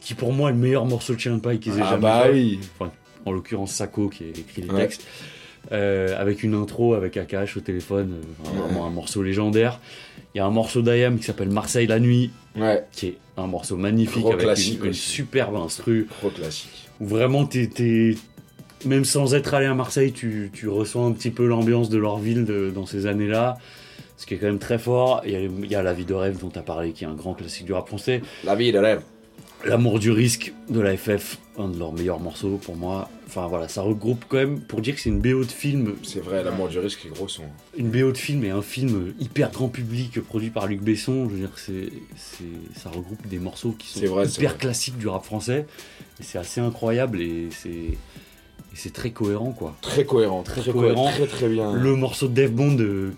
Qui 0.00 0.14
pour 0.14 0.32
moi 0.32 0.48
est 0.50 0.52
le 0.54 0.58
meilleur 0.58 0.84
morceau 0.86 1.14
de 1.14 1.20
Chien 1.20 1.38
paille 1.38 1.60
qu'ils 1.60 1.74
aient 1.78 1.82
Ah 1.84 1.90
jamais 1.90 2.02
bah 2.02 2.22
fait. 2.24 2.32
oui. 2.32 2.58
en 3.24 3.30
l'occurrence 3.30 3.72
Sako 3.72 4.08
qui 4.08 4.24
a 4.24 4.28
écrit 4.28 4.62
les 4.62 4.68
Ouais. 4.70 4.80
textes, 4.80 5.06
Euh, 5.70 6.20
avec 6.20 6.42
une 6.42 6.54
intro 6.54 6.94
avec 6.94 7.16
Akash 7.16 7.56
au 7.56 7.60
téléphone, 7.60 8.14
euh, 8.14 8.48
vraiment 8.58 8.84
un 8.86 8.90
morceau 8.90 9.22
légendaire. 9.22 9.80
Il 10.34 10.38
y 10.38 10.40
a 10.40 10.44
un 10.44 10.50
morceau 10.50 10.82
d'Ayam 10.82 11.18
qui 11.18 11.24
s'appelle 11.24 11.50
Marseille 11.50 11.86
la 11.86 12.00
nuit, 12.00 12.30
Ouais, 12.58 12.84
qui 12.92 13.06
est 13.06 13.16
un 13.36 13.46
morceau 13.46 13.76
magnifique 13.76 14.22
Gros 14.22 14.32
avec 14.32 14.44
classique 14.44 14.78
une, 14.80 14.84
une 14.86 14.90
aussi. 14.90 15.00
superbe 15.00 15.56
instru, 15.56 16.08
trop 16.18 16.30
classique. 16.30 16.88
où 17.00 17.06
vraiment 17.06 17.46
t'es- 17.46 18.16
même 18.84 19.04
sans 19.04 19.34
être 19.34 19.54
allé 19.54 19.66
à 19.66 19.74
Marseille, 19.74 20.12
tu, 20.12 20.50
tu 20.52 20.68
ressens 20.68 21.06
un 21.06 21.12
petit 21.12 21.30
peu 21.30 21.46
l'ambiance 21.46 21.88
de 21.88 21.98
leur 21.98 22.18
ville 22.18 22.44
de- 22.44 22.70
dans 22.74 22.84
ces 22.84 23.06
années-là. 23.06 23.56
Ce 24.16 24.26
qui 24.26 24.34
est 24.34 24.38
quand 24.38 24.46
même 24.46 24.58
très 24.58 24.78
fort. 24.78 25.22
Il 25.24 25.30
y 25.32 25.36
a, 25.36 25.40
il 25.40 25.66
y 25.70 25.74
a 25.76 25.82
La 25.82 25.92
vie 25.92 26.04
de 26.04 26.14
rêve 26.14 26.38
dont 26.40 26.48
tu 26.50 26.58
as 26.58 26.62
parlé, 26.62 26.92
qui 26.92 27.04
est 27.04 27.06
un 27.08 27.14
grand 27.14 27.34
classique 27.34 27.66
du 27.66 27.72
rap 27.72 27.86
français. 27.86 28.20
La 28.44 28.54
vie 28.56 28.72
de 28.72 28.78
rêve. 28.78 29.00
L'amour 29.64 30.00
du 30.00 30.10
risque 30.10 30.52
de 30.68 30.80
la 30.80 30.96
FF, 30.96 31.38
un 31.56 31.68
de 31.68 31.78
leurs 31.78 31.92
meilleurs 31.92 32.18
morceaux 32.18 32.56
pour 32.56 32.76
moi. 32.76 33.08
Enfin 33.28 33.46
voilà, 33.46 33.68
ça 33.68 33.80
regroupe 33.82 34.24
quand 34.28 34.38
même, 34.38 34.60
pour 34.60 34.80
dire 34.80 34.94
que 34.94 35.00
c'est 35.00 35.08
une 35.08 35.20
BO 35.20 35.44
de 35.44 35.50
film, 35.50 35.94
C'est 36.02 36.20
vrai, 36.20 36.42
l'amour 36.42 36.68
du 36.68 36.78
risque 36.80 37.06
est 37.06 37.08
gros 37.08 37.28
son. 37.28 37.44
une 37.76 37.88
BO 37.88 38.10
de 38.10 38.18
film 38.18 38.44
et 38.44 38.50
un 38.50 38.60
film 38.60 39.14
hyper 39.20 39.50
grand 39.52 39.68
public 39.68 40.20
produit 40.20 40.50
par 40.50 40.66
Luc 40.66 40.82
Besson, 40.82 41.28
je 41.28 41.34
veux 41.34 41.38
dire, 41.40 41.52
c'est, 41.56 41.90
c'est, 42.16 42.78
ça 42.80 42.90
regroupe 42.90 43.26
des 43.28 43.38
morceaux 43.38 43.72
qui 43.78 43.86
sont 43.86 44.04
vrai, 44.06 44.26
hyper 44.26 44.58
classiques 44.58 44.98
du 44.98 45.06
rap 45.08 45.24
français. 45.24 45.66
Et 46.20 46.24
c'est 46.24 46.38
assez 46.38 46.60
incroyable 46.60 47.22
et 47.22 47.48
c'est, 47.50 47.68
et 47.70 47.96
c'est 48.74 48.92
très 48.92 49.10
cohérent 49.12 49.52
quoi. 49.52 49.76
Très 49.80 50.04
cohérent, 50.04 50.42
Très 50.42 50.60
très, 50.60 50.72
cohérent. 50.72 51.10
très 51.10 51.26
très 51.26 51.48
bien. 51.48 51.72
Le 51.72 51.94
morceau 51.94 52.26
de 52.28 52.34
Dave 52.34 52.50
Bond, 52.50 52.76
euh, 52.80 53.12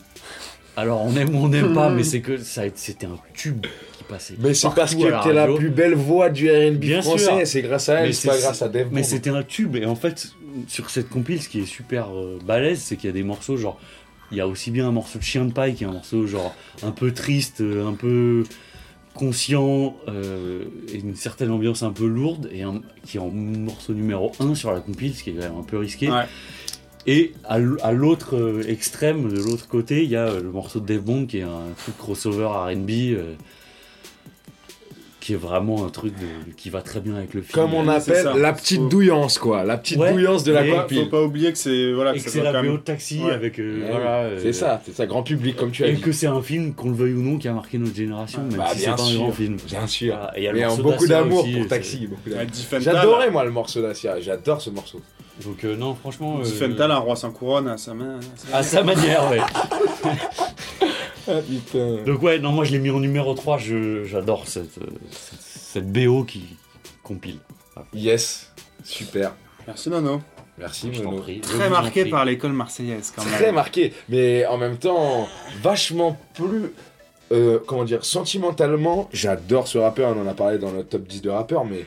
alors 0.76 1.02
on 1.02 1.16
aime 1.16 1.34
ou 1.34 1.38
on 1.44 1.48
n'aime 1.48 1.72
pas, 1.72 1.90
mais 1.90 2.04
c'est 2.04 2.20
que 2.20 2.36
ça, 2.36 2.62
c'était 2.74 3.06
un 3.06 3.18
tube 3.34 3.66
qui 4.06 4.12
passait. 4.12 4.34
Mais 4.38 4.54
c'est 4.54 4.68
parce 4.74 4.94
que 4.94 5.22
t'es 5.24 5.32
la 5.32 5.46
plus 5.48 5.70
belle 5.70 5.94
voix 5.94 6.30
du 6.30 6.50
R&B 6.50 7.00
français, 7.02 7.44
c'est 7.44 7.62
grâce 7.62 7.88
à 7.88 8.00
elle, 8.00 8.14
c'est 8.14 8.28
pas 8.28 8.38
grâce 8.38 8.62
à 8.62 8.68
Dave 8.68 8.88
Mais 8.92 9.02
c'était 9.02 9.30
un 9.30 9.42
tube 9.42 9.76
et 9.76 9.86
en 9.86 9.96
fait 9.96 10.28
sur 10.68 10.90
cette 10.90 11.08
compile 11.08 11.42
ce 11.42 11.48
qui 11.48 11.60
est 11.60 11.66
super 11.66 12.08
euh, 12.14 12.38
balèze 12.44 12.78
c'est 12.80 12.96
qu'il 12.96 13.08
y 13.08 13.10
a 13.10 13.12
des 13.12 13.24
morceaux 13.24 13.56
genre 13.56 13.78
il 14.30 14.38
y 14.38 14.40
a 14.40 14.46
aussi 14.46 14.70
bien 14.70 14.86
un 14.88 14.92
morceau 14.92 15.18
de 15.18 15.24
Chien 15.24 15.44
de 15.44 15.52
paille 15.52 15.74
qui 15.74 15.82
est 15.84 15.86
un 15.88 15.92
morceau 15.92 16.26
genre 16.26 16.54
un 16.84 16.92
peu 16.92 17.12
triste, 17.12 17.60
euh, 17.60 17.86
un 17.88 17.92
peu 17.94 18.44
conscient 19.14 19.96
euh, 20.08 20.64
et 20.92 20.98
une 20.98 21.14
certaine 21.14 21.50
ambiance 21.50 21.82
un 21.82 21.92
peu 21.92 22.06
lourde 22.06 22.48
et 22.52 22.62
un- 22.62 22.82
qui 23.04 23.16
est 23.16 23.20
en 23.20 23.30
morceau 23.30 23.92
numéro 23.94 24.32
1 24.40 24.54
sur 24.54 24.72
la 24.72 24.80
compile 24.80 25.14
ce 25.14 25.22
qui 25.22 25.30
est 25.30 25.34
quand 25.34 25.42
même 25.42 25.58
un 25.58 25.62
peu 25.62 25.78
risqué. 25.78 26.10
Ouais. 26.10 26.24
Et 27.06 27.32
à 27.44 27.58
l'autre 27.92 28.34
euh, 28.34 28.62
extrême, 28.66 29.28
de 29.28 29.38
l'autre 29.38 29.68
côté, 29.68 30.02
il 30.04 30.10
y 30.10 30.16
a 30.16 30.32
le 30.40 30.50
morceau 30.50 30.80
de 30.80 30.86
Dave 30.86 31.02
Bond 31.02 31.26
qui 31.26 31.38
est 31.38 31.42
un 31.42 31.60
truc 31.76 31.96
crossover 31.98 32.46
R&B 32.46 32.90
euh, 32.90 33.34
qui 35.24 35.32
est 35.32 35.36
vraiment 35.36 35.86
un 35.86 35.88
truc 35.88 36.12
de- 36.18 36.52
qui 36.52 36.68
va 36.68 36.82
très 36.82 37.00
bien 37.00 37.14
avec 37.14 37.32
le 37.32 37.40
film. 37.40 37.54
Comme 37.54 37.72
on 37.72 37.88
appelle 37.88 38.28
la 38.36 38.52
petite 38.52 38.78
Faut- 38.82 38.88
douillance, 38.88 39.38
quoi. 39.38 39.64
La 39.64 39.78
petite 39.78 39.96
Ouais, 39.96 40.12
douillance 40.12 40.44
de 40.44 40.52
la 40.52 40.62
mais- 40.64 40.86
Faut 40.94 41.06
pas 41.06 41.22
oublier 41.22 41.50
que 41.50 41.56
c'est 41.56 41.92
voilà 41.94 42.14
et 42.14 42.20
que 42.20 42.28
c'est 42.28 42.42
la 42.42 42.60
BO 42.62 42.72
de 42.72 42.76
taxi 42.82 43.22
Ouais. 43.24 43.32
avec 43.32 43.58
euh, 43.58 43.80
Ouais, 43.80 43.90
voilà, 43.90 44.16
euh, 44.24 44.38
C'est 44.42 44.52
ça, 44.52 44.82
c'est 44.84 44.94
ça, 44.94 45.06
grand 45.06 45.22
public, 45.22 45.56
comme 45.56 45.70
tu 45.70 45.82
as 45.82 45.86
et 45.88 45.92
dit. 45.94 46.02
que 46.02 46.12
c'est 46.12 46.26
un 46.26 46.42
film 46.42 46.74
qu'on 46.74 46.90
le 46.90 46.94
veuille 46.96 47.14
ou 47.14 47.22
non 47.22 47.38
qui 47.38 47.48
a 47.48 47.54
marqué 47.54 47.78
notre 47.78 47.96
génération 47.96 48.42
même 48.42 48.58
Bah, 48.58 48.66
si 48.72 48.80
c'est 48.80 48.84
bien 48.84 48.96
pas 48.96 49.02
un 49.02 49.06
sûr. 49.06 49.18
grand 49.20 49.32
film 49.32 49.56
Bien 49.66 49.86
sûr. 49.86 50.14
Voilà, 50.14 50.32
et 50.38 50.40
il 50.40 50.56
y 50.58 50.62
a 50.62 50.76
beaucoup 50.76 51.06
d'amour 51.06 51.42
pour 51.44 51.52
c'est- 51.62 51.68
Taxi. 51.68 52.08
J'adorais, 52.80 53.30
moi, 53.30 53.44
le 53.44 53.50
morceau 53.50 53.80
d'Acia. 53.80 54.20
J'adore 54.20 54.60
ce 54.60 54.68
morceau. 54.68 55.00
donc 55.42 55.64
euh, 55.64 55.74
non 55.74 55.94
franchement 55.96 56.36
euh, 56.40 56.44
Diffental, 56.44 56.90
un 56.92 56.98
roi 56.98 57.16
sans 57.16 57.32
couronne 57.32 57.66
à 57.66 57.76
sa 57.78 57.92
main. 57.94 58.20
à 58.52 58.62
sa 58.62 58.82
manière 58.84 59.28
ouais 59.30 59.40
Ah 61.28 61.40
putain. 61.40 62.02
donc 62.04 62.22
ouais 62.22 62.38
non 62.38 62.52
moi 62.52 62.64
je 62.64 62.72
l'ai 62.72 62.78
mis 62.78 62.90
en 62.90 63.00
numéro 63.00 63.32
3 63.34 63.58
je- 63.58 64.04
j'adore 64.04 64.46
cette, 64.46 64.70
cette, 65.10 65.40
cette 65.40 65.92
BO 65.92 66.24
qui 66.24 66.56
compile 67.02 67.38
Yes, 67.92 68.52
super. 68.84 69.34
Merci 69.66 69.90
Nono. 69.90 70.20
Merci, 70.58 70.90
je 70.92 71.02
t'en 71.02 71.16
prie 71.16 71.40
Très 71.40 71.68
marqué 71.68 72.02
prie. 72.02 72.10
par 72.10 72.24
l'école 72.24 72.52
marseillaise 72.52 73.12
quand 73.14 73.24
même. 73.24 73.34
Très 73.34 73.50
marqué, 73.50 73.92
mais 74.08 74.46
en 74.46 74.56
même 74.58 74.76
temps, 74.76 75.26
vachement 75.62 76.16
plus. 76.34 76.70
euh, 77.32 77.58
comment 77.66 77.82
dire, 77.84 78.04
sentimentalement, 78.04 79.08
j'adore 79.12 79.66
ce 79.66 79.78
rappeur, 79.78 80.14
on 80.16 80.22
en 80.22 80.28
a 80.28 80.34
parlé 80.34 80.58
dans 80.58 80.70
notre 80.70 80.90
top 80.90 81.02
10 81.02 81.22
de 81.22 81.30
rappeurs, 81.30 81.64
mais 81.64 81.84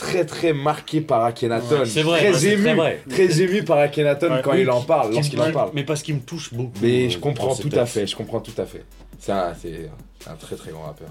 très 0.00 0.24
très 0.24 0.52
marqué 0.52 1.00
par 1.00 1.24
Akhenaton. 1.24 1.80
Ouais, 1.80 1.84
c'est 1.86 2.02
vrai 2.02 2.18
très 2.32 2.46
ouais, 2.46 2.52
ému, 2.54 2.62
très 2.64 2.74
vrai 2.74 3.02
très 3.08 3.40
ému 3.42 3.62
par 3.62 3.78
Akhenaton 3.78 4.32
Ouais. 4.32 4.40
quand 4.42 4.54
il 4.54 4.70
en 4.70 4.80
parle, 4.80 5.10
Qui 5.10 5.14
lorsqu'il 5.16 5.40
en 5.42 5.52
parle. 5.52 5.70
mais 5.74 5.84
parce 5.84 6.02
qu'il 6.02 6.14
me 6.16 6.20
touche 6.20 6.52
beaucoup 6.54 6.72
Mais 6.82 7.06
euh, 7.06 7.10
je 7.10 7.18
comprends 7.18 7.48
dans 7.48 7.54
ces 7.54 7.68
tout 7.68 7.78
à 7.78 7.84
fait, 7.86 8.06
je 8.06 8.16
comprends 8.16 8.40
tout 8.40 8.58
à 8.58 8.64
fait. 8.66 8.84
C'est 9.18 9.32
un, 9.32 9.54
c'est 9.60 9.90
un 10.26 10.34
très 10.34 10.56
très 10.56 10.70
grand 10.72 10.82
rappeur. 10.84 11.08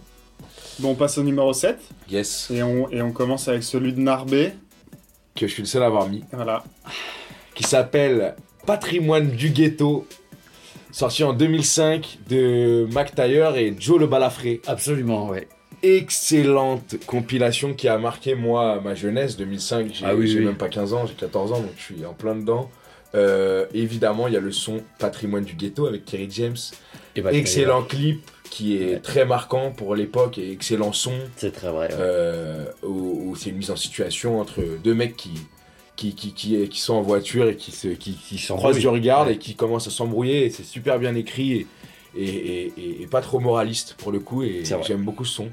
Bon, 0.79 0.91
on 0.91 0.95
passe 0.95 1.17
au 1.17 1.23
numéro 1.23 1.53
7 1.53 1.77
Yes, 2.09 2.49
et 2.51 2.63
on, 2.63 2.89
et 2.91 3.01
on 3.01 3.11
commence 3.11 3.47
avec 3.47 3.63
celui 3.63 3.93
de 3.93 3.99
Narbé. 3.99 4.51
que 5.35 5.45
je 5.47 5.53
suis 5.53 5.61
le 5.61 5.67
seul 5.67 5.83
à 5.83 5.85
avoir 5.85 6.07
mis, 6.09 6.23
Voilà. 6.31 6.63
qui 7.55 7.63
s'appelle 7.63 8.35
Patrimoine 8.65 9.29
du 9.29 9.49
ghetto, 9.49 10.07
sorti 10.91 11.23
en 11.23 11.33
2005 11.33 12.19
de 12.29 12.87
Mac 12.91 13.13
Taylor 13.13 13.55
et 13.57 13.75
Joe 13.79 13.99
le 13.99 14.07
Balafré. 14.07 14.61
absolument 14.67 15.27
ouais 15.29 15.47
excellente 15.83 16.95
compilation 17.05 17.73
qui 17.73 17.87
a 17.87 17.97
marqué 17.97 18.35
moi 18.35 18.81
ma 18.83 18.95
jeunesse 18.95 19.37
2005 19.37 19.91
j'ai 19.93 20.05
Ah 20.05 20.15
oui, 20.15 20.33
oui. 20.37 20.45
même 20.45 20.55
pas 20.57 20.69
15 20.69 20.93
ans 20.93 21.05
j'ai 21.05 21.13
14 21.13 21.51
ans 21.53 21.59
donc 21.61 21.71
je 21.77 21.81
suis 21.83 22.05
en 22.05 22.13
plein 22.13 22.35
dedans 22.35 22.69
Euh, 23.15 23.65
évidemment 23.73 24.27
il 24.27 24.35
y 24.35 24.37
a 24.37 24.39
le 24.39 24.51
son 24.51 24.83
patrimoine 24.99 25.43
du 25.43 25.55
ghetto 25.55 25.87
avec 25.87 26.05
Kerry 26.05 26.27
James 26.29 26.57
Et 27.15 27.21
bah, 27.21 27.33
excellent 27.33 27.81
clip 27.81 28.21
qui 28.51 28.77
est 28.77 28.93
Ouais. 28.93 28.99
très 28.99 29.25
marquant 29.25 29.71
pour 29.71 29.95
l'époque 29.95 30.37
et 30.37 30.51
excellent 30.51 30.93
son 30.93 31.13
c'est 31.35 31.51
très 31.51 31.71
vrai 31.71 31.87
ouais. 31.87 31.97
euh, 31.99 32.65
où, 32.83 33.29
où 33.31 33.35
c'est 33.35 33.49
une 33.49 33.57
mise 33.57 33.71
en 33.71 33.75
situation 33.75 34.39
entre 34.39 34.61
deux 34.83 34.93
mecs 34.93 35.15
qui 35.15 35.31
qui, 35.95 36.13
qui, 36.15 36.33
qui, 36.33 36.69
qui 36.69 36.79
sont 36.79 36.93
en 36.93 37.01
voiture 37.01 37.49
et 37.49 37.55
qui 37.55 37.71
se 37.71 37.87
qui, 37.89 38.13
qui 38.13 38.37
croisent 38.47 38.77
du 38.79 38.87
regard 38.87 39.25
Ouais. 39.25 39.33
et 39.33 39.37
qui 39.37 39.55
commencent 39.55 39.87
à 39.87 39.91
s'embrouiller 39.91 40.45
et 40.45 40.49
c'est 40.51 40.63
super 40.63 40.99
bien 40.99 41.13
écrit 41.15 41.49
et, 41.53 41.67
et, 42.15 42.71
et- 42.77 43.01
et- 43.01 43.07
pas 43.07 43.21
trop 43.21 43.39
moraliste 43.39 43.95
pour 43.97 44.11
le 44.11 44.19
coup 44.19 44.43
et 44.43 44.63
j'aime 44.87 45.03
beaucoup 45.03 45.25
ce 45.25 45.33
son. 45.33 45.47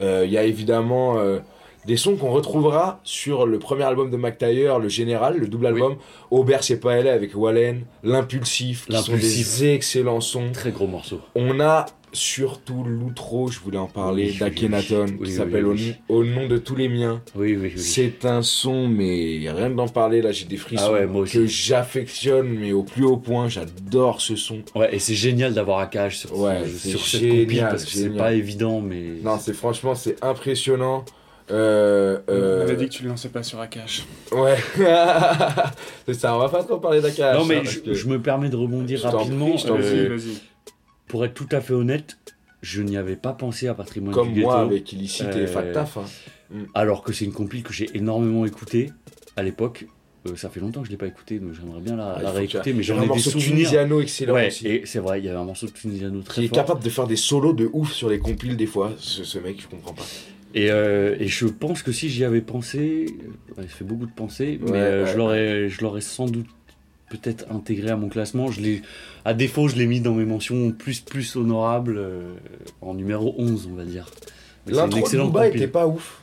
Euh, 0.00 0.22
Il 0.26 0.32
y 0.32 0.38
a 0.38 0.44
évidemment 0.44 1.18
euh, 1.18 1.38
des 1.86 1.96
sons 1.96 2.16
qu'on 2.16 2.30
retrouvera 2.30 3.00
sur 3.04 3.46
le 3.46 3.58
premier 3.58 3.84
album 3.84 4.10
de 4.10 4.30
Taylor, 4.30 4.78
le 4.78 4.88
Général, 4.88 5.36
le 5.38 5.46
double 5.46 5.66
album. 5.66 5.96
Aubert 6.30 6.64
c'est 6.64 6.80
pas 6.80 6.94
elle 6.94 7.08
avec 7.08 7.36
Wallen, 7.36 7.84
L'Impulsif, 8.02 8.86
qui 8.86 8.96
sont 8.96 9.16
des 9.16 9.72
excellents 9.72 10.20
sons. 10.20 10.52
très 10.52 10.70
gros 10.70 10.86
morceau 10.86 11.20
On 11.34 11.60
a 11.60 11.86
surtout 12.14 12.82
l'outro, 12.84 13.48
je 13.48 13.60
voulais 13.60 13.78
en 13.78 13.86
parler, 13.86 14.24
Oui, 14.24 14.38
oui, 14.40 15.24
qui 15.26 15.32
s'appelle 15.32 15.66
oui. 15.66 15.94
au, 16.08 16.16
au 16.18 16.24
nom 16.24 16.46
de 16.46 16.56
tous 16.58 16.74
les 16.76 16.88
miens. 16.88 17.20
oui 17.34 17.56
oui 17.60 17.72
oui 17.74 17.80
C'est 17.82 18.24
un 18.24 18.40
son, 18.42 18.88
mais 18.88 19.40
rien 19.50 19.68
que 19.70 19.74
d'en 19.76 19.88
parler, 19.88 20.22
là 20.22 20.32
j'ai 20.32 20.46
des 20.46 20.56
frissons 20.56 20.84
Ah 20.88 20.92
ouais, 20.92 21.06
moi 21.06 21.22
aussi. 21.22 21.34
que 21.38 21.46
j'affectionne, 21.46 22.48
mais 22.48 22.72
au 22.72 22.82
plus 22.84 23.04
haut 23.04 23.16
point, 23.18 23.48
j'adore 23.48 24.20
ce 24.20 24.36
son. 24.36 24.62
Ouais, 24.74 24.94
et 24.94 24.98
c'est 24.98 25.14
génial 25.14 25.52
d'avoir 25.54 25.78
Akash 25.80 26.18
sur, 26.18 26.38
Ouais, 26.38 26.62
ce- 26.64 26.70
c'est 26.78 26.88
sur 26.88 27.00
cette 27.06 27.20
génial, 27.20 27.40
compile 27.44 27.60
parce 27.68 27.84
que 27.84 27.90
c'est 27.90 28.10
pas 28.10 28.32
évident, 28.32 28.80
mais. 28.80 29.02
Non, 29.22 29.38
c'est 29.38 29.54
franchement, 29.54 29.94
c'est 29.94 30.22
impressionnant. 30.24 31.04
Euh, 31.50 32.20
euh, 32.30 32.60
On 32.60 32.62
avait 32.62 32.76
dit 32.76 32.88
que 32.88 32.94
tu 32.94 33.02
le 33.02 33.10
lançais 33.10 33.28
pas 33.28 33.42
sur 33.42 33.60
Akash. 33.60 34.04
Ouais, 34.32 34.56
c'est 36.06 36.14
ça, 36.14 36.34
on 36.34 36.38
va 36.38 36.48
pas 36.48 36.62
trop 36.64 36.78
parler 36.78 37.00
d'Akash. 37.00 37.36
Non, 37.38 37.44
mais 37.44 37.56
hein, 37.58 37.62
je, 37.64 37.78
que- 37.80 37.92
je 37.94 38.08
me 38.08 38.20
permets 38.20 38.48
de 38.48 38.56
rebondir 38.56 38.98
Je 38.98 39.06
rapidement. 39.06 39.46
prie, 39.50 39.58
je 39.58 39.68
euh, 39.68 40.08
vas-y. 40.08 40.38
Pour 41.14 41.24
être 41.24 41.34
tout 41.34 41.46
à 41.52 41.60
fait 41.60 41.74
honnête, 41.74 42.16
je 42.60 42.82
n'y 42.82 42.96
avais 42.96 43.14
pas 43.14 43.32
pensé 43.34 43.68
à 43.68 43.74
Patrimoine 43.74 44.12
Comme 44.12 44.32
du 44.32 44.40
moi 44.40 44.56
Ghetto, 44.64 44.66
avec 44.72 44.92
Illicite 44.92 45.28
et 45.36 45.42
Euh, 45.42 45.46
Fat 45.46 45.62
Taf. 45.62 45.96
hein. 45.96 46.04
alors 46.74 47.04
que 47.04 47.12
c'est 47.12 47.24
une 47.24 47.30
compile 47.32 47.62
que 47.62 47.72
j'ai 47.72 47.88
énormément 47.96 48.44
écoutée 48.44 48.90
à 49.36 49.44
l'époque. 49.44 49.86
Euh, 50.26 50.34
ça 50.34 50.48
fait 50.48 50.58
longtemps 50.58 50.80
que 50.80 50.86
je 50.86 50.90
l'ai 50.90 50.96
pas 50.96 51.06
écoutée, 51.06 51.38
donc 51.38 51.52
j'aimerais 51.52 51.80
bien 51.80 51.94
la, 51.94 52.14
Ah, 52.16 52.22
la 52.22 52.30
il 52.30 52.36
réécouter, 52.38 52.72
mais 52.72 52.80
Il 52.80 52.82
j'en 52.82 52.94
un 52.96 52.98
ai 52.98 53.02
des 53.02 53.06
morceau 53.10 53.30
souvenirs. 53.30 53.48
tunisiano 53.50 54.00
excellent 54.00 54.34
Ouais, 54.34 54.48
aussi. 54.48 54.66
et 54.66 54.82
c'est 54.86 54.98
vrai, 54.98 55.20
il 55.20 55.24
y 55.24 55.28
avait 55.28 55.38
un 55.38 55.44
morceau 55.44 55.66
de 55.66 55.70
Tunisiano 55.70 56.20
très 56.22 56.40
Qui 56.40 56.46
est 56.46 56.48
fort. 56.48 56.56
capable 56.56 56.82
de 56.82 56.90
faire 56.90 57.06
des 57.06 57.14
solos 57.14 57.52
de 57.52 57.70
ouf 57.72 57.92
sur 57.92 58.08
les 58.08 58.18
compiles 58.18 58.56
des 58.56 58.66
fois, 58.66 58.92
ce, 58.98 59.22
ce 59.22 59.38
mec, 59.38 59.62
je 59.62 59.68
comprends 59.68 59.92
pas. 59.94 60.02
Et, 60.54 60.68
euh, 60.72 61.14
et 61.20 61.28
je 61.28 61.46
pense 61.46 61.84
que 61.84 61.92
si 61.92 62.08
j'y 62.08 62.24
avais 62.24 62.40
pensé, 62.40 63.06
euh, 63.56 63.62
ça 63.62 63.68
fait 63.68 63.84
beaucoup 63.84 64.06
de 64.06 64.12
pensées, 64.12 64.58
mais 64.64 64.70
Ouais, 64.72 64.78
ouais, 64.80 65.04
je 65.12 65.16
l'aurais, 65.16 65.68
je 65.68 65.80
l'aurais 65.80 66.00
sans 66.00 66.26
doute 66.26 66.46
peut-être 67.08 67.46
intégré 67.50 67.90
à 67.90 67.96
mon 67.96 68.08
classement. 68.08 68.50
Je 68.50 68.60
l'ai, 68.60 68.82
à 69.24 69.34
défaut, 69.34 69.68
je 69.68 69.76
l'ai 69.76 69.86
mis 69.86 70.00
dans 70.00 70.14
mes 70.14 70.24
mentions 70.24 70.72
plus 70.72 71.00
plus 71.00 71.36
honorables 71.36 71.96
euh, 71.98 72.34
en 72.80 72.94
numéro 72.94 73.34
11, 73.38 73.68
on 73.72 73.76
va 73.76 73.84
dire. 73.84 74.06
L'intro 74.66 75.08
de 75.08 75.16
Booba 75.18 75.48
était 75.48 75.68
pas 75.68 75.86
ouf. 75.86 76.22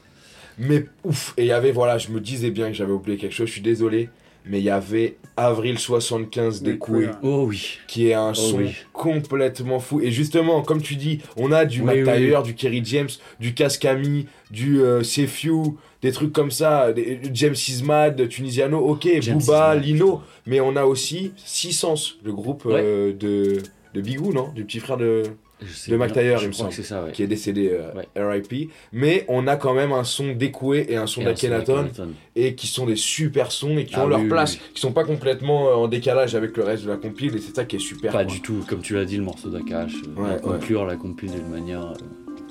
Mais 0.57 0.85
ouf. 1.03 1.33
Et 1.37 1.43
il 1.43 1.47
y 1.47 1.51
avait, 1.51 1.71
voilà, 1.71 1.97
je 1.97 2.09
me 2.09 2.19
disais 2.19 2.51
bien 2.51 2.67
que 2.67 2.73
j'avais 2.73 2.91
oublié 2.91 3.17
quelque 3.17 3.33
chose, 3.33 3.47
je 3.47 3.53
suis 3.53 3.61
désolé. 3.61 4.09
Mais 4.45 4.59
il 4.59 4.63
y 4.63 4.69
avait 4.69 5.17
Avril 5.37 5.77
75 5.77 6.61
des 6.63 6.77
Couilles. 6.77 7.09
Oh 7.21 7.45
oui. 7.47 7.77
qui 7.87 8.07
est 8.09 8.13
un 8.13 8.33
son 8.33 8.57
oui. 8.57 8.71
complètement 8.91 9.79
fou. 9.79 10.01
Et 10.01 10.11
justement, 10.11 10.61
comme 10.61 10.81
tu 10.81 10.95
dis, 10.95 11.19
on 11.37 11.51
a 11.51 11.65
du 11.65 11.81
Oui, 11.81 12.03
Taylor, 12.03 12.43
du 12.43 12.53
Kerry 12.55 12.81
James, 12.83 13.09
du 13.39 13.53
Cascami, 13.53 14.27
du 14.49 14.81
euh, 14.81 15.03
Sefiu, 15.03 15.75
des 16.01 16.11
trucs 16.11 16.33
comme 16.33 16.51
ça, 16.51 16.91
des- 16.91 17.19
James 17.33 17.53
Ismad, 17.55 18.27
Tunisiano, 18.27 18.79
ok, 18.79 19.07
James 19.21 19.37
Booba, 19.37 19.75
Ismad, 19.75 19.83
Lino. 19.83 20.05
putain. 20.17 20.23
Mais 20.47 20.59
on 20.59 20.75
a 20.75 20.85
aussi 20.85 21.33
Six 21.37 21.73
Sens, 21.73 22.17
le 22.23 22.33
groupe 22.33 22.63
euh, 22.65 23.13
de, 23.13 23.57
de 23.93 24.01
Bigou, 24.01 24.33
non? 24.33 24.49
Du 24.55 24.63
petit 24.65 24.79
frère 24.79 24.97
de 24.97 25.23
De 25.61 25.67
bien, 25.89 25.97
Mac 25.97 26.11
Taylor, 26.13 26.39
je 26.39 26.45
il 26.45 26.47
me 26.47 26.53
crois 26.53 26.63
semble, 26.65 26.69
que 26.69 26.75
c'est 26.75 26.83
ça, 26.83 27.03
ouais. 27.03 27.11
qui 27.11 27.21
est 27.23 27.27
décédé 27.27 27.69
euh, 27.71 27.91
Ouais. 27.93 28.07
RIP. 28.15 28.71
Mais 28.91 29.25
on 29.27 29.45
a 29.47 29.55
quand 29.55 29.73
même 29.73 29.91
un 29.91 30.03
son 30.03 30.33
d'Ekoué 30.33 30.87
et 30.89 30.95
un 30.95 31.05
son 31.07 31.23
d'Akhenaton. 31.23 31.87
et 32.35 32.55
qui 32.55 32.67
sont 32.67 32.85
des 32.85 32.95
super 32.95 33.51
sons 33.51 33.77
et 33.77 33.85
qui 33.85 33.93
Ah 33.95 34.05
ont 34.05 34.07
leur 34.07 34.21
oui, 34.21 34.27
place, 34.27 34.55
oui. 34.55 34.61
qui 34.73 34.81
sont 34.81 34.91
pas 34.93 35.03
complètement 35.03 35.69
euh, 35.69 35.73
en 35.75 35.87
décalage 35.87 36.33
avec 36.35 36.57
le 36.57 36.63
reste 36.63 36.83
de 36.85 36.89
la 36.89 36.97
compile 36.97 37.35
et 37.35 37.39
c'est 37.39 37.55
ça 37.55 37.65
qui 37.65 37.75
est 37.75 37.79
super. 37.79 38.11
Pas 38.11 38.23
quoi. 38.23 38.33
du 38.33 38.41
tout, 38.41 38.65
comme 38.67 38.81
tu 38.81 38.95
l'as 38.95 39.05
dit, 39.05 39.17
le 39.17 39.23
morceau 39.23 39.49
d'Akash, 39.49 39.93
euh, 39.93 40.19
Ouais, 40.21 40.27
va 40.29 40.33
ouais. 40.35 40.41
conclure 40.41 40.85
la 40.85 40.95
compile 40.95 41.31
d'une 41.31 41.49
manière. 41.49 41.93
euh, 41.93 41.93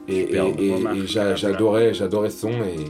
Et, 0.09 1.07
j'adorais 1.07 1.93
ce 1.93 2.41
son 2.41 2.51
et. 2.51 2.87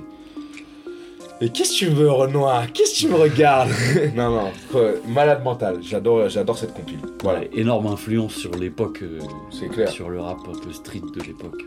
Et 1.43 1.49
qu'est-ce 1.49 1.73
que 1.73 1.79
tu 1.79 1.87
veux, 1.87 2.11
Renoir? 2.11 2.71
Qu'est-ce 2.71 2.93
que 2.93 3.07
tu 3.07 3.09
me 3.09 3.17
regardes? 3.17 3.71
Non, 4.15 4.31
non, 4.31 4.51
euh, 4.75 4.99
malade 5.09 5.43
mental. 5.43 5.79
J'adore, 5.81 6.29
j'adore 6.29 6.59
cette 6.59 6.75
compile. 6.75 6.99
Voilà, 7.23 7.41
ouais, 7.41 7.51
énorme 7.55 7.87
influence 7.87 8.35
sur 8.35 8.51
l'époque, 8.55 9.01
euh, 9.03 9.21
c'est 9.51 9.69
clair. 9.69 9.89
sur 9.89 10.11
le 10.11 10.21
rap 10.21 10.39
un 10.47 10.59
peu 10.59 10.71
street 10.71 11.01
de 11.15 11.23
l'époque. 11.23 11.65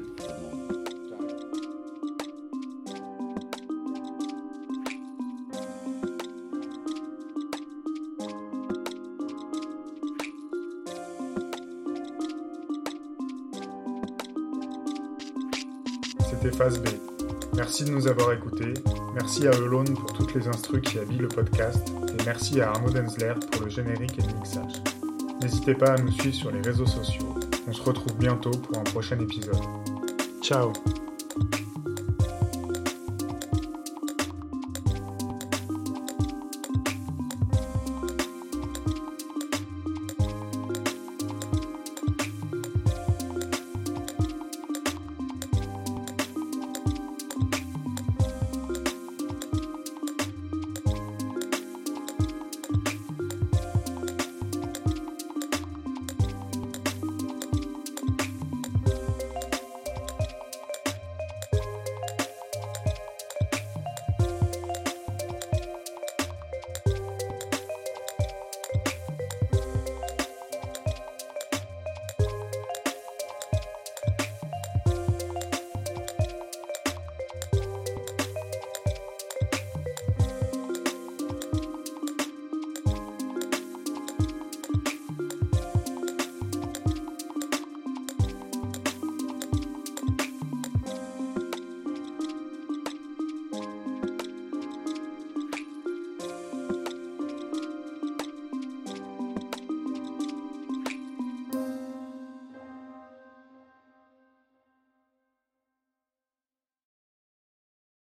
C'était 16.30 16.56
Phase 16.56 16.80
B. 16.80 16.90
Merci 17.74 17.86
de 17.86 17.98
nous 17.98 18.08
avoir 18.08 18.32
écoutés. 18.34 18.76
Merci 19.16 19.48
à 19.48 19.52
Elone 19.52 19.96
pour 19.96 20.14
toutes 20.14 20.36
les 20.36 20.48
instrus 20.48 20.80
qui 20.82 21.00
habillent 21.00 21.18
le 21.18 21.28
podcast. 21.28 21.80
Et 22.08 22.24
merci 22.24 22.62
à 22.62 22.70
Arnaud 22.70 22.92
Denzler 22.92 23.34
pour 23.50 23.64
le 23.64 23.72
générique 23.72 24.20
et 24.20 24.22
le 24.22 24.34
mixage. 24.38 24.74
N'hésitez 25.42 25.74
pas 25.74 25.94
à 25.94 25.98
nous 25.98 26.12
suivre 26.12 26.36
sur 26.36 26.52
les 26.52 26.62
réseaux 26.62 26.86
sociaux. 26.86 27.34
On 27.68 27.74
se 27.74 27.82
retrouve 27.82 28.16
bientôt 28.20 28.52
pour 28.52 28.78
un 28.78 28.84
prochain 28.84 29.20
épisode. 29.20 29.58
Ciao 30.44 30.72